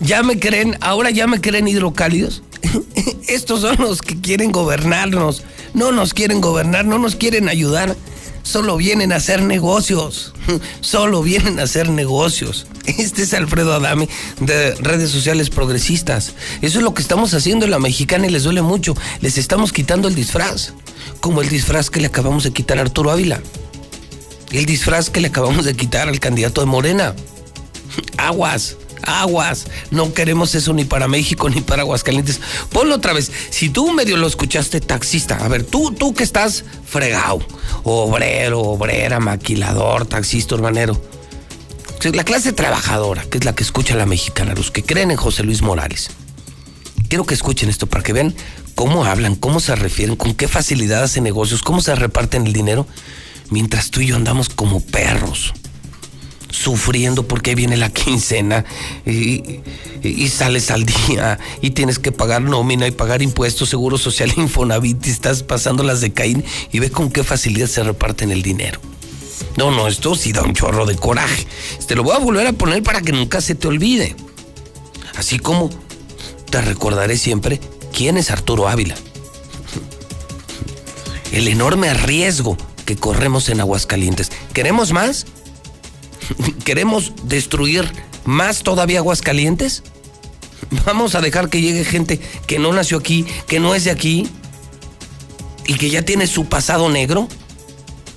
[0.01, 0.77] ¿Ya me creen?
[0.81, 2.43] ¿Ahora ya me creen hidrocálidos?
[3.29, 5.45] Estos son los que quieren gobernarnos.
[5.75, 7.95] No nos quieren gobernar, no nos quieren ayudar.
[8.43, 10.33] Solo vienen a hacer negocios.
[10.81, 12.67] Solo vienen a hacer negocios.
[12.87, 14.09] Este es Alfredo Adame
[14.41, 16.35] de redes sociales progresistas.
[16.63, 18.97] Eso es lo que estamos haciendo en la mexicana y les duele mucho.
[19.21, 20.73] Les estamos quitando el disfraz
[21.21, 23.41] como el disfraz que le acabamos de quitar a Arturo Ávila.
[24.51, 27.15] El disfraz que le acabamos de quitar al candidato de Morena.
[28.17, 29.67] Aguas, aguas.
[29.91, 32.41] No queremos eso ni para México ni para Aguascalientes.
[32.71, 33.31] Ponlo otra vez.
[33.51, 35.37] Si tú medio lo escuchaste, taxista.
[35.37, 37.41] A ver, tú, tú que estás fregado.
[37.85, 41.01] Obrero, obrera, maquilador, taxista, urbanero.
[42.13, 45.19] La clase trabajadora, que es la que escucha a la mexicana, los que creen en
[45.19, 46.11] José Luis Morales.
[47.09, 48.35] Quiero que escuchen esto para que vean
[48.75, 52.87] cómo hablan, cómo se refieren, con qué facilidad hacen negocios, cómo se reparten el dinero,
[53.51, 55.53] mientras tú y yo andamos como perros,
[56.51, 58.65] sufriendo porque viene la quincena
[59.07, 59.61] y,
[60.29, 65.11] sales al día y tienes que pagar nómina y pagar impuestos, seguro social, Infonavit, y
[65.11, 68.81] estás pasando las de Caín y ve con qué facilidad se reparten el dinero.
[69.57, 71.47] No, no, esto sí da un chorro de coraje.
[71.87, 74.15] Te lo voy a volver a poner para que nunca se te olvide.
[75.17, 75.71] Así como
[76.51, 77.61] te recordaré siempre
[77.93, 78.95] quién es Arturo Ávila.
[81.33, 84.33] El enorme riesgo que corremos en Aguascalientes.
[84.53, 85.27] ¿Queremos más?
[86.65, 87.91] ¿Queremos destruir
[88.25, 89.83] más todavía Aguascalientes?
[90.87, 94.29] ¿Vamos a dejar que llegue gente que no nació aquí, que no es de aquí
[95.67, 97.29] y que ya tiene su pasado negro?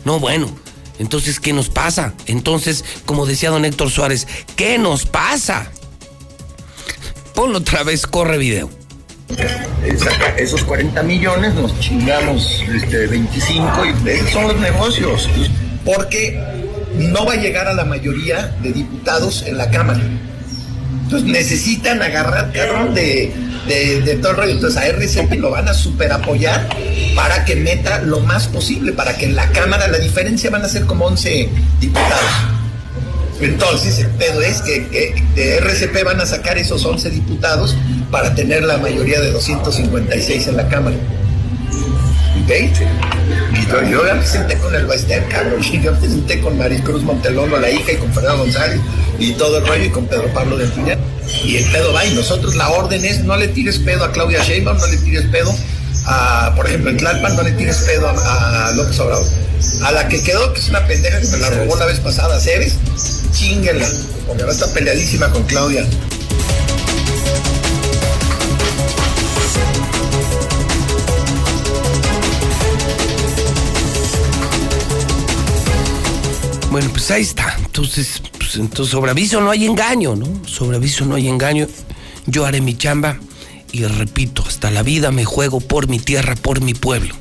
[0.06, 0.53] No, bueno,
[0.99, 2.14] entonces, ¿qué nos pasa?
[2.27, 5.72] Entonces, como decía don Héctor Suárez, ¿qué nos pasa?
[7.34, 8.69] Ponlo otra vez, corre video.
[10.38, 15.30] Esos 40 millones nos chingamos este, 25 y esos son los negocios.
[15.84, 16.40] Porque
[16.98, 20.02] no va a llegar a la mayoría de diputados en la Cámara.
[21.03, 23.32] Entonces necesitan agarrar cabrón de,
[23.68, 24.52] de, todo el rollo.
[24.53, 26.68] Entonces a RCP lo van a super apoyar
[27.15, 30.70] para que meta lo más posible, para que en la Cámara la diferencia van a
[30.70, 31.49] ser como 11
[31.80, 32.32] diputados.
[33.41, 37.76] Entonces el pedo es que, de RCP van a sacar esos 11 diputados
[38.10, 40.95] para tener la mayoría de 256 en la Cámara.
[42.44, 42.52] ¿Ok?
[43.53, 46.57] Y yo, yo ya me senté con el Baester, cabrón, y yo me senté con
[46.57, 48.80] Maricruz Montelolo, la hija, y con Fernando González,
[49.20, 50.98] y todo el rollo, y con Pedro Pablo del Piñar.
[51.44, 54.44] Y el pedo va, y nosotros la orden es, no le tires pedo a Claudia
[54.44, 55.56] Sheinbaum, no le tires pedo
[56.06, 59.26] a, por ejemplo, en Tlalpan, no le tires pedo a, López Obrador.
[59.84, 62.40] A la que quedó, que es una pendeja que me la robó la vez pasada,
[62.40, 62.76] Ceres,
[63.32, 63.88] chinguela,
[64.28, 65.86] porque ahora está peleadísima con Claudia.
[76.74, 77.56] Bueno, pues ahí está.
[77.64, 80.26] Entonces, pues, entonces sobre aviso no hay engaño, ¿no?
[80.48, 81.68] Sobre aviso no hay engaño.
[82.26, 83.20] Yo haré mi chamba
[83.72, 87.14] y repito, hasta la vida me juego por mi tierra, por mi pueblo.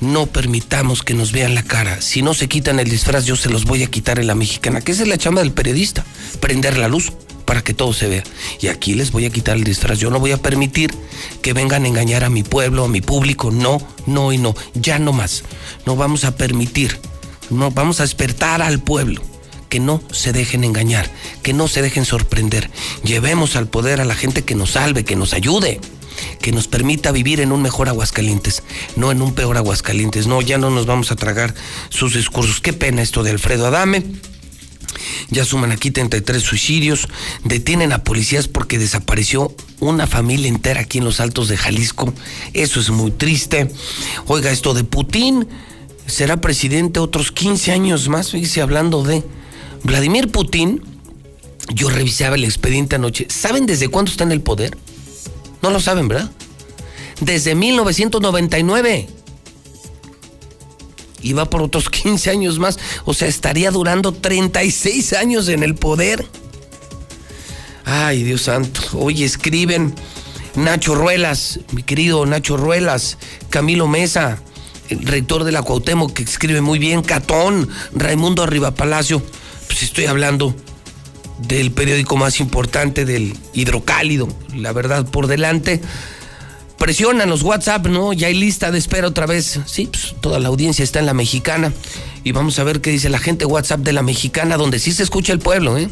[0.00, 2.00] No permitamos que nos vean la cara.
[2.00, 4.80] Si no se quitan el disfraz, yo se los voy a quitar en la mexicana,
[4.80, 6.04] que es la chamba del periodista,
[6.40, 7.12] prender la luz
[7.44, 8.24] para que todo se vea.
[8.60, 10.00] Y aquí les voy a quitar el disfraz.
[10.00, 10.92] Yo no voy a permitir
[11.42, 13.52] que vengan a engañar a mi pueblo, a mi público.
[13.52, 14.56] No, no y no.
[14.74, 15.44] Ya no más.
[15.86, 16.98] No vamos a permitir
[17.50, 19.22] no, vamos a despertar al pueblo.
[19.68, 21.10] Que no se dejen engañar,
[21.42, 22.70] que no se dejen sorprender.
[23.02, 25.80] Llevemos al poder a la gente que nos salve, que nos ayude,
[26.40, 28.62] que nos permita vivir en un mejor Aguascalientes,
[28.94, 30.28] no en un peor Aguascalientes.
[30.28, 31.52] No, ya no nos vamos a tragar
[31.88, 32.60] sus discursos.
[32.60, 34.04] Qué pena esto de Alfredo Adame.
[35.30, 37.08] Ya suman aquí 33 suicidios.
[37.44, 42.12] Detienen a policías porque desapareció una familia entera aquí en los altos de Jalisco.
[42.52, 43.70] Eso es muy triste.
[44.26, 45.48] Oiga, esto de Putin
[46.06, 49.22] será presidente otros 15 años más, fíjese, hablando de
[49.82, 50.82] Vladimir Putin.
[51.74, 53.26] Yo revisaba el expediente anoche.
[53.28, 54.76] ¿Saben desde cuándo está en el poder?
[55.62, 56.30] No lo saben, ¿verdad?
[57.20, 59.08] Desde 1999.
[61.22, 62.78] Y va por otros 15 años más.
[63.04, 66.24] O sea, estaría durando 36 años en el poder.
[67.84, 68.80] Ay, Dios santo.
[68.92, 69.94] Hoy escriben
[70.54, 73.18] Nacho Ruelas, mi querido Nacho Ruelas,
[73.50, 74.40] Camilo Mesa,
[74.90, 79.22] rector de la Cuauhtémoc, que escribe muy bien, Catón, Raimundo Arriba Palacio,
[79.66, 80.54] pues estoy hablando
[81.38, 85.80] del periódico más importante del hidrocálido, la verdad por delante.
[86.78, 88.12] Presionan los WhatsApp, ¿no?
[88.12, 89.60] Ya hay lista de espera otra vez.
[89.66, 91.72] Sí, pues toda la audiencia está en la mexicana.
[92.22, 95.02] Y vamos a ver qué dice la gente WhatsApp de la mexicana, donde sí se
[95.02, 95.88] escucha el pueblo, ¿eh?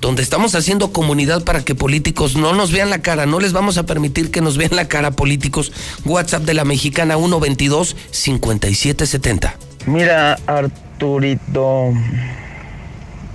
[0.00, 3.78] Donde estamos haciendo comunidad para que políticos no nos vean la cara, no les vamos
[3.78, 5.72] a permitir que nos vean la cara políticos.
[6.04, 9.56] WhatsApp de la mexicana 122 5770.
[9.86, 11.92] Mira, Arturito,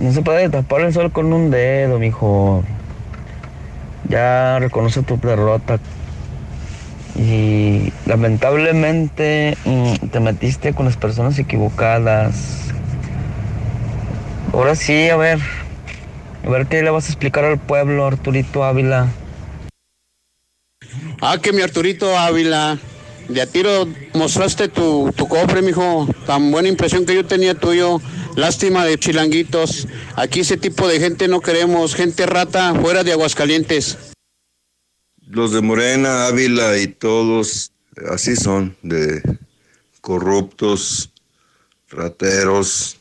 [0.00, 2.62] no se puede tapar el sol con un dedo, mijo.
[4.08, 5.78] Ya reconoce tu derrota.
[7.16, 12.72] Y lamentablemente mm, te metiste con las personas equivocadas.
[14.52, 15.40] Ahora sí, a ver,
[16.44, 19.12] a ver qué le vas a explicar al pueblo, Arturito Ávila.
[21.20, 22.78] Ah, que mi Arturito Ávila,
[23.28, 26.06] de a tiro mostraste tu, tu cofre, mijo.
[26.26, 28.00] Tan buena impresión que yo tenía tuyo.
[28.36, 29.88] Lástima de chilanguitos.
[30.16, 31.94] Aquí ese tipo de gente no queremos.
[31.94, 33.96] Gente rata fuera de Aguascalientes.
[35.26, 37.72] Los de Morena, Ávila y todos
[38.10, 39.22] así son, de
[40.00, 41.10] corruptos,
[41.88, 42.98] rateros.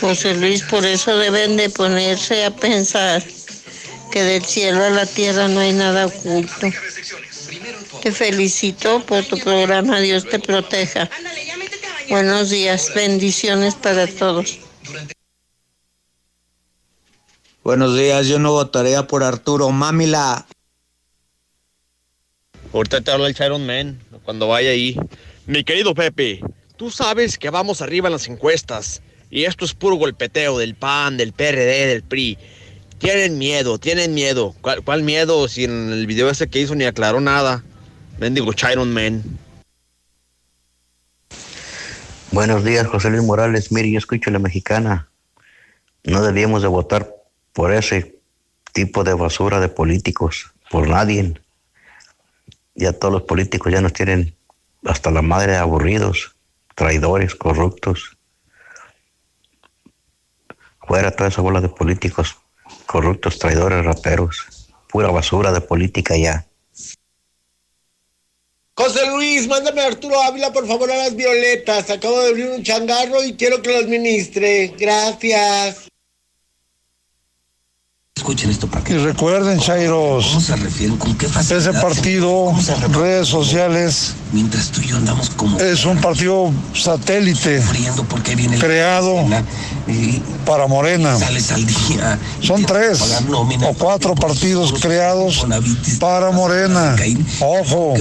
[0.00, 3.22] José Luis, por eso deben de ponerse a pensar
[4.10, 6.68] que del cielo a la tierra no hay nada oculto.
[8.02, 11.08] Te felicito por tu programa, Dios te proteja.
[12.08, 14.58] Buenos días, bendiciones para todos.
[17.62, 20.46] Buenos días, yo no votaría por Arturo, Mamila.
[22.74, 24.96] Ahorita te habla el Chiron Man, cuando vaya ahí.
[25.46, 26.40] Mi querido Pepe,
[26.76, 31.16] tú sabes que vamos arriba en las encuestas Y esto es puro golpeteo del PAN,
[31.16, 32.38] del PRD, del PRI.
[32.98, 34.54] Tienen miedo, tienen miedo.
[34.60, 37.64] ¿Cuál, miedo si en el video ese que hizo ni aclaró nada?
[38.18, 39.22] Mendigo Chiron Man.
[42.30, 43.72] Buenos días, José Luis Morales.
[43.72, 45.08] Mire, yo escucho la mexicana.
[46.04, 47.14] No debíamos de votar
[47.52, 48.16] por ese
[48.72, 51.34] tipo de basura de políticos, por nadie.
[52.74, 54.34] Ya todos los políticos ya nos tienen
[54.84, 56.33] hasta la madre aburridos,
[56.74, 58.16] traidores, corruptos.
[60.86, 62.36] Fuera toda esa bola de políticos
[62.86, 64.68] corruptos, traidores, raperos.
[64.88, 66.46] Pura basura de política ya.
[68.76, 71.90] José Luis, mándame a Arturo Ávila por favor a las violetas.
[71.90, 74.74] Acabo de abrir un changarro y quiero que lo administre.
[74.78, 75.88] Gracias.
[78.24, 78.94] Escuchen esto para que.
[78.94, 80.28] Y recuerden, Chairos.
[80.28, 80.96] ¿Cómo se refieren?
[80.96, 82.54] ¿Con qué Ese partido,
[82.94, 84.14] redes sociales.
[84.32, 85.60] Mientras tú y yo andamos como.
[85.60, 87.62] Es un partido satélite.
[88.08, 89.16] Porque viene creado
[90.46, 91.18] para Morena.
[91.18, 92.18] Sales al día.
[92.40, 93.02] Son tres
[93.62, 95.46] o cuatro partidos creados
[96.00, 96.96] para Morena.
[97.40, 97.92] Ojo.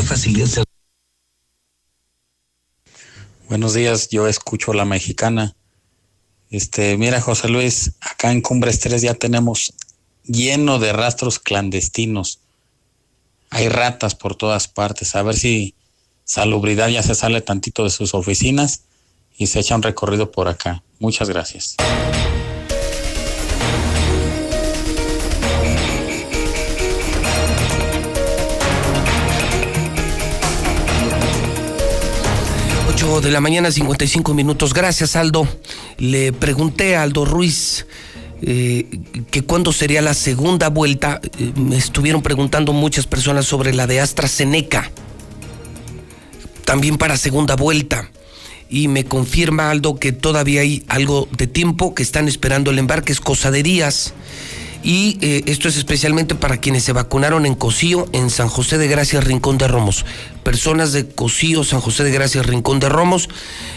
[3.49, 5.53] Buenos días, yo escucho la mexicana.
[6.49, 9.73] Este, mira, José Luis, acá en Cumbres 3 ya tenemos
[10.25, 12.39] lleno de rastros clandestinos.
[13.49, 15.15] Hay ratas por todas partes.
[15.15, 15.75] A ver si
[16.25, 18.83] Salubridad ya se sale tantito de sus oficinas
[19.37, 20.83] y se echa un recorrido por acá.
[20.99, 21.75] Muchas gracias.
[33.21, 34.73] de la mañana, 55 minutos.
[34.73, 35.47] Gracias, Aldo.
[35.97, 37.85] Le pregunté a Aldo Ruiz
[38.45, 38.99] eh,
[39.32, 41.22] que cuándo sería la segunda vuelta.
[41.40, 44.91] Eh, me estuvieron preguntando muchas personas sobre la de AstraZeneca.
[46.65, 48.10] También para segunda vuelta.
[48.70, 53.14] Y me confirma Aldo que todavía hay algo de tiempo, que están esperando el embarque,
[53.14, 54.14] es cosa de días.
[54.84, 58.89] Y eh, esto es especialmente para quienes se vacunaron en Cocío, en San José de
[58.89, 60.05] Gracias, Rincón de Romos.
[60.43, 63.30] Personas de Cocío, San José de Gracias, Rincón de Romos.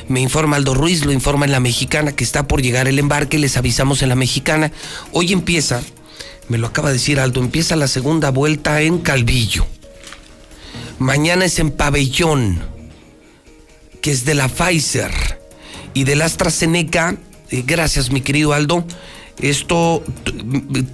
[0.09, 3.39] Me informa Aldo Ruiz, lo informa en la mexicana, que está por llegar el embarque,
[3.39, 4.73] les avisamos en la mexicana.
[5.13, 5.81] Hoy empieza,
[6.49, 9.65] me lo acaba de decir Aldo, empieza la segunda vuelta en Calvillo.
[10.99, 12.61] Mañana es en Pabellón,
[14.01, 15.13] que es de la Pfizer.
[15.95, 17.17] Y del AstraZeneca,
[17.51, 18.85] eh, gracias mi querido Aldo,
[19.39, 20.03] esto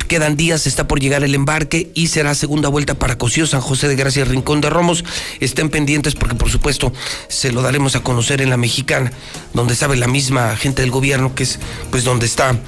[0.09, 3.89] quedan días, está por llegar el embarque y será segunda vuelta para Cocío, San José
[3.89, 5.05] de Gracia, Rincón de Romos.
[5.41, 6.93] Estén pendientes porque por supuesto
[7.29, 9.13] se lo daremos a conocer en la mexicana,
[9.55, 11.59] donde sabe la misma gente del gobierno que es
[11.91, 12.59] pues donde está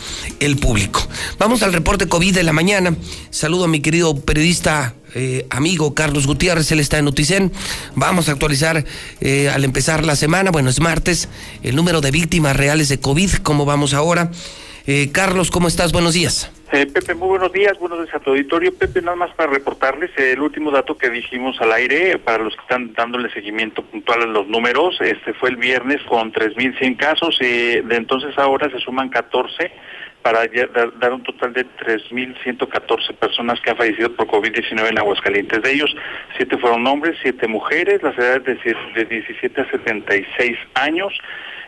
[0.40, 1.00] el público.
[1.38, 2.96] Vamos al reporte COVID de la mañana.
[3.30, 7.52] Saludo a mi querido periodista eh, amigo Carlos Gutiérrez, él está en Noticen.
[7.94, 8.84] Vamos a actualizar
[9.20, 11.28] eh, al empezar la semana, bueno, es martes,
[11.62, 14.30] el número de víctimas reales de COVID, cómo vamos ahora.
[14.86, 15.92] Eh, Carlos, ¿cómo estás?
[15.92, 16.52] Buenos días.
[16.70, 18.74] Eh, Pepe, muy buenos días, buenos días a tu auditorio.
[18.76, 22.60] Pepe, nada más para reportarles el último dato que dijimos al aire, para los que
[22.60, 27.82] están dándole seguimiento puntual a los números, este fue el viernes con 3.100 casos, eh,
[27.82, 29.72] de entonces ahora se suman 14
[30.20, 30.40] para
[30.98, 35.62] dar un total de 3.114 personas que han fallecido por COVID-19 en Aguascalientes.
[35.62, 35.94] De ellos,
[36.36, 41.12] siete fueron hombres, siete mujeres, las edades de, de 17 a 76 años.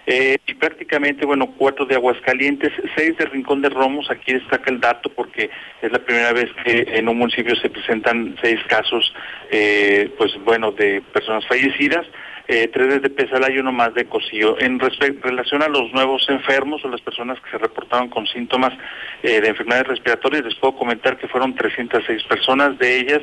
[0.06, 4.80] Eh, y prácticamente, bueno, cuatro de Aguascalientes, seis de Rincón de Romos, aquí destaca el
[4.80, 5.50] dato porque
[5.82, 9.12] es la primera vez que en un municipio se presentan seis casos,
[9.50, 12.06] eh, pues bueno, de personas fallecidas.
[12.48, 14.56] Eh, tres de Pesala y uno más de Cocío.
[14.60, 18.72] En relación a los nuevos enfermos o las personas que se reportaron con síntomas
[19.20, 23.22] de enfermedades respiratorias, les puedo comentar que fueron 306 personas, de ellas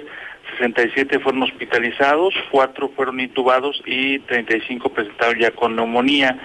[0.57, 6.39] 67 fueron hospitalizados, cuatro fueron intubados y 35 presentaron ya con neumonía.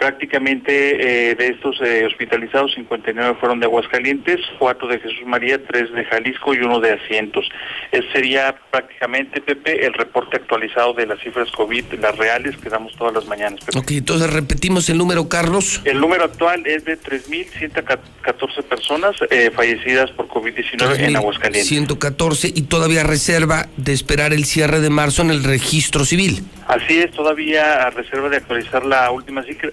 [0.00, 5.92] Prácticamente eh, de estos eh, hospitalizados, 59 fueron de Aguascalientes, 4 de Jesús María, 3
[5.92, 7.46] de Jalisco y uno de Asientos.
[7.92, 12.96] Ese sería prácticamente, Pepe, el reporte actualizado de las cifras COVID, las reales que damos
[12.96, 13.60] todas las mañanas.
[13.60, 13.78] Pepe.
[13.78, 15.82] Ok, entonces repetimos el número, Carlos.
[15.84, 21.68] El número actual es de 3.114 personas eh, fallecidas por COVID-19 en Aguascalientes.
[21.68, 26.42] 114 y todavía reserva de esperar el cierre de marzo en el registro civil.
[26.70, 29.72] Así es, todavía a reserva de actualizar la última cifra,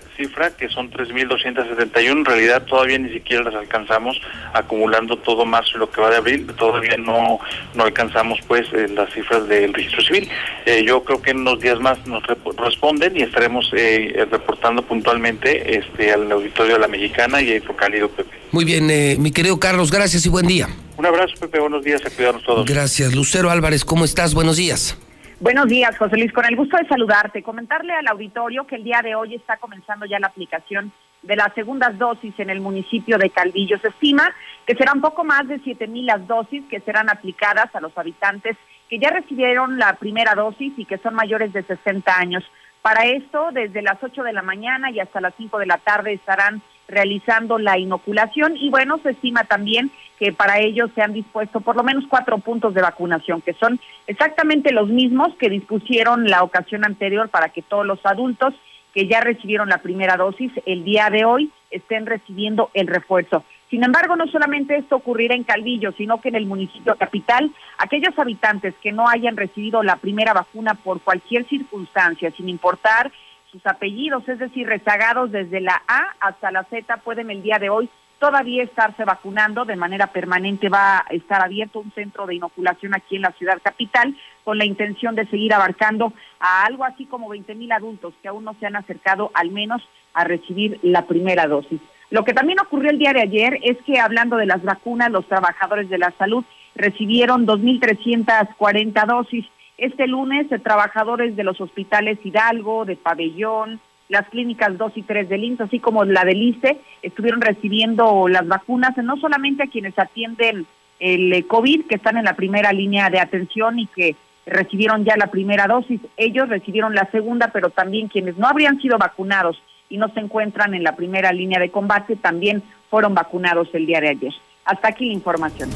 [0.57, 2.11] que son 3.271.
[2.11, 4.19] En realidad todavía ni siquiera las alcanzamos,
[4.53, 6.47] acumulando todo marzo y lo que va de abril.
[6.57, 7.39] Todavía no,
[7.75, 10.29] no alcanzamos pues eh, las cifras del registro civil.
[10.65, 12.23] Eh, yo creo que en unos días más nos
[12.57, 18.09] responden y estaremos eh, reportando puntualmente este al auditorio de la Mexicana y a Hidrocálido,
[18.09, 18.37] Pepe.
[18.51, 18.87] Muy bien,
[19.21, 20.67] mi querido Carlos, gracias y buen día.
[20.97, 22.65] Un abrazo, Pepe, buenos días, a cuidarnos todos.
[22.65, 23.13] Gracias.
[23.13, 24.33] Lucero Álvarez, ¿cómo estás?
[24.33, 24.97] Buenos días.
[25.39, 26.33] Buenos días, José Luis.
[26.33, 27.43] Con el gusto de saludarte.
[27.43, 30.91] Comentarle al auditorio que el día de hoy está comenzando ya la aplicación
[31.21, 33.77] de las segundas dosis en el municipio de Calvillo.
[33.77, 34.33] Se estima
[34.65, 38.57] que serán poco más de 7 mil las dosis que serán aplicadas a los habitantes
[38.89, 42.43] que ya recibieron la primera dosis y que son mayores de 60 años.
[42.81, 46.13] Para esto, desde las 8 de la mañana y hasta las 5 de la tarde
[46.13, 51.61] estarán realizando la inoculación y bueno, se estima también que para ello se han dispuesto
[51.61, 56.43] por lo menos cuatro puntos de vacunación, que son exactamente los mismos que dispusieron la
[56.43, 58.53] ocasión anterior para que todos los adultos
[58.93, 63.43] que ya recibieron la primera dosis el día de hoy estén recibiendo el refuerzo.
[63.69, 68.17] Sin embargo, no solamente esto ocurrirá en Calvillo, sino que en el municipio capital, aquellos
[68.17, 73.11] habitantes que no hayan recibido la primera vacuna por cualquier circunstancia, sin importar
[73.51, 77.69] sus apellidos, es decir, rezagados desde la A hasta la Z, pueden el día de
[77.69, 77.89] hoy
[78.19, 79.65] todavía estarse vacunando.
[79.65, 83.59] De manera permanente va a estar abierto un centro de inoculación aquí en la ciudad
[83.61, 88.27] capital con la intención de seguir abarcando a algo así como 20 mil adultos que
[88.27, 89.81] aún no se han acercado al menos
[90.13, 91.81] a recibir la primera dosis.
[92.09, 95.27] Lo que también ocurrió el día de ayer es que hablando de las vacunas, los
[95.27, 96.45] trabajadores de la salud
[96.75, 99.45] recibieron 2.340 dosis.
[99.77, 105.43] Este lunes, trabajadores de los hospitales Hidalgo, de Pabellón, las clínicas 2 y 3 del
[105.43, 110.65] INSS, así como la del ICE, estuvieron recibiendo las vacunas, no solamente a quienes atienden
[110.99, 114.15] el eh, COVID, que están en la primera línea de atención y que
[114.45, 118.97] recibieron ya la primera dosis, ellos recibieron la segunda, pero también quienes no habrían sido
[118.97, 123.85] vacunados y no se encuentran en la primera línea de combate también fueron vacunados el
[123.85, 124.33] día de ayer.
[124.65, 125.69] Hasta aquí la información.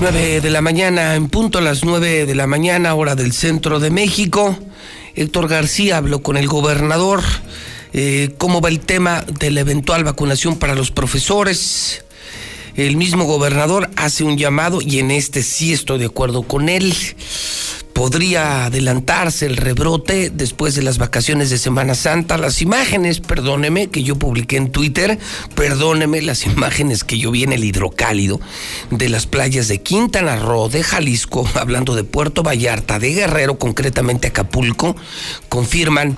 [0.00, 3.80] Nueve de la mañana, en punto a las nueve de la mañana, hora del centro
[3.80, 4.56] de México.
[5.16, 7.20] Héctor García habló con el gobernador
[7.92, 12.04] eh, cómo va el tema de la eventual vacunación para los profesores.
[12.76, 16.94] El mismo gobernador hace un llamado y en este sí estoy de acuerdo con él.
[17.98, 22.38] Podría adelantarse el rebrote después de las vacaciones de Semana Santa.
[22.38, 25.18] Las imágenes, perdóneme, que yo publiqué en Twitter,
[25.56, 28.38] perdóneme las imágenes que yo vi en el hidrocálido
[28.92, 34.28] de las playas de Quintana Roo, de Jalisco, hablando de Puerto Vallarta, de Guerrero, concretamente
[34.28, 34.94] Acapulco,
[35.48, 36.16] confirman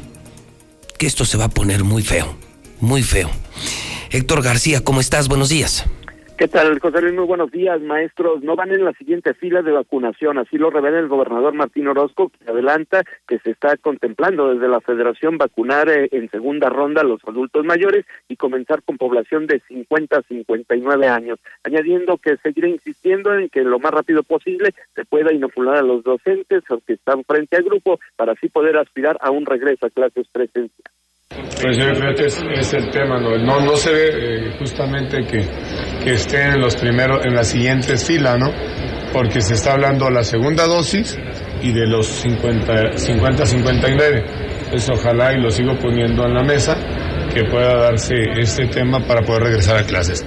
[0.98, 2.36] que esto se va a poner muy feo,
[2.80, 3.30] muy feo.
[4.10, 5.28] Héctor García, ¿cómo estás?
[5.28, 5.86] Buenos días.
[6.40, 7.12] ¿Qué tal, José Luis?
[7.12, 8.42] Muy buenos días, maestros.
[8.42, 12.30] No van en la siguiente fila de vacunación, así lo revela el gobernador Martín Orozco,
[12.30, 17.04] que adelanta que se está contemplando desde la federación vacunar eh, en segunda ronda a
[17.04, 22.68] los adultos mayores y comenzar con población de 50 a 59 años, añadiendo que seguirá
[22.68, 27.22] insistiendo en que lo más rápido posible se pueda inocular a los docentes que están
[27.24, 30.99] frente al grupo para así poder aspirar a un regreso a clases presenciales.
[31.30, 33.38] Pues yo creo que es, el tema, ¿no?
[33.38, 34.08] No, no se ve
[34.48, 35.46] eh, justamente que,
[36.02, 38.50] que estén en los primeros, en las siguientes filas, ¿no?
[39.12, 41.16] Porque se está hablando de la segunda dosis
[41.62, 44.24] y de los 50, 50 59.
[44.70, 46.76] Pues ojalá y lo sigo poniendo en la mesa
[47.32, 50.26] que pueda darse este tema para poder regresar a clases.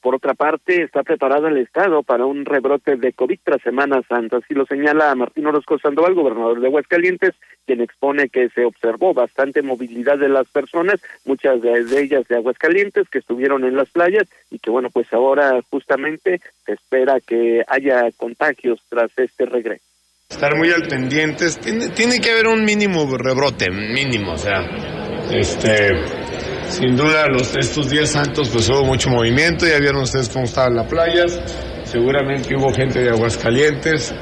[0.00, 4.36] Por otra parte, está preparado el Estado para un rebrote de COVID tras Semana Santa.
[4.36, 7.34] Así lo señala Martín Orozco Sandoval, gobernador de Aguascalientes,
[7.66, 13.08] quien expone que se observó bastante movilidad de las personas, muchas de ellas de Aguascalientes,
[13.08, 18.10] que estuvieron en las playas y que, bueno, pues ahora justamente se espera que haya
[18.16, 19.84] contagios tras este regreso.
[20.28, 24.60] Estar muy al pendientes, tiene, que haber un mínimo rebrote, mínimo, o sea,
[25.30, 25.90] este
[26.68, 30.74] sin duda, los, estos días santos pues hubo mucho movimiento, ya vieron ustedes cómo estaban
[30.74, 31.40] las playas,
[31.84, 34.12] seguramente hubo gente de Aguascalientes,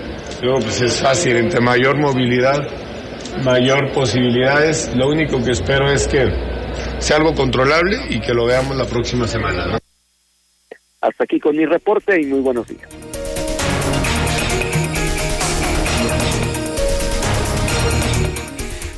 [0.43, 2.84] luego pues es fácil, entre mayor movilidad,
[3.43, 6.29] mayor posibilidades, lo único que espero es que
[6.99, 9.79] sea algo controlable y que lo veamos la próxima semana.
[11.01, 12.89] Hasta aquí con mi reporte y muy buenos días.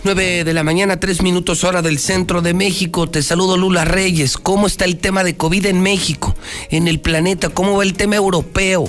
[0.07, 3.09] 9 de la mañana, tres minutos hora del centro de México.
[3.09, 4.37] Te saludo Lula Reyes.
[4.37, 6.37] ¿Cómo está el tema de COVID en México,
[6.71, 7.49] en el planeta?
[7.49, 8.89] ¿Cómo va el tema europeo?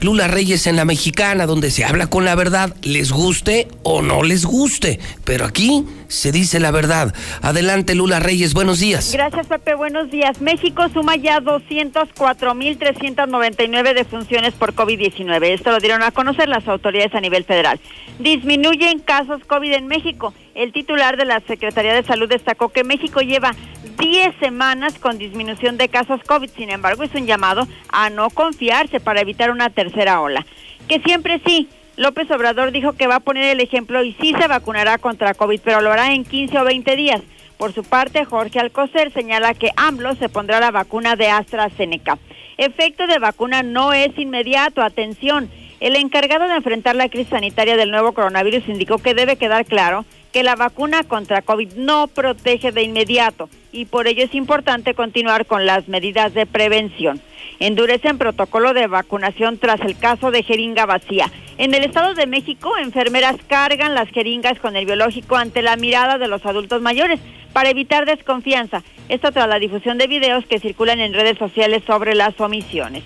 [0.00, 4.22] Lula Reyes en la mexicana, donde se habla con la verdad, les guste o no
[4.22, 4.98] les guste.
[5.24, 7.14] Pero aquí se dice la verdad.
[7.42, 9.12] Adelante, Lula Reyes, buenos días.
[9.12, 10.40] Gracias, Pepe, buenos días.
[10.40, 15.54] México suma ya 204.399 defunciones por COVID-19.
[15.54, 17.80] Esto lo dieron a conocer las autoridades a nivel federal.
[18.18, 20.34] Disminuyen casos COVID en México.
[20.54, 23.56] El titular de la Secretaría de Salud destacó que México lleva
[23.96, 26.50] 10 semanas con disminución de casos COVID.
[26.50, 30.44] Sin embargo, es un llamado a no confiarse para evitar una tercera ola.
[30.88, 31.68] Que siempre sí.
[31.96, 35.60] López Obrador dijo que va a poner el ejemplo y sí se vacunará contra COVID,
[35.62, 37.22] pero lo hará en 15 o 20 días.
[37.56, 42.18] Por su parte, Jorge Alcocer señala que AMLO se pondrá la vacuna de AstraZeneca.
[42.58, 45.48] Efecto de vacuna no es inmediato, atención.
[45.80, 50.04] El encargado de enfrentar la crisis sanitaria del nuevo coronavirus indicó que debe quedar claro
[50.34, 55.46] que la vacuna contra COVID no protege de inmediato y por ello es importante continuar
[55.46, 57.20] con las medidas de prevención.
[57.60, 61.30] Endurecen protocolo de vacunación tras el caso de jeringa vacía.
[61.56, 66.18] En el Estado de México, enfermeras cargan las jeringas con el biológico ante la mirada
[66.18, 67.20] de los adultos mayores
[67.52, 68.82] para evitar desconfianza.
[69.08, 73.04] Esto tras la difusión de videos que circulan en redes sociales sobre las omisiones.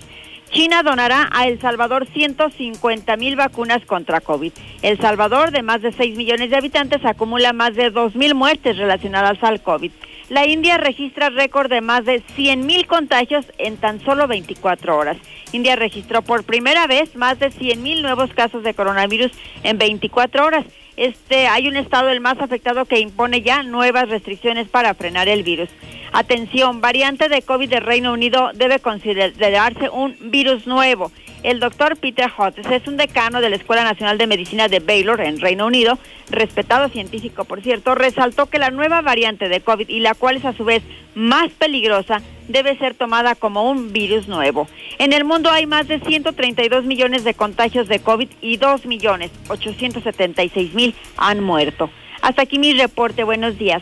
[0.51, 4.51] China donará a El Salvador 150 mil vacunas contra COVID.
[4.81, 8.77] El Salvador, de más de 6 millones de habitantes, acumula más de 2 mil muertes
[8.77, 9.91] relacionadas al COVID.
[10.29, 15.17] La India registra récord de más de 100 mil contagios en tan solo 24 horas.
[15.51, 19.31] India registró por primera vez más de 100 mil nuevos casos de coronavirus
[19.63, 20.65] en 24 horas.
[20.99, 25.43] Este, hay un estado el más afectado que impone ya nuevas restricciones para frenar el
[25.43, 25.69] virus.
[26.11, 31.09] Atención, variante de COVID del Reino Unido debe considerarse un virus nuevo.
[31.41, 35.21] El doctor Peter Hodges es un decano de la Escuela Nacional de Medicina de Baylor
[35.21, 35.97] en Reino Unido,
[36.29, 40.45] respetado científico por cierto, resaltó que la nueva variante de COVID y la cual es
[40.45, 40.83] a su vez
[41.15, 44.67] más peligrosa debe ser tomada como un virus nuevo.
[44.97, 49.31] En el mundo hay más de 132 millones de contagios de COVID y 2 millones
[49.47, 51.89] 876 mil han muerto.
[52.21, 53.23] Hasta aquí mi reporte.
[53.23, 53.81] Buenos días.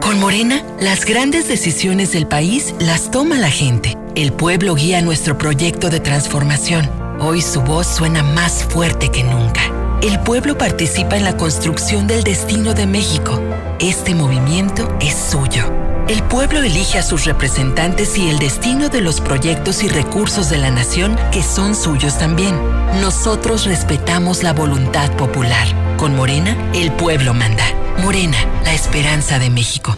[0.00, 3.96] Con Morena, las grandes decisiones del país las toma la gente.
[4.16, 6.90] El pueblo guía nuestro proyecto de transformación.
[7.20, 9.60] Hoy su voz suena más fuerte que nunca.
[10.02, 13.40] El pueblo participa en la construcción del destino de México.
[13.78, 15.79] Este movimiento es suyo.
[16.10, 20.58] El pueblo elige a sus representantes y el destino de los proyectos y recursos de
[20.58, 22.58] la nación que son suyos también.
[23.00, 25.68] Nosotros respetamos la voluntad popular.
[25.98, 27.64] Con Morena, el pueblo manda.
[27.98, 29.96] Morena, la esperanza de México.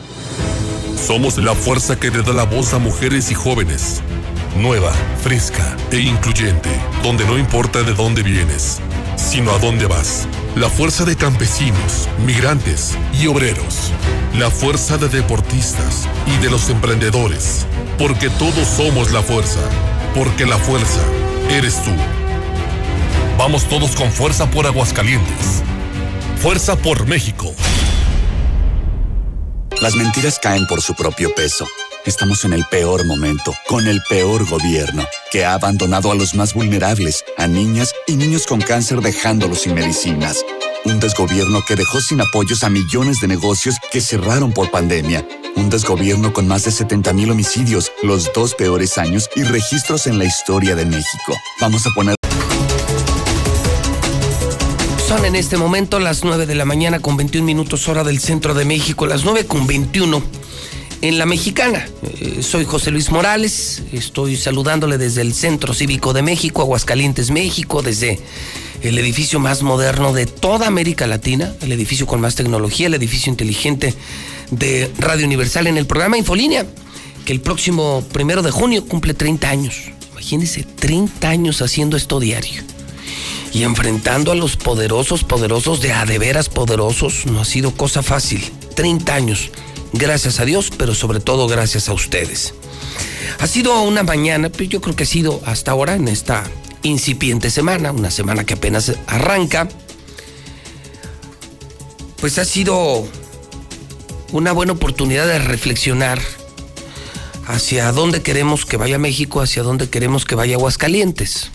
[1.02, 4.02] Somos la fuerza que le da la voz a mujeres y jóvenes.
[4.58, 6.68] Nueva, fresca e incluyente,
[7.02, 8.82] donde no importa de dónde vienes,
[9.16, 10.26] sino a dónde vas.
[10.56, 13.92] La fuerza de campesinos, migrantes y obreros.
[14.38, 17.66] La fuerza de deportistas y de los emprendedores.
[17.98, 19.60] Porque todos somos la fuerza.
[20.14, 21.00] Porque la fuerza
[21.50, 21.90] eres tú.
[23.38, 25.62] Vamos todos con fuerza por Aguascalientes.
[26.36, 27.52] Fuerza por México.
[29.80, 31.66] Las mentiras caen por su propio peso.
[32.04, 36.52] Estamos en el peor momento, con el peor gobierno, que ha abandonado a los más
[36.52, 40.44] vulnerables, a niñas y niños con cáncer dejándolos sin medicinas.
[40.84, 45.24] Un desgobierno que dejó sin apoyos a millones de negocios que cerraron por pandemia.
[45.54, 50.18] Un desgobierno con más de 70 mil homicidios, los dos peores años y registros en
[50.18, 51.36] la historia de México.
[51.60, 52.16] Vamos a poner
[55.06, 58.54] son en este momento las 9 de la mañana con 21 minutos hora del centro
[58.54, 60.22] de México, las 9 con 21
[61.02, 61.86] en la mexicana.
[62.20, 67.82] Eh, soy José Luis Morales, estoy saludándole desde el Centro Cívico de México, Aguascalientes, México,
[67.82, 68.20] desde
[68.82, 73.30] el edificio más moderno de toda América Latina, el edificio con más tecnología, el edificio
[73.30, 73.94] inteligente
[74.50, 76.66] de Radio Universal en el programa Infolínea,
[77.24, 79.76] que el próximo primero de junio cumple 30 años.
[80.12, 82.62] Imagínense, 30 años haciendo esto diario
[83.52, 88.02] y enfrentando a los poderosos, poderosos de a de veras poderosos, no ha sido cosa
[88.02, 88.42] fácil.
[88.74, 89.50] 30 años,
[89.92, 92.54] gracias a Dios, pero sobre todo gracias a ustedes.
[93.38, 96.44] Ha sido una mañana, pues yo creo que ha sido hasta ahora en esta
[96.82, 99.68] incipiente semana, una semana que apenas arranca,
[102.20, 103.06] pues ha sido
[104.32, 106.20] una buena oportunidad de reflexionar
[107.46, 111.50] hacia dónde queremos que vaya México, hacia dónde queremos que vaya Aguascalientes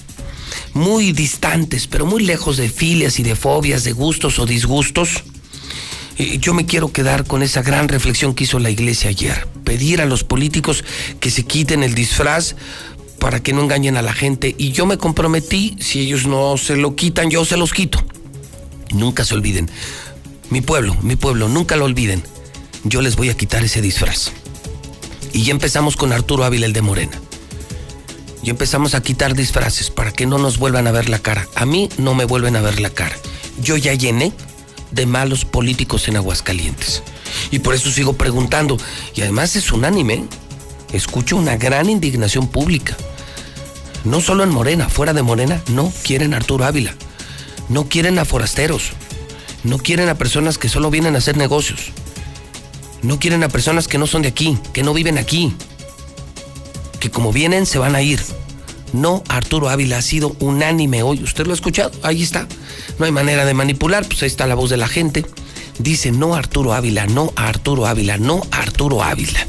[0.77, 5.23] muy distantes, pero muy lejos de filias y de fobias, de gustos o disgustos.
[6.18, 9.48] Yo me quiero quedar con esa gran reflexión que hizo la iglesia ayer.
[9.64, 10.84] Pedir a los políticos
[11.19, 12.56] que se quiten el disfraz
[13.19, 14.56] para que no engañen a la gente.
[14.57, 18.03] Y yo me comprometí, si ellos no se lo quitan, yo se los quito.
[18.91, 19.69] Nunca se olviden.
[20.49, 22.23] Mi pueblo, mi pueblo, nunca lo olviden.
[22.84, 24.31] Yo les voy a quitar ese disfraz.
[25.34, 27.22] Y ya empezamos con Arturo Ávila, el de Morena
[28.48, 31.45] y empezamos a quitar disfraces para que no nos vuelvan a ver la cara.
[31.53, 33.14] A mí no me vuelven a ver la cara.
[33.61, 34.31] Yo ya llené
[34.91, 37.03] de malos políticos en Aguascalientes.
[37.51, 38.77] Y por eso sigo preguntando.
[39.15, 40.26] Y además es unánime.
[40.93, 42.95] Escucho una gran indignación pública.
[44.03, 46.95] No solo en Morena, fuera de Morena, no quieren a Arturo Ávila.
[47.69, 48.91] No quieren a forasteros.
[49.64, 51.91] No quieren a personas que solo vienen a hacer negocios.
[53.01, 55.53] No quieren a personas que no son de aquí, que no viven aquí.
[56.99, 58.22] Que como vienen se van a ir.
[58.93, 61.22] No, Arturo Ávila ha sido unánime hoy.
[61.22, 61.91] ¿Usted lo ha escuchado?
[62.03, 62.47] Ahí está.
[62.99, 65.26] No hay manera de manipular, pues ahí está la voz de la gente.
[65.80, 69.45] Dice no Arturo Ávila, no Arturo Ávila, no Arturo Ávila.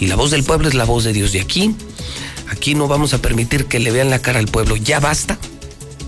[0.00, 1.32] Y la voz del pueblo es la voz de Dios.
[1.32, 1.74] De aquí,
[2.48, 4.76] aquí no vamos a permitir que le vean la cara al pueblo.
[4.76, 5.38] Ya basta,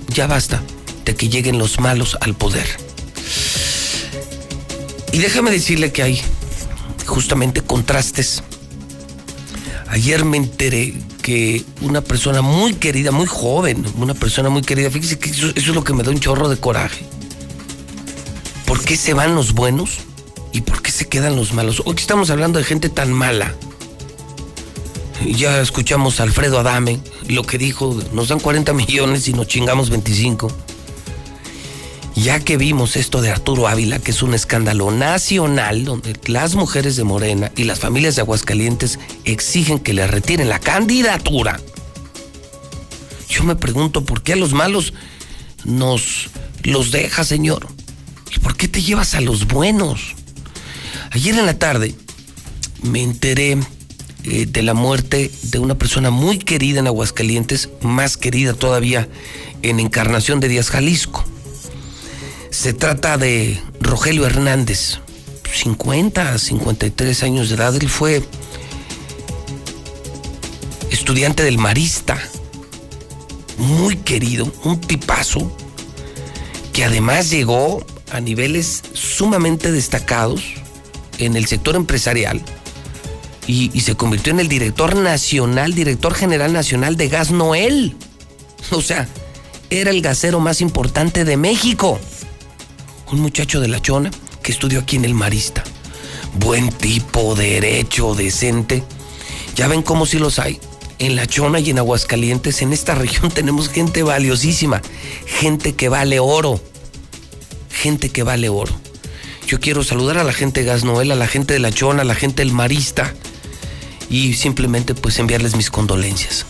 [0.08, 0.62] ya basta
[1.04, 2.66] de que lleguen los malos al poder.
[5.12, 6.22] Y déjame decirle que hay
[7.06, 8.42] justamente contrastes.
[9.88, 15.18] Ayer me enteré que una persona muy querida, muy joven, una persona muy querida, fíjese
[15.18, 17.06] que eso, es lo que me da un chorro de coraje.
[18.66, 19.98] ¿Por qué se van los buenos
[20.52, 21.82] y por qué se quedan los malos?
[21.86, 23.54] Hoy estamos hablando de gente tan mala.
[25.24, 29.88] Ya escuchamos a Alfredo Adame, lo que dijo, nos dan 40 millones y nos chingamos
[29.88, 30.48] 25
[32.14, 36.96] ya que vimos esto de Arturo Ávila, que es un escándalo nacional, donde las mujeres
[36.96, 41.60] de Morena y las familias de Aguascalientes exigen que le retiren la candidatura,
[43.28, 44.92] yo me pregunto por qué a los malos
[45.64, 46.28] nos
[46.64, 47.66] los deja, señor.
[48.34, 50.14] ¿Y por qué te llevas a los buenos?
[51.10, 51.94] Ayer en la tarde
[52.82, 53.58] me enteré
[54.24, 59.08] eh, de la muerte de una persona muy querida en Aguascalientes, más querida todavía
[59.62, 61.24] en Encarnación de Díaz Jalisco.
[62.52, 64.98] Se trata de Rogelio Hernández,
[65.54, 67.74] 50, 53 años de edad.
[67.74, 68.22] Él fue
[70.90, 72.22] estudiante del Marista,
[73.56, 75.50] muy querido, un tipazo,
[76.74, 80.42] que además llegó a niveles sumamente destacados
[81.18, 82.42] en el sector empresarial
[83.46, 87.96] y, y, se convirtió en el director nacional, director general nacional de Gas Noel.
[88.70, 89.08] O sea,
[89.70, 91.98] era el gasero más importante de México
[93.12, 94.10] un muchacho de la chona
[94.42, 95.62] que estudió aquí en el Marista.
[96.34, 98.82] Buen tipo, derecho, decente.
[99.54, 100.58] Ya ven cómo si los hay.
[100.98, 104.80] En La Chona y en Aguascalientes, en esta región tenemos gente valiosísima,
[105.26, 106.60] gente que vale oro,
[107.70, 108.72] gente que vale oro.
[109.46, 112.02] Yo quiero saludar a la gente de Gas Noel, a la gente de La Chona,
[112.02, 113.12] a la gente del Marista
[114.08, 116.46] y simplemente pues enviarles mis condolencias.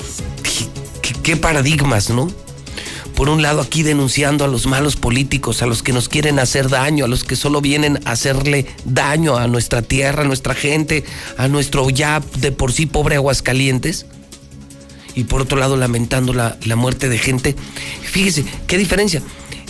[1.22, 2.28] qué paradigmas, ¿no?
[3.14, 6.68] Por un lado aquí denunciando a los malos políticos, a los que nos quieren hacer
[6.68, 11.05] daño, a los que solo vienen a hacerle daño a nuestra tierra, a nuestra gente,
[11.36, 14.06] a nuestro ya de por sí pobre Aguascalientes.
[15.14, 17.55] Y por otro lado lamentando la, muerte de gente.
[18.02, 19.22] Fíjese, qué diferencia.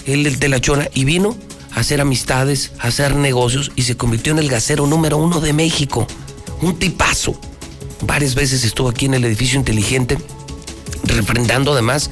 [0.07, 1.37] Él de la chona y vino
[1.73, 5.53] a hacer amistades, a hacer negocios y se convirtió en el gasero número uno de
[5.53, 6.07] México.
[6.61, 7.39] Un tipazo.
[8.03, 10.17] Varias veces estuvo aquí en el edificio inteligente,
[11.05, 12.11] refrendando además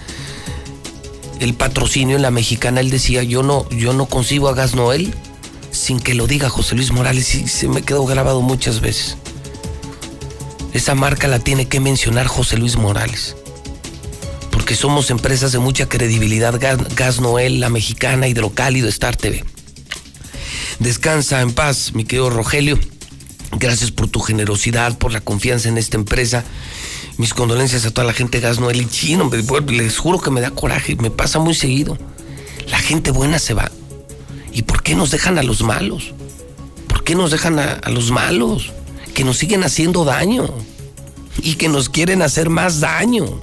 [1.40, 5.12] el patrocinio en la mexicana, él decía, yo no, yo no concibo a Gas Noel
[5.70, 9.16] sin que lo diga José Luis Morales y se me quedó grabado muchas veces.
[10.74, 13.36] Esa marca la tiene que mencionar José Luis Morales.
[14.50, 16.60] Porque somos empresas de mucha credibilidad,
[16.94, 19.42] Gas, Noel, la mexicana, Hidrocálido, Star TV.
[20.78, 22.78] Descansa en paz, mi querido Rogelio.
[23.58, 26.44] Gracias por tu generosidad, por la confianza en esta empresa
[27.16, 29.30] mis condolencias a toda la gente de Gas Noel y Chino.
[29.68, 31.98] Les juro que me da coraje, me pasa muy seguido.
[32.68, 33.70] La gente buena se va.
[34.52, 36.14] ¿Y por qué nos dejan a los malos?
[36.88, 38.72] ¿Por qué nos dejan a, los malos?
[39.14, 40.48] Que nos siguen haciendo daño
[41.42, 43.42] y que nos quieren hacer más daño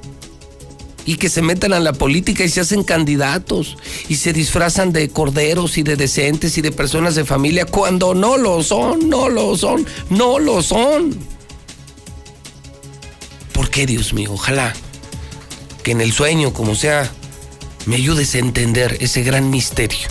[1.05, 3.77] y que se meten a la política y se hacen candidatos
[4.09, 8.37] y se disfrazan de corderos y de decentes y de personas de familia cuando no
[8.37, 11.36] lo son, no lo son, no lo son.
[13.57, 14.33] ¿Por qué, Dios mío?
[14.33, 14.71] Ojalá
[15.81, 17.11] que en el sueño, como sea,
[17.87, 20.07] me ayudes a entender ese gran misterio.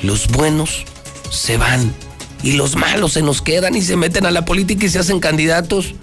[0.00, 0.84] Los buenos
[1.28, 1.92] se van
[2.40, 5.18] y los malos se nos quedan y se meten a la política y se hacen
[5.18, 5.96] candidatos.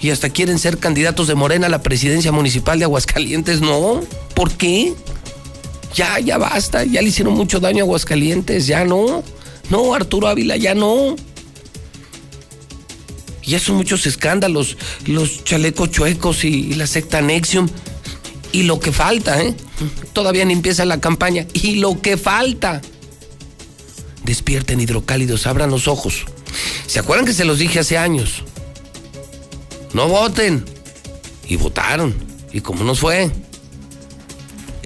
[0.00, 3.60] Y hasta quieren ser candidatos de Morena a la presidencia municipal de Aguascalientes.
[3.60, 4.00] No,
[4.36, 4.94] ¿por qué?
[5.92, 9.24] Ya, ya basta, ya le hicieron mucho daño a Aguascalientes, ya no.
[9.70, 11.16] No, Arturo Ávila, ya no.
[13.46, 14.76] Ya son muchos escándalos,
[15.06, 17.68] los chalecos chuecos y, la secta Nexium.
[18.52, 19.54] Y lo que falta, ¿eh?
[20.12, 21.46] Todavía ni empieza la campaña.
[21.52, 22.80] Y lo que falta.
[24.22, 26.24] Despierten hidrocálidos, abran los ojos.
[26.86, 28.44] ¿Se acuerdan que se los dije hace años?
[29.92, 30.64] No voten.
[31.48, 32.14] Y votaron.
[32.52, 33.30] ¿Y cómo nos fue?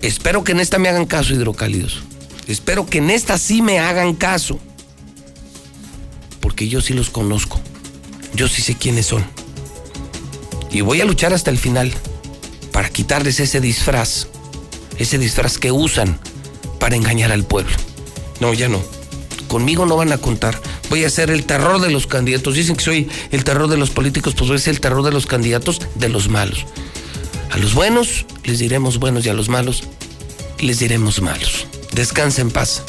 [0.01, 2.01] Espero que en esta me hagan caso, hidrocálidos.
[2.47, 4.59] Espero que en esta sí me hagan caso
[6.40, 7.60] porque yo sí los conozco.
[8.34, 9.24] Yo sí sé quiénes son.
[10.70, 11.92] Y voy a luchar hasta el final
[12.72, 14.28] para quitarles ese disfraz,
[14.98, 16.18] ese disfraz que usan
[16.78, 17.74] para engañar al pueblo.
[18.40, 18.82] No, ya no.
[19.48, 20.60] Conmigo no van a contar.
[20.90, 22.55] Voy a ser el terror de los candidatos.
[22.55, 25.10] Dicen que soy el terror de los políticos, pues voy a ser el terror de
[25.10, 26.66] los candidatos de los malos.
[27.50, 29.84] A los buenos les diremos buenos y a los malos
[30.60, 31.66] les diremos malos.
[31.92, 32.82] Descansa en paz,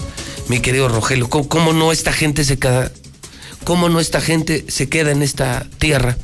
[0.48, 1.30] mi querido Rogelio.
[1.30, 2.92] ¿Cómo, no esta gente se queda?
[3.64, 6.18] ¿Cómo no esta gente se queda en esta tierra?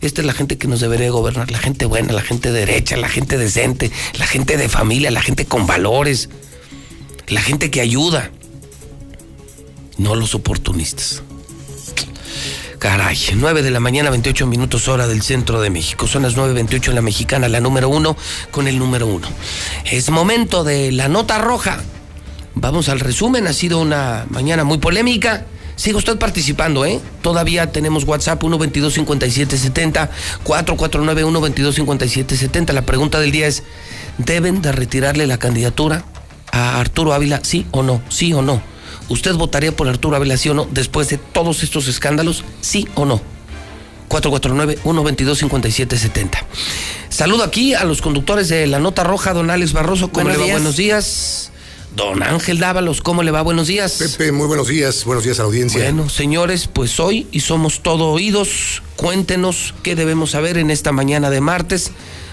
[0.00, 3.08] Esta es la gente que nos debería gobernar, la gente buena, la gente derecha, la
[3.08, 6.28] gente decente, la gente de familia, la gente con valores,
[7.28, 8.30] la gente que ayuda,
[9.98, 11.22] no los oportunistas.
[12.78, 16.06] Caray, 9 de la mañana, 28 minutos hora del centro de México.
[16.06, 18.16] Son las 9.28 en la mexicana, la número uno
[18.50, 19.26] con el número uno.
[19.90, 21.82] Es momento de la nota roja.
[22.54, 25.46] Vamos al resumen, ha sido una mañana muy polémica.
[25.76, 27.00] Siga usted participando, ¿eh?
[27.22, 30.08] Todavía tenemos WhatsApp 122-5770,
[30.44, 32.72] 449-122-5770.
[32.72, 33.62] La pregunta del día es,
[34.18, 36.04] ¿deben de retirarle la candidatura
[36.50, 38.00] a Arturo Ávila, sí o no?
[38.08, 38.62] ¿Sí o no?
[39.08, 43.04] ¿Usted votaría por Arturo Ávila, sí o no, después de todos estos escándalos, sí o
[43.04, 43.20] no?
[44.08, 46.38] 449-122-5770.
[47.10, 50.38] Saludo aquí a los conductores de La Nota Roja, don Alex Barroso, ¿cómo Buenos le
[50.38, 50.44] va?
[50.46, 50.56] días.
[50.56, 51.50] Buenos días.
[51.96, 53.40] Don Ángel Dávalos, ¿cómo le va?
[53.40, 53.94] Buenos días.
[53.94, 55.06] Pepe, muy buenos días.
[55.06, 55.82] Buenos días a la audiencia.
[55.82, 58.82] Bueno, señores, pues hoy y somos todo oídos.
[58.96, 61.92] Cuéntenos qué debemos saber en esta mañana de martes.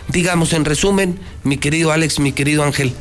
[0.09, 2.93] Digamos en resumen, mi querido Alex, mi querido Ángel,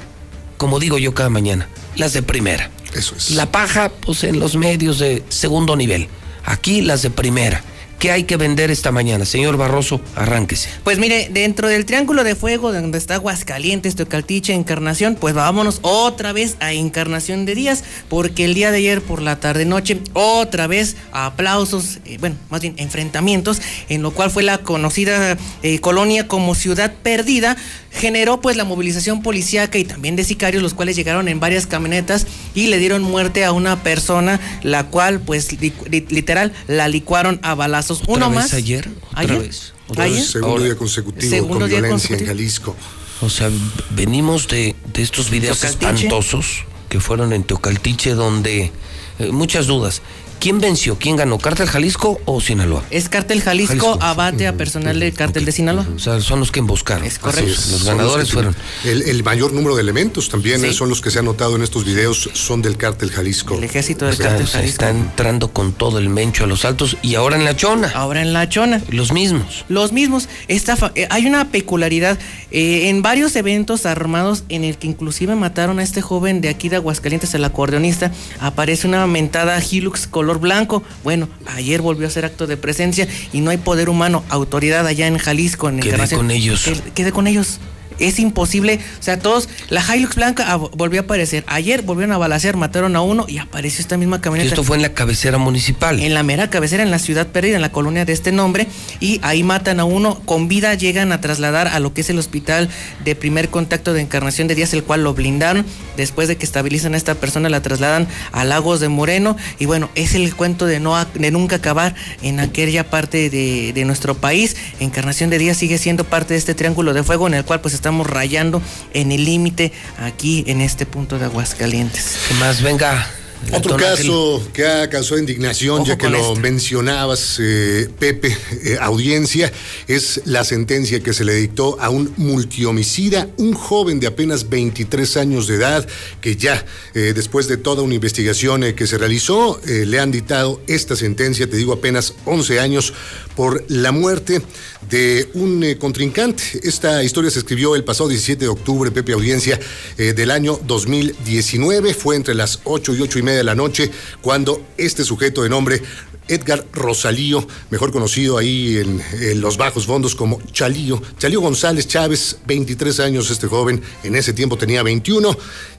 [0.56, 2.70] como digo yo cada mañana, las de primera.
[2.94, 3.32] Eso es.
[3.32, 6.06] La paja, pues en los medios de segundo nivel.
[6.44, 7.64] Aquí las de primera.
[8.02, 9.24] ¿Qué hay que vender esta mañana?
[9.24, 10.68] Señor Barroso, arránquese.
[10.82, 16.32] Pues mire, dentro del Triángulo de Fuego, donde está Aguascalientes, Teocaltiche, Encarnación, pues vámonos otra
[16.32, 20.96] vez a Encarnación de Díaz, porque el día de ayer por la tarde-noche, otra vez
[21.12, 26.56] aplausos, eh, bueno, más bien enfrentamientos, en lo cual fue la conocida eh, colonia como
[26.56, 27.56] Ciudad Perdida,
[27.92, 32.26] generó pues la movilización policíaca y también de sicarios, los cuales llegaron en varias camionetas
[32.54, 37.38] y le dieron muerte a una persona, la cual pues li- li- literal la licuaron
[37.42, 38.00] a balazos.
[38.02, 38.54] ¿Otra Uno vez más.
[38.54, 38.88] ayer?
[39.10, 39.38] ¿Otra ¿Ayer?
[39.40, 39.72] vez?
[39.98, 40.22] ¿Ayer?
[40.24, 42.26] Segundo Ahora- día consecutivo Segundo con día violencia en.
[42.26, 42.74] Jalisco.
[43.20, 43.50] O sea,
[43.90, 48.72] venimos de, de estos videos espantosos que fueron en Teocaltiche donde
[49.18, 50.02] eh, muchas dudas.
[50.42, 50.98] ¿Quién venció?
[50.98, 51.38] ¿Quién ganó?
[51.38, 52.82] ¿Cártel Jalisco o Sinaloa?
[52.90, 53.98] Es Cártel Jalisco, Jalisco.
[54.02, 55.86] abate a personal del Cártel de Sinaloa.
[55.94, 57.04] O sea, son los que emboscaron.
[57.04, 57.48] Es correcto.
[57.48, 57.70] Es.
[57.70, 58.56] Los ganadores fueron.
[58.82, 60.66] El, el mayor número de elementos también Sí.
[60.66, 63.54] eh, son los que se han notado en estos videos, son del cártel Jalisco.
[63.54, 64.72] El ejército del Está, Cártel se Jalisco.
[64.84, 67.92] está entrando con todo el mencho a los altos y ahora en la chona.
[67.94, 68.82] Ahora en la chona.
[68.90, 69.64] Los mismos.
[69.68, 70.28] Los mismos.
[70.48, 72.18] Esta fa- eh, hay una peculiaridad
[72.50, 76.68] eh, en varios eventos armados en el que inclusive mataron a este joven de aquí
[76.68, 78.10] de Aguascalientes, el acordeonista.
[78.40, 80.82] Aparece una mentada Hilux color blanco.
[81.04, 85.06] Bueno, ayer volvió a hacer acto de presencia y no hay poder humano, autoridad allá
[85.06, 85.68] en Jalisco.
[85.68, 86.20] En Quedé Encarnación.
[86.20, 86.66] con ellos.
[86.66, 87.58] Qued- Quedé con ellos.
[87.98, 91.44] Es imposible, o sea, todos, la Hilux blanca volvió a aparecer.
[91.46, 94.48] Ayer volvieron a balacear, mataron a uno y apareció esta misma Y camioneta.
[94.48, 96.00] esto fue en la cabecera municipal.
[96.00, 98.66] En la mera cabecera, en la ciudad perdida, en la colonia de este nombre,
[99.00, 102.18] y ahí matan a uno, con vida llegan a trasladar a lo que es el
[102.18, 102.68] hospital
[103.04, 105.64] de primer contacto de Encarnación de Díaz, el cual lo blindaron,
[105.96, 109.90] después de que estabilizan a esta persona, la trasladan a Lagos de Moreno, y bueno,
[109.94, 114.56] es el cuento de, no, de nunca acabar en aquella parte de, de nuestro país.
[114.80, 117.74] Encarnación de Díaz sigue siendo parte de este triángulo de fuego en el cual pues
[117.82, 118.62] estamos rayando
[118.94, 122.16] en el límite aquí en este punto de Aguascalientes.
[122.28, 122.62] ¿Qué más?
[122.62, 123.10] Venga.
[123.50, 123.96] Otro Ángel.
[123.96, 126.36] caso que ha causado indignación, Ojo ya que lo esto.
[126.36, 129.52] mencionabas, eh, Pepe, eh, audiencia,
[129.88, 135.16] es la sentencia que se le dictó a un multihomicida, un joven de apenas 23
[135.16, 135.84] años de edad,
[136.20, 136.64] que ya
[136.94, 140.94] eh, después de toda una investigación eh, que se realizó, eh, le han dictado esta
[140.94, 142.94] sentencia, te digo apenas 11 años,
[143.34, 144.40] por la muerte
[144.88, 146.42] de un eh, contrincante.
[146.62, 149.58] Esta historia se escribió el pasado 17 de octubre, Pepe Audiencia,
[149.98, 151.94] eh, del año 2019.
[151.94, 153.90] Fue entre las 8 y 8 y media de la noche
[154.20, 155.82] cuando este sujeto de nombre
[156.28, 162.38] Edgar Rosalío, mejor conocido ahí en, en los bajos fondos como Chalío, Chalío González Chávez,
[162.46, 165.36] 23 años este joven, en ese tiempo tenía 21,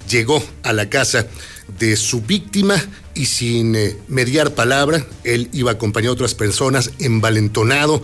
[0.09, 1.27] llegó a la casa
[1.80, 2.75] de su víctima
[3.15, 8.01] y sin eh, mediar palabra, él iba acompañado de otras personas, envalentonado,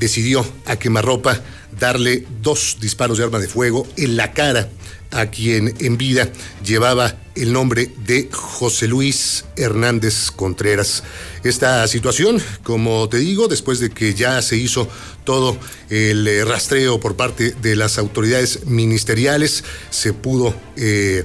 [0.00, 1.40] decidió a quemarropa
[1.78, 4.68] darle dos disparos de arma de fuego en la cara
[5.12, 6.30] a quien en vida
[6.64, 11.02] llevaba el nombre de José Luis Hernández Contreras.
[11.42, 14.88] Esta situación, como te digo, después de que ya se hizo
[15.24, 15.58] todo
[15.88, 21.24] el eh, rastreo por parte de las autoridades ministeriales, se pudo eh,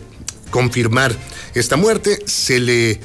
[0.49, 1.15] confirmar
[1.53, 2.99] esta muerte, se le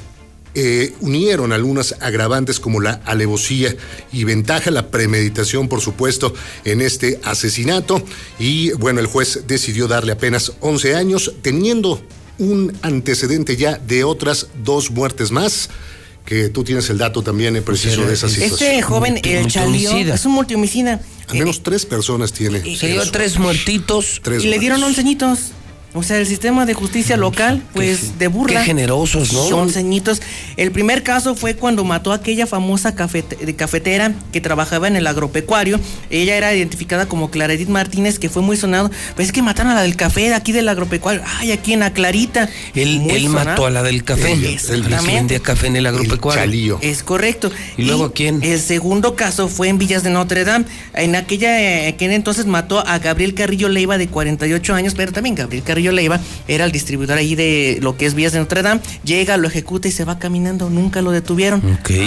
[0.53, 3.75] eh, unieron algunas agravantes como la alevosía
[4.11, 6.33] y ventaja, la premeditación, por supuesto,
[6.65, 8.03] en este asesinato.
[8.39, 12.01] Y bueno, el juez decidió darle apenas 11 años, teniendo
[12.37, 15.69] un antecedente ya de otras dos muertes más
[16.25, 18.69] que tú tienes el dato también eh, preciso de esa situación.
[18.69, 21.01] Este joven, el Chalío, es un multihomicida.
[21.27, 22.61] Al menos tres personas tiene.
[22.77, 24.21] Se dio tres muertitos.
[24.41, 25.51] y le dieron once añitos.
[25.93, 28.61] O sea, el sistema de justicia local, pues de burla.
[28.61, 29.43] Qué generosos, ¿no?
[29.49, 30.21] Son ceñitos.
[30.55, 35.81] El primer caso fue cuando mató a aquella famosa cafetera que trabajaba en el agropecuario.
[36.09, 38.89] Ella era identificada como Claredit Martínez, que fue muy sonado.
[39.15, 41.23] Pues es que mataron a la del café de aquí del agropecuario.
[41.39, 42.49] Ay, aquí en la Clarita.
[42.73, 44.31] Él, él mató a la del café.
[44.31, 46.79] Él vendía café en el agropecuario.
[46.81, 47.51] es correcto.
[47.77, 48.41] ¿Y luego quién?
[48.43, 50.65] El segundo caso fue en Villas de Notre Dame.
[50.93, 55.35] En aquella, eh, que entonces mató a Gabriel Carrillo Leiva de 48 años, pero también
[55.35, 58.81] Gabriel Carrillo Leiva era el distribuidor ahí de lo que es Vías de Notre Dame,
[59.03, 61.61] llega, lo ejecuta y se va caminando, nunca lo detuvieron.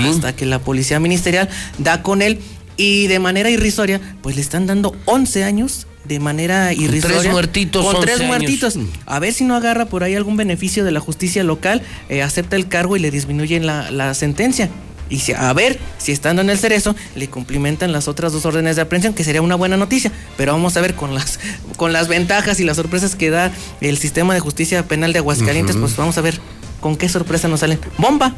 [0.08, 1.48] Hasta que la policía ministerial
[1.78, 2.40] da con él
[2.76, 7.16] y de manera irrisoria, pues le están dando 11 años de manera irrisoria.
[7.16, 7.84] Con tres muertitos.
[7.84, 8.78] Con tres muertitos.
[9.06, 12.56] A ver si no agarra por ahí algún beneficio de la justicia local, eh, acepta
[12.56, 14.68] el cargo y le disminuyen la, la sentencia
[15.10, 18.76] y si, a ver si estando en el cerezo le cumplimentan las otras dos órdenes
[18.76, 20.10] de aprehensión, que sería una buena noticia.
[20.36, 21.38] Pero vamos a ver con las,
[21.76, 25.76] con las ventajas y las sorpresas que da el sistema de justicia penal de Aguascalientes,
[25.76, 26.38] pues vamos a ver
[26.80, 27.78] con qué sorpresa nos salen.
[27.98, 28.34] ¡Bomba!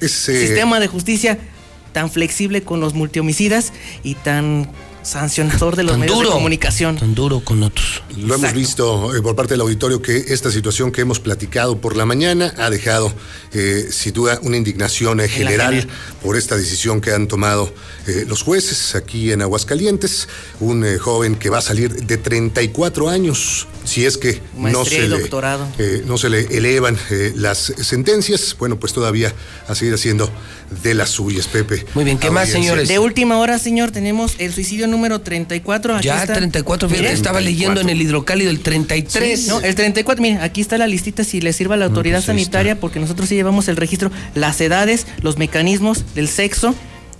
[0.00, 0.46] Ese...
[0.46, 1.38] Sistema de justicia
[1.92, 3.72] tan flexible con los multihomicidas
[4.02, 4.68] y tan
[5.02, 6.96] sancionador de los medios de comunicación.
[6.96, 8.02] Tan duro con otros.
[8.16, 11.96] Lo hemos visto eh, por parte del auditorio que esta situación que hemos platicado por
[11.96, 13.12] la mañana ha dejado,
[13.52, 15.86] eh, sin duda, una indignación eh, general
[16.22, 17.72] por esta decisión que han tomado
[18.26, 20.28] los jueces aquí en Aguascalientes.
[20.60, 26.02] Un joven que va a salir de 34 años, si es que no se, le,
[26.04, 26.98] no se, le, elevan
[27.36, 29.32] las sentencias, bueno, pues todavía
[29.68, 30.30] a seguir haciendo
[30.82, 31.84] de las suyas, Pepe.
[31.94, 32.88] Muy bien, ¿qué más, señores?
[32.88, 35.96] De última hora, señor, tenemos el suicidio número 34.
[35.96, 39.48] Aquí ya, 34, fíjate, estaba leyendo en el hidrocálido el 33.
[39.48, 42.26] no, el 34, miren, aquí está la listita si le sirva a la autoridad pues
[42.26, 46.74] sanitaria, porque nosotros sí llevamos el registro, las edades, los mecanismos del sexo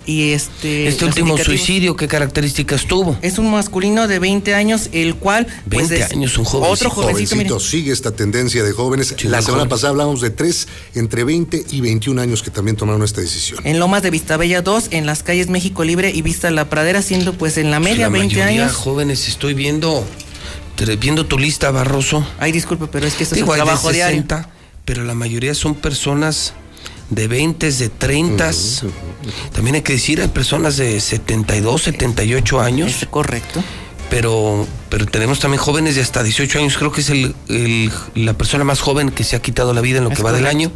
[0.05, 0.87] y este.
[0.87, 3.17] Este último suicidio, ¿qué características tuvo?
[3.21, 5.47] Es un masculino de 20 años, el cual.
[5.65, 6.69] 20 pues, años, un joven.
[6.71, 7.59] Otro jovencito.
[7.59, 9.15] sigue esta tendencia de jóvenes.
[9.23, 13.21] la semana pasada hablamos de tres entre 20 y 21 años que también tomaron esta
[13.21, 13.59] decisión.
[13.63, 17.33] En Lomas de Vistabella 2, en las calles México Libre y Vista La Pradera, siendo
[17.33, 18.73] pues en la media 20 años.
[18.73, 20.05] jóvenes, estoy viendo.
[20.99, 22.27] Viendo tu lista, Barroso.
[22.39, 24.49] Ay, disculpe, pero es que esto es un trabajo de 60,
[24.83, 26.53] Pero la mayoría son personas
[27.15, 28.51] de 20, de 30.
[29.53, 33.01] También hay que decir, hay personas de 72, 78 años.
[33.01, 33.63] Es correcto.
[34.09, 36.77] Pero, pero tenemos también jóvenes de hasta 18 años.
[36.77, 40.03] Creo que es el, la persona más joven que se ha quitado la vida en
[40.03, 40.71] lo que va del año.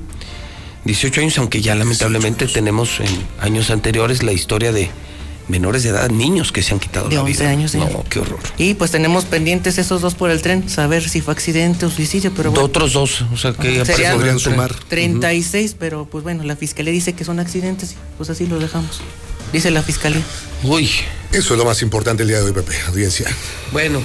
[0.86, 3.10] 18 años, aunque ya lamentablemente tenemos en
[3.40, 4.90] años anteriores la historia de
[5.48, 7.76] menores de edad, niños que se han quitado de 11 años.
[7.76, 8.40] No, qué horror.
[8.58, 12.32] Y pues tenemos pendientes esos dos por el tren, saber si fue accidente o suicidio,
[12.36, 12.66] pero bueno.
[12.66, 14.74] Otros dos, o sea que ya podrían sumar.
[14.88, 19.02] 36, pero pues bueno, la fiscalía dice que son accidentes, pues así los dejamos.
[19.54, 20.24] Dice la fiscalía.
[20.64, 20.90] Uy.
[21.32, 23.28] Eso es lo más importante el día de hoy, Pepe, audiencia.
[23.72, 24.02] Bueno,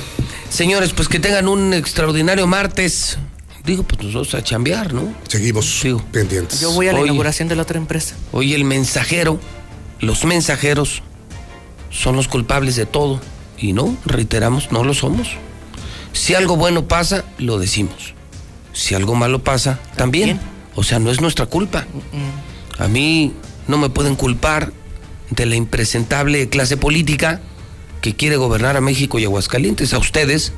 [0.51, 3.19] señores, pues que tengan un extraordinario martes.
[3.65, 5.15] Digo, pues nosotros a chambear, ¿no?
[5.29, 6.61] Seguimos pendientes.
[6.61, 8.17] Yo voy a la inauguración de la otra empresa.
[8.33, 9.39] Hoy el mensajero,
[10.01, 11.03] los mensajeros
[11.93, 13.21] son los culpables de todo.
[13.59, 15.29] Y no, reiteramos, no lo somos.
[16.13, 18.15] Si algo bueno pasa, lo decimos.
[18.73, 20.41] Si algo malo pasa, también.
[20.75, 21.87] O sea, no es nuestra culpa.
[22.79, 23.33] A mí
[23.69, 24.73] no me pueden culpar
[25.31, 27.41] de la impresentable clase política
[28.01, 29.95] que quiere gobernar a México y Aguascalientes.
[29.95, 30.53] A ustedes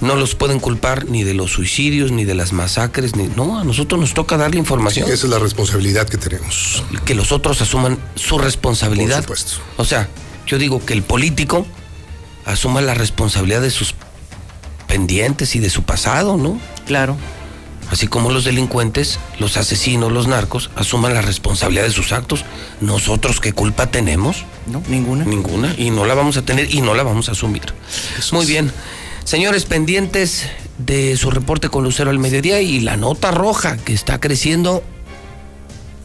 [0.00, 3.26] no los pueden culpar ni de los suicidios, ni de las masacres, ni.
[3.28, 5.06] No, a nosotros nos toca darle información.
[5.06, 6.82] Esa es la responsabilidad que tenemos.
[7.04, 9.24] Que los otros asuman su responsabilidad.
[9.24, 9.60] Por supuesto.
[9.76, 10.08] O sea,
[10.48, 11.66] yo digo que el político
[12.46, 13.94] asuma la responsabilidad de sus
[14.86, 16.58] pendientes y de su pasado, ¿no?
[16.86, 17.16] Claro.
[17.90, 22.44] Así como los delincuentes, los asesinos, los narcos, asuman la responsabilidad de sus actos.
[22.80, 24.44] ¿Nosotros qué culpa tenemos?
[24.66, 25.24] No, ninguna.
[25.24, 25.74] Ninguna.
[25.76, 27.62] Y no la vamos a tener y no la vamos a asumir.
[28.32, 28.72] Muy bien.
[29.24, 30.46] Señores, pendientes
[30.78, 34.82] de su reporte con Lucero al mediodía y la nota roja que está creciendo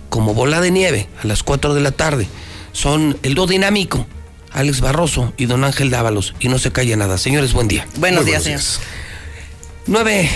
[0.10, 2.28] como bola de nieve a las 4 de la tarde.
[2.74, 4.06] Son el do dinámico
[4.54, 6.36] Alex Barroso y don Ángel Dávalos.
[6.40, 7.18] Y no se calle nada.
[7.18, 7.88] Señores, buen día.
[7.98, 8.80] Buenos, días, días.
[9.88, 10.30] 9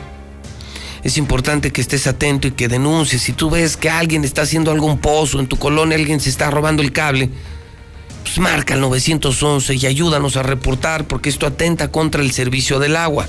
[1.04, 3.22] es importante que estés atento y que denuncies.
[3.22, 6.50] Si tú ves que alguien está haciendo algún pozo en tu colonia, alguien se está
[6.50, 7.30] robando el cable,
[8.22, 12.96] pues marca el 911 y ayúdanos a reportar porque esto atenta contra el servicio del
[12.96, 13.26] agua.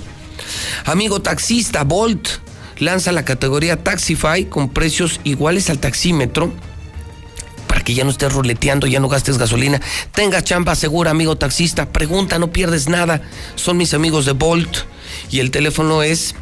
[0.86, 2.28] Amigo taxista, Volt
[2.80, 6.54] lanza la categoría Taxify con precios iguales al taxímetro
[7.68, 9.82] para que ya no estés roleteando, ya no gastes gasolina.
[10.12, 11.90] Tenga chamba segura, amigo taxista.
[11.90, 13.22] Pregunta, no pierdes nada.
[13.56, 14.78] Son mis amigos de Volt
[15.32, 16.36] y el teléfono es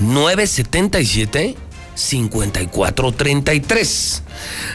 [0.00, 1.56] 977
[1.98, 4.22] 5433.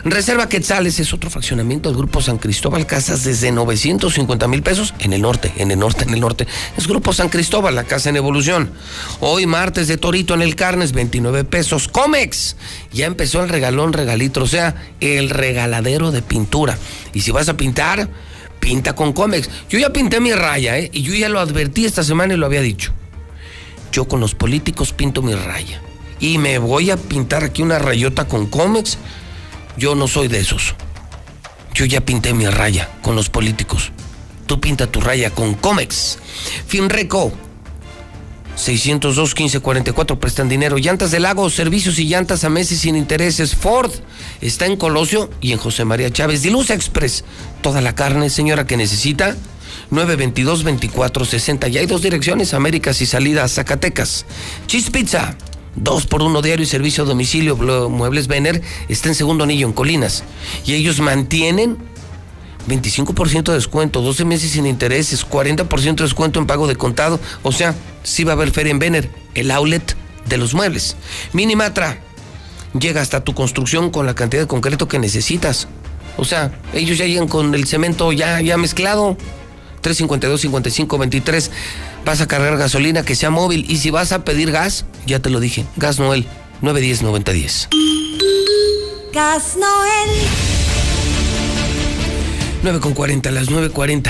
[0.04, 5.14] Reserva Quetzales es otro fraccionamiento del Grupo San Cristóbal, casas desde 950 mil pesos en
[5.14, 6.46] el norte, en el norte, en el norte.
[6.78, 8.72] Es Grupo San Cristóbal, la casa en evolución.
[9.22, 11.88] Hoy martes de Torito en el Carnes, 29 pesos.
[11.88, 12.58] Comex,
[12.92, 16.78] ya empezó el regalón regalito, o sea, el regaladero de pintura.
[17.14, 18.10] Y si vas a pintar,
[18.60, 19.50] pinta con Comex.
[19.70, 20.90] Yo ya pinté mi raya, ¿eh?
[20.92, 22.92] Y yo ya lo advertí esta semana y lo había dicho
[23.94, 25.82] yo con los políticos pinto mi raya.
[26.20, 28.98] Y me voy a pintar aquí una rayota con cómics.
[29.78, 30.76] Yo no soy de esos.
[31.74, 33.92] Yo ya pinté mi raya con los políticos.
[34.48, 36.18] Tú pinta tu raya con Comex.
[36.68, 37.32] Finreco.
[38.56, 40.78] 602 1544 prestan dinero.
[40.78, 43.56] Llantas del lago, servicios y llantas a meses sin intereses.
[43.56, 43.92] Ford
[44.42, 46.42] está en Colosio y en José María Chávez.
[46.42, 47.24] Diluz Express.
[47.62, 49.36] Toda la carne, señora, que necesita
[49.94, 51.68] 922-2460.
[51.70, 54.26] Ya hay dos direcciones, Américas y salida a Zacatecas.
[54.68, 55.38] Cheese Pizza,
[55.76, 57.56] dos por uno diario y servicio a domicilio.
[57.90, 60.24] Muebles Vener está en segundo anillo en Colinas.
[60.66, 61.78] Y ellos mantienen
[62.68, 67.20] 25% de descuento, 12 meses sin intereses, 40% de descuento en pago de contado.
[67.44, 69.96] O sea, sí va a haber feria en Vener, el outlet
[70.28, 70.96] de los muebles.
[71.34, 72.00] Minimatra
[72.80, 75.68] llega hasta tu construcción con la cantidad de concreto que necesitas.
[76.18, 79.18] O sea, ellos ya llegan con el cemento ya, ya mezclado.
[79.84, 81.50] 352-5523.
[82.06, 83.66] Vas a cargar gasolina que sea móvil.
[83.70, 86.26] Y si vas a pedir gas, ya te lo dije, Gas Noel,
[86.62, 87.68] 910-9010.
[89.14, 90.10] Gas Noel.
[92.64, 94.10] 9 con 40, las 9.40.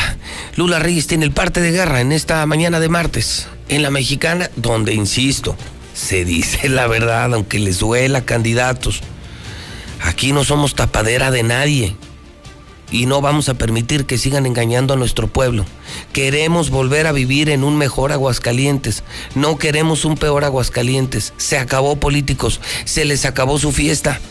[0.55, 4.51] Lula Reyes tiene el parte de guerra en esta mañana de martes, en la mexicana,
[4.55, 5.57] donde, insisto,
[5.93, 9.01] se dice la verdad, aunque les duela candidatos.
[10.03, 11.95] Aquí no somos tapadera de nadie
[12.93, 15.65] y no vamos a permitir que sigan engañando a nuestro pueblo.
[16.13, 19.03] Queremos volver a vivir en un mejor Aguascalientes.
[19.33, 21.33] No queremos un peor Aguascalientes.
[21.37, 22.61] Se acabó políticos.
[22.85, 24.21] Se les acabó su fiesta.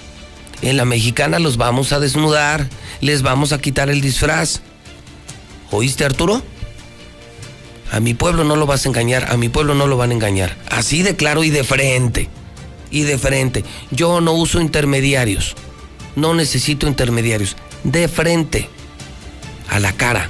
[0.62, 2.68] En la mexicana los vamos a desnudar.
[3.00, 4.60] Les vamos a quitar el disfraz.
[5.72, 6.40] ¿Oíste Arturo?
[7.90, 9.32] A mi pueblo no lo vas a engañar.
[9.32, 10.56] A mi pueblo no lo van a engañar.
[10.70, 12.28] Así de claro y de frente.
[12.92, 13.64] Y de frente.
[13.90, 15.56] Yo no uso intermediarios.
[16.14, 18.68] No necesito intermediarios de frente,
[19.68, 20.28] a la cara.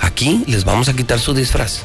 [0.00, 1.84] Aquí les vamos a quitar su disfraz.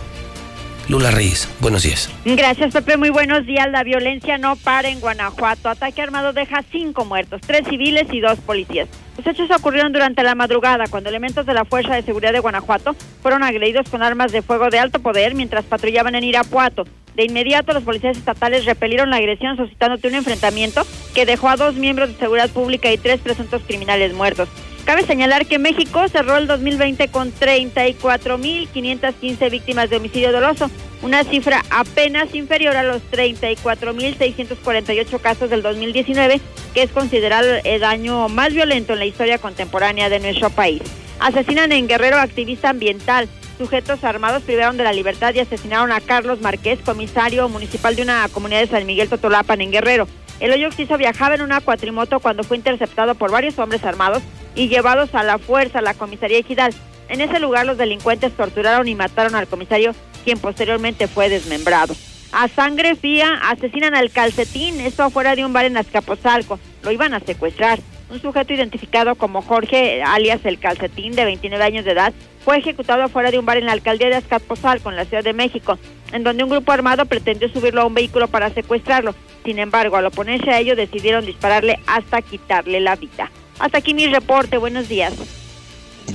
[0.88, 2.10] Lula Reyes, buenos días.
[2.26, 2.98] Gracias, Pepe.
[2.98, 3.68] Muy buenos días.
[3.72, 5.70] La violencia no para en Guanajuato.
[5.70, 8.88] Ataque armado deja cinco muertos, tres civiles y dos policías.
[9.18, 12.96] Los hechos ocurrieron durante la madrugada, cuando elementos de la Fuerza de Seguridad de Guanajuato
[13.22, 16.86] fueron agredidos con armas de fuego de alto poder mientras patrullaban en Irapuato.
[17.16, 21.76] De inmediato, los policías estatales repelieron la agresión, suscitándote un enfrentamiento que dejó a dos
[21.76, 24.50] miembros de seguridad pública y tres presuntos criminales muertos.
[24.86, 30.70] Cabe señalar que México cerró el 2020 con 34.515 víctimas de homicidio doloso,
[31.02, 36.40] una cifra apenas inferior a los 34.648 casos del 2019,
[36.76, 40.84] que es considerado el daño más violento en la historia contemporánea de nuestro país.
[41.20, 43.28] Asesinan en Guerrero activista ambiental.
[43.58, 48.30] Sujetos armados privaron de la libertad y asesinaron a Carlos Márquez, comisario municipal de una
[48.32, 50.08] comunidad de San Miguel Totolapan en Guerrero.
[50.40, 54.22] El hoyo Oxiso viajaba en una cuatrimoto cuando fue interceptado por varios hombres armados
[54.56, 56.74] y llevados a la fuerza a la comisaría Ejidal.
[57.10, 61.96] En ese lugar los delincuentes torturaron y mataron al comisario, quien posteriormente fue desmembrado.
[62.32, 66.60] A sangre fría asesinan al calcetín, esto afuera de un bar en Azcapotzalco.
[66.84, 67.80] Lo iban a secuestrar.
[68.10, 72.14] Un sujeto identificado como Jorge, alias el calcetín, de 29 años de edad,
[72.44, 75.34] fue ejecutado afuera de un bar en la alcaldía de Azcapotzalco, en la Ciudad de
[75.34, 75.80] México,
[76.12, 79.16] en donde un grupo armado pretendió subirlo a un vehículo para secuestrarlo.
[79.44, 83.32] Sin embargo, al oponerse a ello, decidieron dispararle hasta quitarle la vida.
[83.60, 84.58] Hasta aquí mi reporte.
[84.58, 85.14] Buenos días.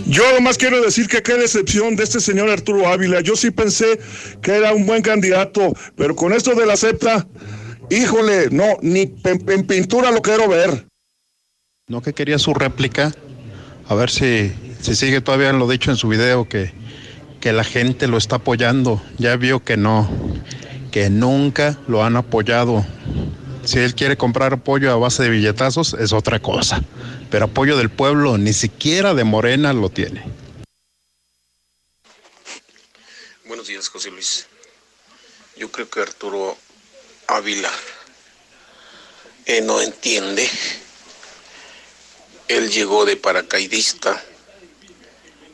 [0.06, 3.20] Yo nomás quiero decir que qué decepción de este señor Arturo Ávila.
[3.20, 3.98] Yo sí pensé
[4.42, 7.26] que era un buen candidato, pero con esto de la CEPTA,
[7.90, 10.86] híjole, no, ni en, pintura lo quiero ver.
[11.88, 13.12] No que quería su réplica,
[13.88, 16.72] a ver si, si sigue todavía lo dicho en su video, que,
[17.40, 19.02] que la gente lo está apoyando.
[19.18, 20.08] Ya vio que no,
[20.92, 22.86] que nunca lo han apoyado.
[23.64, 26.82] Si él quiere comprar apoyo a base de billetazos, es otra cosa.
[27.30, 30.24] Pero apoyo del pueblo, ni siquiera de Morena lo tiene.
[33.44, 34.46] Buenos días, José Luis.
[35.56, 36.56] Yo creo que Arturo
[37.26, 37.70] Ávila
[39.44, 40.48] eh, no entiende.
[42.48, 44.24] Él llegó de paracaidista.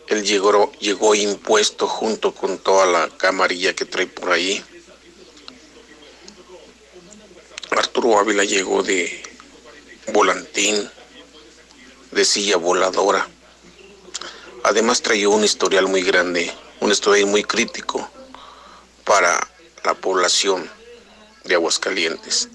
[0.09, 4.65] Él llegó, llegó impuesto junto con toda la camarilla que trae por ahí
[7.77, 9.23] Arturo Ávila llegó de
[10.13, 10.91] volantín,
[12.11, 13.29] de silla voladora.
[14.65, 18.11] Además traía un historial muy grande, un historial muy crítico
[19.05, 19.39] para
[19.85, 20.71] la población
[21.45, 22.49] de Aguascalientes.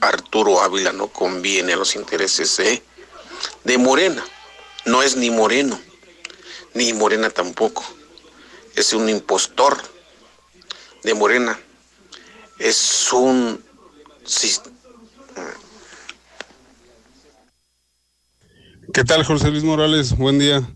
[0.00, 2.58] Arturo Ávila no conviene a los intereses
[3.64, 4.24] de Morena.
[4.84, 5.80] No es ni moreno,
[6.74, 7.84] ni Morena tampoco.
[8.76, 9.76] Es un impostor
[11.02, 11.58] de Morena.
[12.58, 13.67] Es un
[18.92, 20.14] ¿Qué tal, José Luis Morales?
[20.18, 20.68] Buen día.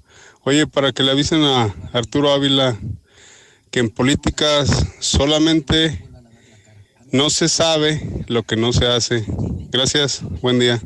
[0.45, 2.79] Oye, para que le avisen a Arturo Ávila
[3.70, 6.03] que en políticas solamente
[7.11, 9.27] no se sabe lo que no se hace.
[9.70, 10.81] Gracias, buen día.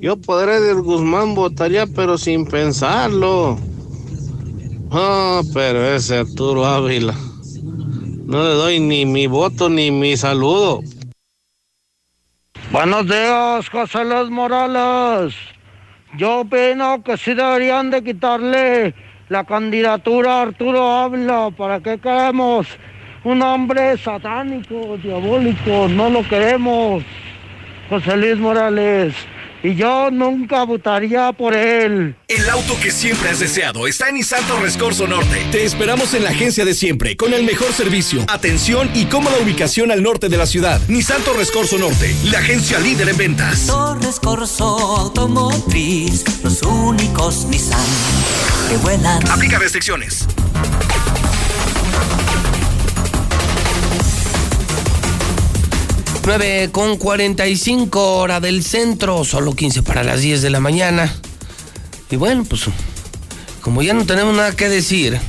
[0.00, 3.58] Yo podré del Guzmán votaría, pero sin pensarlo.
[4.92, 7.16] Ah, pero ese Arturo Ávila.
[8.26, 10.80] No le doy ni mi voto ni mi saludo.
[12.72, 15.32] Buenos días, José Luis Morales.
[16.18, 18.94] Yo opino que sí deberían de quitarle
[19.28, 21.50] la candidatura a Arturo Ávila.
[21.56, 22.66] ¿Para qué queremos?
[23.22, 25.86] Un hombre satánico, diabólico.
[25.86, 27.04] No lo queremos.
[27.88, 29.14] José Luis Morales
[29.62, 32.16] y yo nunca votaría por él.
[32.28, 35.46] El auto que siempre has deseado está en Nissan Rescorso Norte.
[35.50, 39.90] Te esperamos en la agencia de siempre, con el mejor servicio, atención y cómoda ubicación
[39.90, 40.80] al norte de la ciudad.
[40.88, 43.66] Nissan Rescorso Norte, la agencia líder en ventas.
[43.66, 47.80] Torres Corso Automotriz, los únicos Nissan
[48.68, 49.26] que vuelan.
[49.28, 50.26] Aplica restricciones.
[56.26, 61.14] 9 con 45 hora del centro, solo 15 para las 10 de la mañana.
[62.10, 62.62] Y bueno, pues
[63.60, 65.20] como ya no tenemos nada que decir,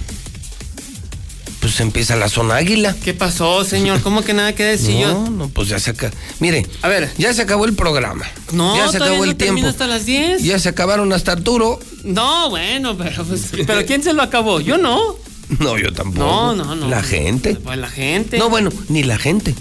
[1.59, 2.95] pues empieza la zona águila.
[3.03, 4.01] ¿Qué pasó, señor?
[4.01, 5.29] ¿Cómo que nada que decir no, yo?
[5.29, 6.15] No, pues ya se acabó.
[6.39, 8.25] Mire, a ver, ya se acabó el programa.
[8.51, 9.67] No, ya se acabó el tiempo.
[9.67, 10.41] hasta las 10.
[10.41, 11.79] Ya se acabaron hasta Arturo.
[12.05, 14.61] No, bueno, pero pues, pero ¿quién se lo acabó?
[14.61, 15.15] Yo no.
[15.59, 16.25] No, yo tampoco.
[16.25, 16.89] No, no, no.
[16.89, 17.55] La gente.
[17.55, 18.37] Pues la gente.
[18.37, 19.55] No, bueno, ni la gente.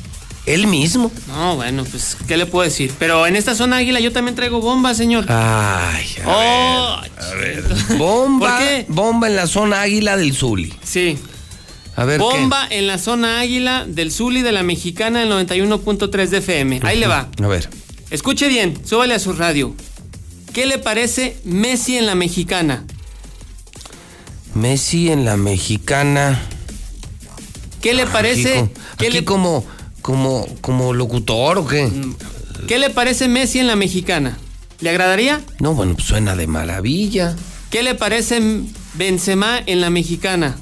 [0.46, 1.10] Él mismo.
[1.26, 2.92] No, bueno, pues, ¿qué le puedo decir?
[2.98, 5.24] Pero en esta zona águila yo también traigo bomba, señor.
[5.28, 7.96] Ay, a oh, ver, a ver.
[7.98, 8.86] Bomba, ¿Por qué?
[8.88, 10.72] bomba en la zona águila del Zuli.
[10.84, 11.18] Sí.
[11.96, 16.38] A ver, Bomba en la zona águila del Zuli de la Mexicana del 91.3 de
[16.38, 16.80] FM.
[16.82, 17.30] Ahí le va.
[17.42, 17.70] A ver.
[18.10, 19.74] Escuche bien, súbale a su radio.
[20.52, 22.84] ¿Qué le parece Messi en la Mexicana?
[24.54, 26.40] Messi en la Mexicana.
[27.80, 28.58] ¿Qué le parece?
[28.58, 29.64] Aquí, ¿Qué aquí le- como,
[30.06, 31.90] como, como locutor o qué?
[32.68, 34.38] ¿Qué le parece Messi en la Mexicana?
[34.78, 35.40] ¿Le agradaría?
[35.58, 37.34] No, bueno, pues suena de maravilla.
[37.70, 38.40] ¿Qué le parece
[38.94, 40.54] Benzema en la Mexicana?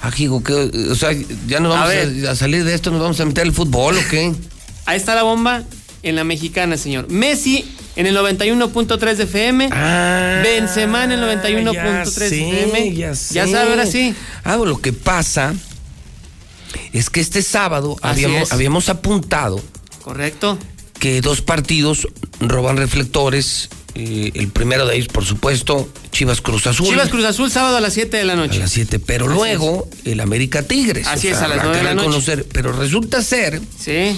[0.00, 0.30] Ah, ¿qué?
[0.30, 1.10] o sea,
[1.46, 2.28] ya nos vamos a, ver.
[2.28, 4.32] a salir de esto, nos vamos a meter al fútbol o qué?
[4.86, 5.62] Ahí está la bomba
[6.02, 7.10] en la Mexicana, señor.
[7.10, 9.68] Messi en el 91.3 de FM.
[10.42, 12.94] Benzema en el 91.3 de FM.
[12.94, 13.52] ya Ya sé.
[13.52, 14.14] sabe, ahora sí.
[14.44, 15.52] Ah, lo que pasa
[16.92, 19.60] es que este sábado habíamos, habíamos apuntado
[20.02, 20.58] Correcto.
[20.98, 22.06] que dos partidos
[22.40, 23.68] roban reflectores.
[23.96, 26.86] eh, el primero de ellos, por supuesto, Chivas Cruz Azul.
[26.86, 28.58] Chivas Cruz Azul, sábado a las 7 de la A noche.
[28.60, 31.06] las 7, pero Así luego el América Tigres.
[31.08, 32.36] Así es, a las habrá nueve de que la noche.
[32.52, 34.16] Pero resulta ser Sí.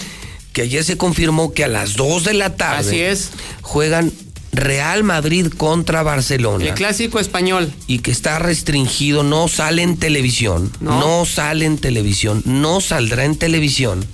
[0.53, 3.31] que ayer se confirmó que a las 2 de la tarde Así es.
[3.63, 4.13] juegan
[4.53, 6.65] Real Madrid contra Barcelona.
[6.65, 7.73] El clásico español.
[7.87, 10.71] Y que está restringido, no sale en televisión.
[10.81, 11.01] No.
[11.01, 14.05] no sale en televisión, no saldrá en televisión.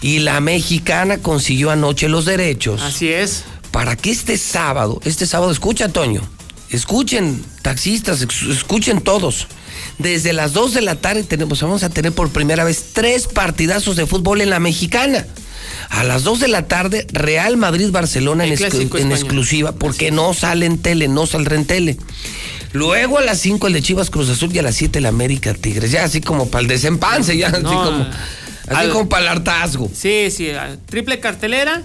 [0.00, 2.80] Y la mexicana consiguió anoche los derechos.
[2.82, 3.44] Así es.
[3.72, 6.22] Para que este sábado, este sábado, escucha, Toño,
[6.70, 9.48] escuchen, taxistas, escuchen todos.
[9.98, 13.96] Desde las 2 de la tarde tenemos, vamos a tener por primera vez tres partidazos
[13.96, 15.26] de fútbol en la mexicana.
[15.88, 18.80] A las 2 de la tarde, Real Madrid-Barcelona en, exclu-
[19.12, 21.96] exclusiva, porque no sale en tele, no saldrá en tele.
[22.72, 25.54] Luego a las 5 el de Chivas Cruz Azul y a las 7 el América
[25.54, 25.90] Tigres.
[25.92, 29.90] Ya así como para el desempance, ya así como, así al- como para el hartazgo.
[29.94, 30.50] Sí, sí,
[30.86, 31.82] triple cartelera.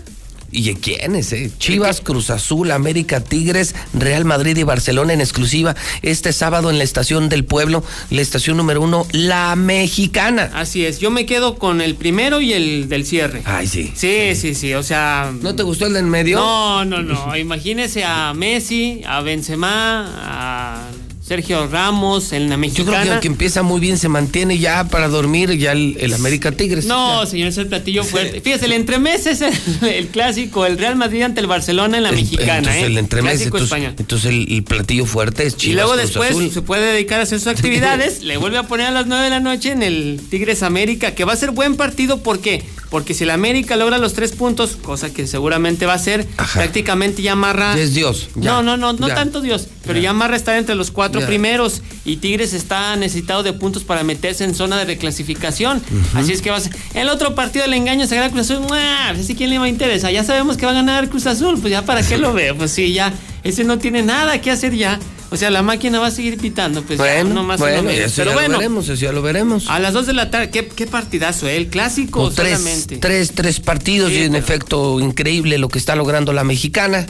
[0.52, 1.52] ¿Y de quiénes, eh?
[1.58, 6.84] Chivas, Cruz Azul, América, Tigres, Real Madrid y Barcelona en exclusiva este sábado en la
[6.84, 10.52] estación del pueblo, la estación número uno, La Mexicana.
[10.54, 13.42] Así es, yo me quedo con el primero y el del cierre.
[13.46, 13.92] Ay, sí.
[13.96, 15.34] Sí, sí, sí, o sea...
[15.42, 16.38] ¿No te gustó el del medio?
[16.40, 20.90] No, no, no, imagínese a Messi, a Benzema, a
[21.24, 22.92] Sergio Ramos en la Yo mexicana.
[22.92, 26.52] creo que aunque empieza muy bien, se mantiene ya para dormir ya el, el América
[26.52, 26.86] Tigres.
[26.86, 28.42] No, señor, es el platillo fuerte.
[28.42, 29.54] Fíjese, el entremés es el,
[29.88, 32.86] el clásico, el Real Madrid ante el Barcelona en la mexicana, Entonces ¿eh?
[32.88, 33.96] el entremés, Clásico entonces, español.
[34.00, 35.72] entonces el, el platillo fuerte es Chivas.
[35.72, 36.52] y luego después Azul.
[36.52, 39.30] se puede dedicar a hacer sus actividades, le vuelve a poner a las 9 de
[39.30, 42.64] la noche en el Tigres América, que va a ser buen partido, ¿por qué?
[42.90, 47.22] Porque si el América logra los tres puntos, cosa que seguramente va a ser, prácticamente
[47.22, 47.74] ya amarra...
[47.78, 48.28] Ya es Dios.
[48.36, 49.16] ya, no, no, no, no ya.
[49.16, 51.28] tanto Dios, pero ya amarra estar entre los cuatro Ya.
[51.28, 55.82] primeros y Tigres está necesitado de puntos para meterse en zona de reclasificación.
[56.16, 56.76] Así es que va a ser.
[56.94, 58.62] El otro partido del engaño se gana Cruz Azul.
[58.68, 59.12] ¡mua!
[59.14, 60.12] Pues, ¿sí quién le va a interesar?
[60.12, 62.56] Ya sabemos que va a ganar Cruz Azul, pues ya para qué lo veo.
[62.56, 65.00] Pues sí, ya, ese no tiene nada que hacer ya.
[65.34, 67.90] O sea, la máquina va a seguir pitando, pues ya, Bueno, no más o bueno,
[67.90, 69.70] eso Pero ya bueno, lo veremos, eso ya lo veremos.
[69.70, 71.56] a las 2 de la tarde, ¿qué, qué partidazo, eh?
[71.56, 72.98] El clásico Con tres, solamente.
[72.98, 77.06] tres, tres partidos Sí, y en efecto increíble lo que está logrando la mexicana.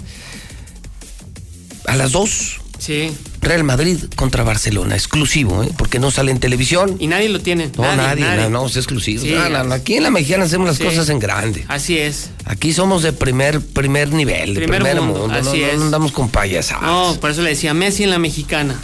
[1.88, 3.12] A las dos, Sí.
[3.42, 5.70] Real Madrid contra Barcelona, exclusivo, ¿eh?
[5.76, 6.96] porque no sale en televisión.
[7.00, 7.72] Y nadie lo tiene.
[7.76, 8.44] No, nadie, nadie.
[8.44, 9.24] no, no, es exclusivo.
[9.24, 10.84] Sí, No, no, no, aquí en la mexicana hacemos las Sí.
[10.84, 11.66] cosas en grande.
[11.68, 12.30] Así es.
[12.46, 15.78] Aquí somos de primer, primer nivel, de Primer primer, mundo, así es.
[15.80, 16.84] no andamos con payasadas.
[16.84, 18.80] No, por eso le decía Messi en la mexicana.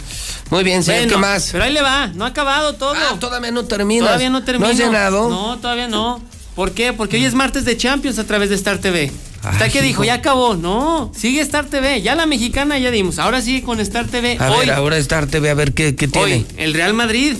[0.50, 1.48] Muy bien, señor, Bueno, ¿qué más?
[1.52, 2.94] Pero ahí le va, no ha acabado todo.
[2.96, 4.06] Ah, todavía no termina.
[4.06, 4.66] Todavía no termina.
[4.66, 5.28] ¿No has llenado?
[5.28, 6.20] No, todavía no.
[6.56, 6.92] ¿Por qué?
[6.92, 9.12] Porque hoy es martes de Champions a través de Star TV.
[9.38, 10.02] ¿Está Ay, que dijo?
[10.02, 10.04] hijo.
[10.04, 10.56] Ya acabó.
[10.56, 12.02] No, sigue Star TV.
[12.02, 13.18] Ya la mexicana ya dimos.
[13.18, 14.36] Ahora sí con Star TV.
[14.40, 16.34] A hoy, ver, ahora Star TV, a ver qué, qué tiene.
[16.34, 17.34] hoy, el Real Madrid.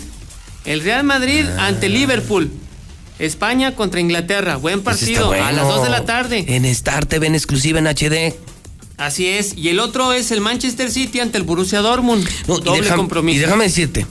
[0.65, 1.67] El Real Madrid Ah.
[1.67, 2.51] ante Liverpool.
[3.19, 4.57] España contra Inglaterra.
[4.57, 5.33] Buen Pues partido.
[5.33, 5.75] A las bueno.
[5.77, 6.45] 2 de la tarde.
[6.49, 8.35] En Star TV en exclusiva en HD.
[8.97, 9.57] Así es.
[9.57, 12.29] Y el otro es el Manchester City ante el Borussia Dortmund.
[12.47, 13.37] No, y Doble déjame- compromiso.
[13.37, 14.07] Y déjame decirte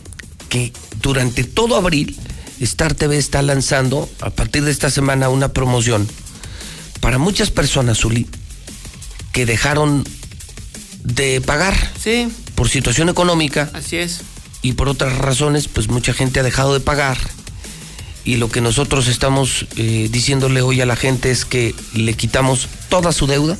[0.49, 2.17] que durante todo abril,
[2.59, 6.07] Star TV está lanzando, a partir de esta semana, una promoción
[6.99, 8.27] para muchas personas, Zuli,
[9.33, 10.03] que dejaron
[11.03, 14.21] de pagar Sí, por situación económica así es.
[14.61, 17.17] y por otras razones, pues mucha gente ha dejado de pagar.
[18.25, 22.67] Y lo que nosotros estamos eh, diciéndole hoy a la gente es que le quitamos
[22.89, 23.57] toda su deuda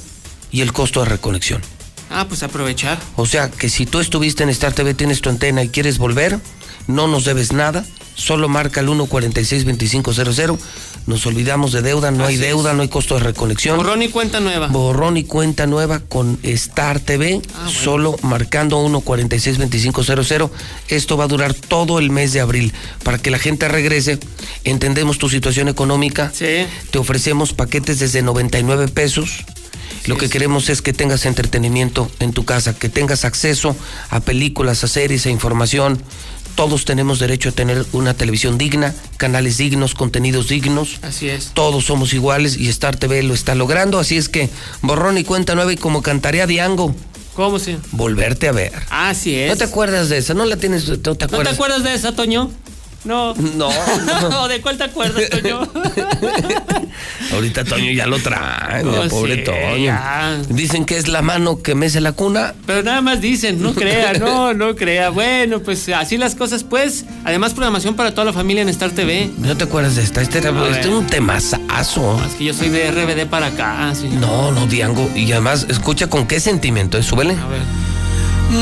[0.51, 1.61] y el costo de reconexión.
[2.09, 2.99] Ah, pues aprovechar.
[3.15, 6.39] O sea que si tú estuviste en Star TV, tienes tu antena y quieres volver,
[6.87, 7.85] no nos debes nada,
[8.15, 10.57] solo marca el 146-2500.
[11.05, 12.41] Nos olvidamos de deuda, no hay es.
[12.41, 13.77] deuda, no hay costo de reconexión.
[13.77, 14.67] Borrón y cuenta nueva.
[14.67, 17.71] Borrón y cuenta nueva con Star TV, Ah, bueno.
[17.71, 20.49] solo marcando 146-2500.
[20.89, 24.19] Esto va a durar todo el mes de abril para que la gente regrese.
[24.65, 26.31] Entendemos tu situación económica.
[26.33, 26.65] Sí.
[26.91, 29.45] Te ofrecemos paquetes desde 99 pesos.
[30.07, 33.75] Lo que queremos es que tengas entretenimiento en tu casa, que tengas acceso
[34.09, 36.01] a películas, a series, a información.
[36.57, 40.97] Todos tenemos derecho a tener una televisión digna, canales dignos, contenidos dignos.
[41.03, 41.51] Así es.
[41.53, 44.49] Todos somos iguales y Star TV lo está logrando, así es que
[44.81, 46.95] borrón y cuenta nueva y como cantaría Diango,
[47.35, 47.77] ¿Cómo se?
[47.91, 48.73] volverte a ver.
[48.89, 49.51] Así es.
[49.51, 50.33] ¿No te acuerdas de esa?
[50.33, 50.87] ¿No la tienes?
[50.89, 51.53] ¿No te ¿No te acuerdas?
[51.53, 52.49] acuerdas de esa, Toño?
[53.07, 53.33] No.
[53.33, 53.69] No,
[54.29, 54.47] no.
[54.47, 55.61] ¿De cuál te acuerdas, Toño?
[57.33, 59.75] Ahorita Toño ya lo trae, No, pobre sí, Toño.
[59.85, 60.37] ya.
[60.49, 62.53] Dicen que es la mano que mece la cuna.
[62.65, 65.09] Pero nada más dicen, no crea, no, no crea.
[65.09, 67.05] Bueno, pues así las cosas, pues.
[67.25, 69.29] Además, programación para toda la familia en Star TV.
[69.37, 70.21] ¿No te acuerdas de esta?
[70.21, 72.21] Este, era- A este es un temazazo.
[72.25, 74.07] Es que yo soy de RBD para acá, sí.
[74.09, 75.09] No, no, Diango.
[75.15, 77.03] Y además, escucha con qué sentimiento, ¿eh?
[77.03, 77.33] Súbele.
[77.33, 77.61] A ver.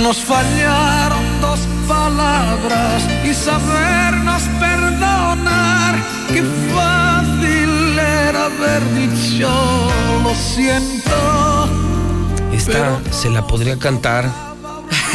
[0.02, 5.96] Nos fallaron dos palabras y sabernos perdonar.
[6.34, 9.50] Qué fácil era haber dicho
[10.24, 11.70] lo siento.
[12.54, 14.26] Esta se la podría cantar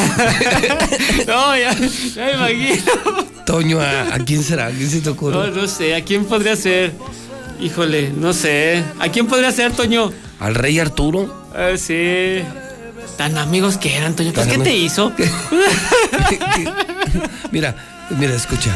[1.27, 1.73] No, ya,
[2.15, 2.93] ya me imagino.
[3.47, 3.81] Toño.
[3.81, 4.67] ¿A, a quién será?
[4.67, 5.37] ¿A quién se te ocurre?
[5.37, 6.93] No, no sé, ¿a quién podría ser?
[7.61, 8.83] Híjole, no sé.
[8.99, 10.13] ¿A quién podría ser, Toño?
[10.39, 11.45] ¿Al rey Arturo?
[11.55, 12.43] Ah, sí.
[13.17, 14.33] Tan amigos que eran, Toño.
[14.33, 15.13] Pues, ¿qué te hizo?
[17.51, 17.75] Mira,
[18.11, 18.71] mira, escucha.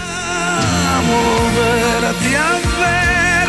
[1.07, 3.49] volverte a ver.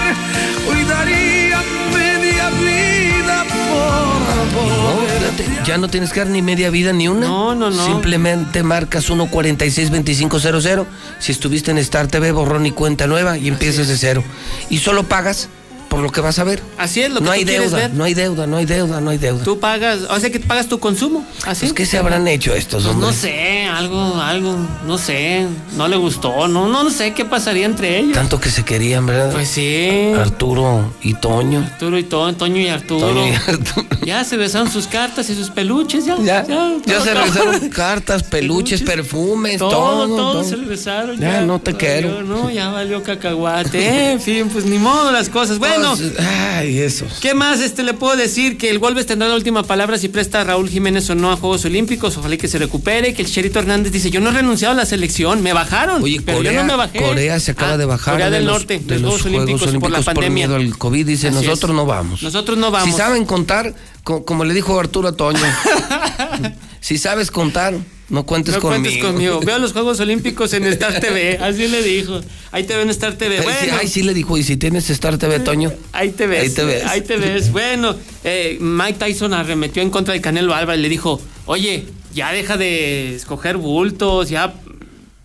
[0.70, 1.62] Hoy daría
[1.94, 7.28] media vida por No, ya no tienes que dar ni media vida ni una.
[7.28, 7.86] No, no, no.
[7.86, 10.86] Simplemente marcas 146-2500.
[11.20, 14.24] Si estuviste en Star TV, borrón y cuenta nueva y empiezas de cero.
[14.70, 15.50] Y solo pagas
[15.96, 16.62] por lo que vas a ver.
[16.78, 17.94] Así es lo que no tú hay deuda, ver.
[17.94, 19.46] no hay deuda, no hay deuda, no hay deuda.
[19.46, 21.26] Tú pagas, o sea que pagas tu consumo.
[21.46, 21.68] Así.
[21.68, 25.96] Pues, ¿qué se habrán hecho estos, Pues no sé, algo, algo, no sé, no le
[25.96, 28.12] gustó, no, no, no sé qué pasaría entre ellos.
[28.12, 29.32] Tanto que se querían, ¿verdad?
[29.32, 30.12] Pues sí.
[30.20, 31.60] Arturo y Toño.
[31.62, 33.08] Arturo y Toño, Toño y Arturo.
[33.08, 33.88] Toño y Arturo.
[34.06, 36.18] Ya se besaron sus cartas y sus peluches, ya.
[36.18, 40.08] Ya, Ya todo, se regresaron cartas, peluches, perfumes, Todo, todo.
[40.08, 40.44] todo, todo.
[40.44, 41.18] se besaron.
[41.18, 42.22] Ya, no te valió, quiero.
[42.24, 44.12] No, ya valió cacahuate.
[44.12, 45.58] en fin, pues ni modo las cosas.
[45.66, 45.85] Bueno.
[45.96, 47.06] Pues, ay, eso.
[47.22, 48.58] ¿Qué más este le puedo decir?
[48.58, 51.38] Que el Wolves tendrá la última palabra si presta a Raúl Jiménez o no a
[51.38, 52.18] Juegos Olímpicos.
[52.18, 53.14] Ojalá que se recupere.
[53.14, 56.02] Que el Cherito Hernández dice: Yo no he renunciado a la selección, me bajaron.
[56.02, 57.00] Oye, pero Corea, yo no me bajé.
[57.00, 59.22] Corea se acaba Ah, de bajar Corea de del los, Norte, de de los los
[59.22, 60.30] Juegos Olímpicos, por la pandemia.
[60.48, 61.06] miedo al COVID.
[61.06, 61.76] Dice, Así nosotros es.
[61.76, 62.24] no vamos.
[62.24, 62.90] Nosotros no vamos.
[62.90, 63.74] Si saben contar,
[64.04, 65.40] co- como le dijo Arturo Toño,
[66.80, 67.74] si sabes contar,
[68.09, 68.84] no cuentes no conmigo.
[68.84, 69.40] cuentes conmigo.
[69.45, 71.38] Veo los Juegos Olímpicos en Star TV.
[71.42, 72.22] Así le dijo.
[72.51, 73.38] Ahí te ven en Star TV.
[73.40, 73.77] Sí, Bueno.
[73.80, 75.74] ay, sí le dijo, y si tienes Star TV, Toño.
[75.92, 76.43] Ahí te ves.
[76.43, 76.84] Ahí te ves.
[76.85, 77.51] Ahí te ves.
[77.51, 80.82] Bueno, eh, Mike Tyson arremetió en contra de Canelo Álvarez.
[80.82, 84.53] Le dijo, oye, ya deja de escoger bultos, ya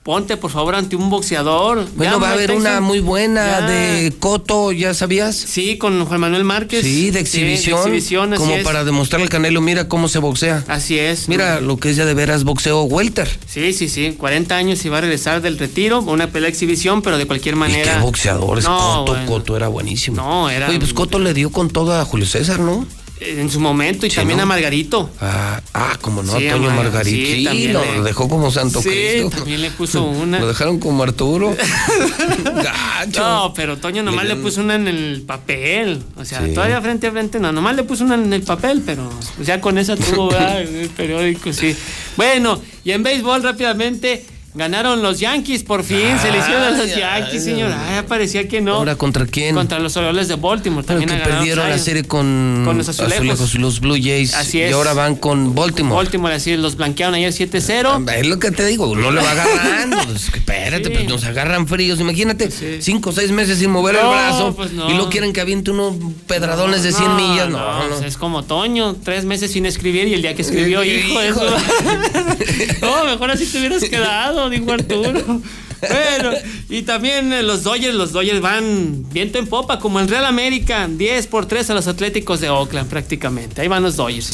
[0.02, 1.86] ponte por favor ante un boxeador.
[1.94, 3.66] Bueno, Ya, va a haber una muy buena ya.
[3.66, 5.36] de Coto, ¿ya sabías?
[5.36, 6.82] Sí, con Juan Manuel Márquez.
[6.82, 7.78] Sí, de exhibición.
[7.78, 8.64] exhibición, así como es.
[8.64, 10.64] para demostrarle al Canelo, mira cómo se boxea.
[10.68, 11.28] Así es.
[11.28, 13.28] Mira lo que es ya de veras boxeo welter.
[13.46, 14.14] Sí, sí, sí.
[14.18, 16.00] 40 años y va a regresar del retiro.
[16.00, 17.96] Una pelea de exhibición, pero de cualquier Y manera.
[17.96, 19.26] qué boxeador es No, Coto, bueno.
[19.26, 20.16] Coto era buenísimo.
[20.16, 22.86] No, era- Oye, pues Coto le dio con todo a Julio César, ¿no?
[23.22, 24.44] En su momento, y Sí, también ¿no?
[24.44, 25.10] a Margarito.
[25.20, 27.50] Ah, ah como no, Sí, a Toño Mar- Margarito.
[27.52, 29.30] sí, lo le- dejó como Santo Sí, Cristo.
[29.36, 30.38] también le puso una.
[30.40, 31.54] Lo dejaron como Arturo.
[32.54, 33.20] Gacho.
[33.20, 36.02] No, pero Toño nomás Le- le, puso una en el papel.
[36.16, 39.10] O sea, todavía frente a frente, no, nomás le puso una en el papel, pero
[39.44, 40.62] ya con esa tuvo ¿verdad?
[40.62, 41.76] en el periódico, sí.
[42.16, 44.24] Bueno, y en béisbol rápidamente.
[44.52, 46.18] Ganaron los Yankees, por fin.
[46.20, 47.72] se le hicieron a los Yankees, señor.
[47.72, 48.74] Ay, parecía que no.
[48.76, 49.54] ¿Ahora contra quién?
[49.54, 50.84] Contra los Orioles de Baltimore.
[50.84, 53.54] Pero También que perdieron la serie con, Con los azulejos.
[53.54, 54.34] y los Blue Jays.
[54.34, 54.70] Así es.
[54.70, 55.94] Y ahora van con Baltimore.
[55.94, 58.10] Baltimore, así los blanquearon ayer 7-0.
[58.12, 59.96] Es lo que te digo, no le va agarrando.
[60.10, 60.90] Pues, espérate, Sí.
[60.94, 62.00] pues nos agarran fríos.
[62.00, 64.54] Imagínate, cinco o seis meses sin mover el brazo.
[64.56, 64.88] pues no.
[64.90, 65.94] Y luego quieren que aviente unos
[66.26, 67.48] pedradones de 100 millas.
[67.48, 67.96] No, no.
[67.98, 71.22] pues Es como Toño, tres meses sin escribir y el día que escribió, Eh, hijo,
[71.22, 71.40] hijo.
[71.44, 71.56] eso.
[72.82, 75.40] no, mejor así te hubieras quedado, dijo Arturo.
[75.80, 76.36] Bueno,
[76.68, 80.86] y también eh, los Dodgers, los Dodgers van viento en popa, como el Real América,
[80.86, 83.62] 10 por 3 a los Atléticos de Oakland prácticamente.
[83.62, 84.32] Ahí van los Dodgers.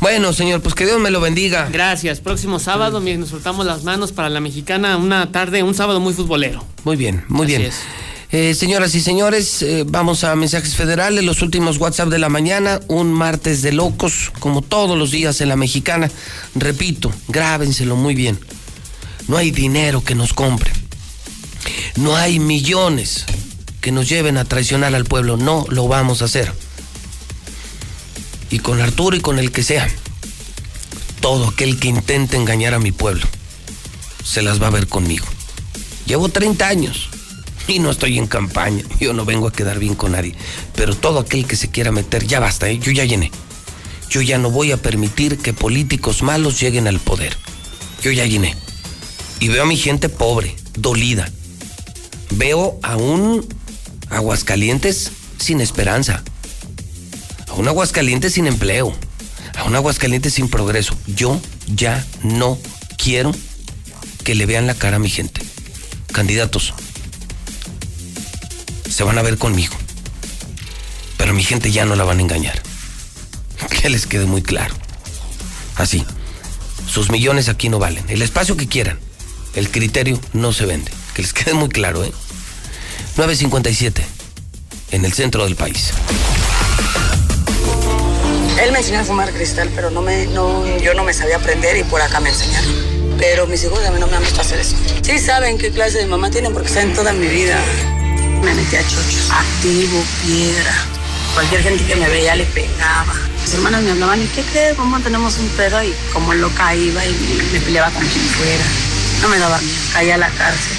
[0.00, 1.68] Bueno, señor, pues que Dios me lo bendiga.
[1.72, 2.20] Gracias.
[2.20, 6.14] Próximo sábado, miren, nos soltamos las manos para la mexicana, una tarde, un sábado muy
[6.14, 6.64] futbolero.
[6.84, 7.68] Muy bien, muy Así bien.
[7.68, 7.80] es.
[8.30, 12.80] Eh, señoras y señores, eh, vamos a mensajes federales, los últimos WhatsApp de la mañana,
[12.88, 16.10] un martes de locos, como todos los días en la mexicana.
[16.54, 18.38] Repito, grábenselo muy bien.
[19.28, 20.70] No hay dinero que nos compre.
[21.96, 23.24] No hay millones
[23.80, 25.36] que nos lleven a traicionar al pueblo.
[25.36, 26.52] No lo vamos a hacer.
[28.50, 29.88] Y con Arturo y con el que sea,
[31.20, 33.26] todo aquel que intente engañar a mi pueblo,
[34.24, 35.26] se las va a ver conmigo.
[36.06, 37.08] Llevo 30 años
[37.66, 38.84] y no estoy en campaña.
[39.00, 40.34] Yo no vengo a quedar bien con nadie.
[40.74, 42.78] Pero todo aquel que se quiera meter, ya basta, ¿eh?
[42.78, 43.30] yo ya llené.
[44.10, 47.36] Yo ya no voy a permitir que políticos malos lleguen al poder.
[48.02, 48.54] Yo ya llené.
[49.44, 51.30] Y veo a mi gente pobre, dolida.
[52.30, 53.46] Veo a un
[54.08, 56.22] Aguascalientes sin esperanza.
[57.48, 58.96] A un Aguascalientes sin empleo.
[59.54, 60.96] A un Aguascalientes sin progreso.
[61.06, 62.58] Yo ya no
[62.96, 63.32] quiero
[64.24, 65.42] que le vean la cara a mi gente.
[66.10, 66.72] Candidatos,
[68.88, 69.74] se van a ver conmigo.
[71.18, 72.62] Pero mi gente ya no la van a engañar.
[73.82, 74.74] Que les quede muy claro.
[75.76, 76.02] Así.
[76.88, 78.06] Sus millones aquí no valen.
[78.08, 78.98] El espacio que quieran.
[79.56, 80.90] El criterio no se vende.
[81.14, 82.12] Que les quede muy claro, ¿eh?
[83.16, 84.04] 957.
[84.90, 85.92] En el centro del país.
[88.60, 91.76] Él me enseñó a fumar cristal, pero no me, no, yo no me sabía aprender
[91.76, 92.72] y por acá me enseñaron.
[93.18, 94.74] Pero mis hijos a mí no me han visto hacer eso.
[95.02, 97.60] Sí saben qué clase de mamá tienen porque saben toda mi vida.
[98.42, 100.74] Me metí a chochos, activo, piedra.
[101.34, 103.14] Cualquier gente que me veía le pegaba.
[103.42, 104.74] Mis hermanas me hablaban, ¿y qué crees?
[104.76, 105.82] ¿Cómo tenemos un pedo?
[105.82, 108.64] Y como loca iba y me peleaba con quien fuera.
[109.24, 110.76] No me daba miedo, caía a la cárcel.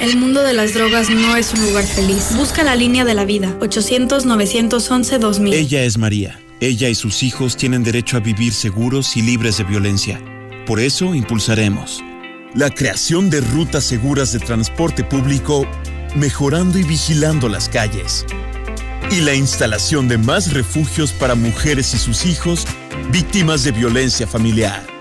[0.00, 2.30] El mundo de las drogas no es un lugar feliz.
[2.34, 3.56] Busca la línea de la vida.
[3.60, 5.54] 800-911-2000.
[5.54, 6.40] Ella es María.
[6.58, 10.20] Ella y sus hijos tienen derecho a vivir seguros y libres de violencia.
[10.66, 12.02] Por eso impulsaremos
[12.56, 15.64] la creación de rutas seguras de transporte público,
[16.16, 18.26] mejorando y vigilando las calles.
[19.12, 22.66] Y la instalación de más refugios para mujeres y sus hijos
[23.12, 24.93] víctimas de violencia familiar.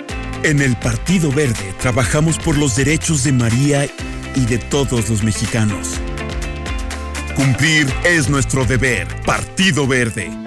[0.43, 3.88] En el Partido Verde trabajamos por los derechos de María
[4.35, 5.91] y de todos los mexicanos.
[7.33, 9.07] Cumplir es nuestro deber.
[9.25, 10.42] Partido Verde.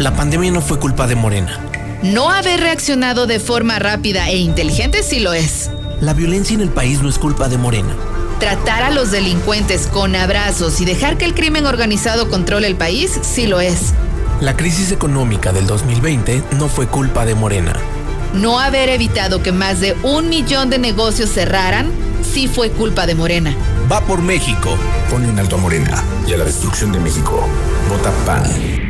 [0.00, 1.60] La pandemia no fue culpa de Morena.
[2.02, 5.70] No haber reaccionado de forma rápida e inteligente sí lo es.
[6.00, 7.94] La violencia en el país no es culpa de Morena.
[8.38, 13.20] Tratar a los delincuentes con abrazos y dejar que el crimen organizado controle el país
[13.20, 13.92] sí lo es.
[14.40, 17.74] La crisis económica del 2020 no fue culpa de Morena.
[18.32, 21.90] No haber evitado que más de un millón de negocios cerraran
[22.22, 23.54] sí fue culpa de Morena.
[23.92, 24.78] Va por México.
[25.10, 27.46] Pone un alto a Morena y a la destrucción de México.
[27.90, 28.89] Vota PAN.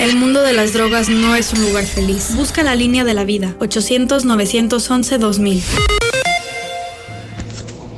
[0.00, 2.34] El mundo de las drogas no es un lugar feliz.
[2.34, 3.54] Busca la línea de la vida.
[3.58, 5.62] 800-911-2000.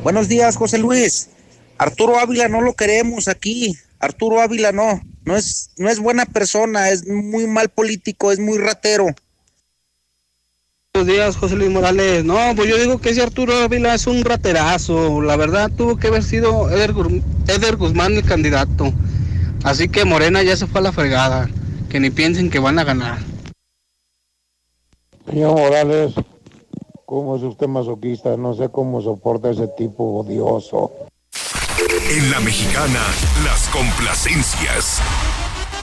[0.03, 1.29] Buenos días, José Luis.
[1.79, 3.77] Arturo Ávila no lo queremos aquí.
[4.01, 5.01] Arturo Ávila no.
[5.25, 9.07] No es, no es buena persona, es muy mal político, es muy ratero.
[10.93, 12.25] Buenos días, José Luis Morales.
[12.25, 15.23] No, pues yo digo que ese Arturo Ávila es un raterazo.
[15.23, 16.95] La verdad tuvo que haber sido Eder,
[17.47, 18.93] Eder Guzmán el candidato.
[19.63, 21.49] Así que Morena ya se fue a la fregada.
[21.93, 23.19] Que ni piensen que van a ganar.
[25.27, 26.15] Señor Morales,
[27.05, 28.35] ¿cómo es usted masoquista?
[28.39, 30.91] No sé cómo soporta ese tipo odioso.
[32.11, 33.01] En la mexicana,
[33.45, 35.03] las complacencias.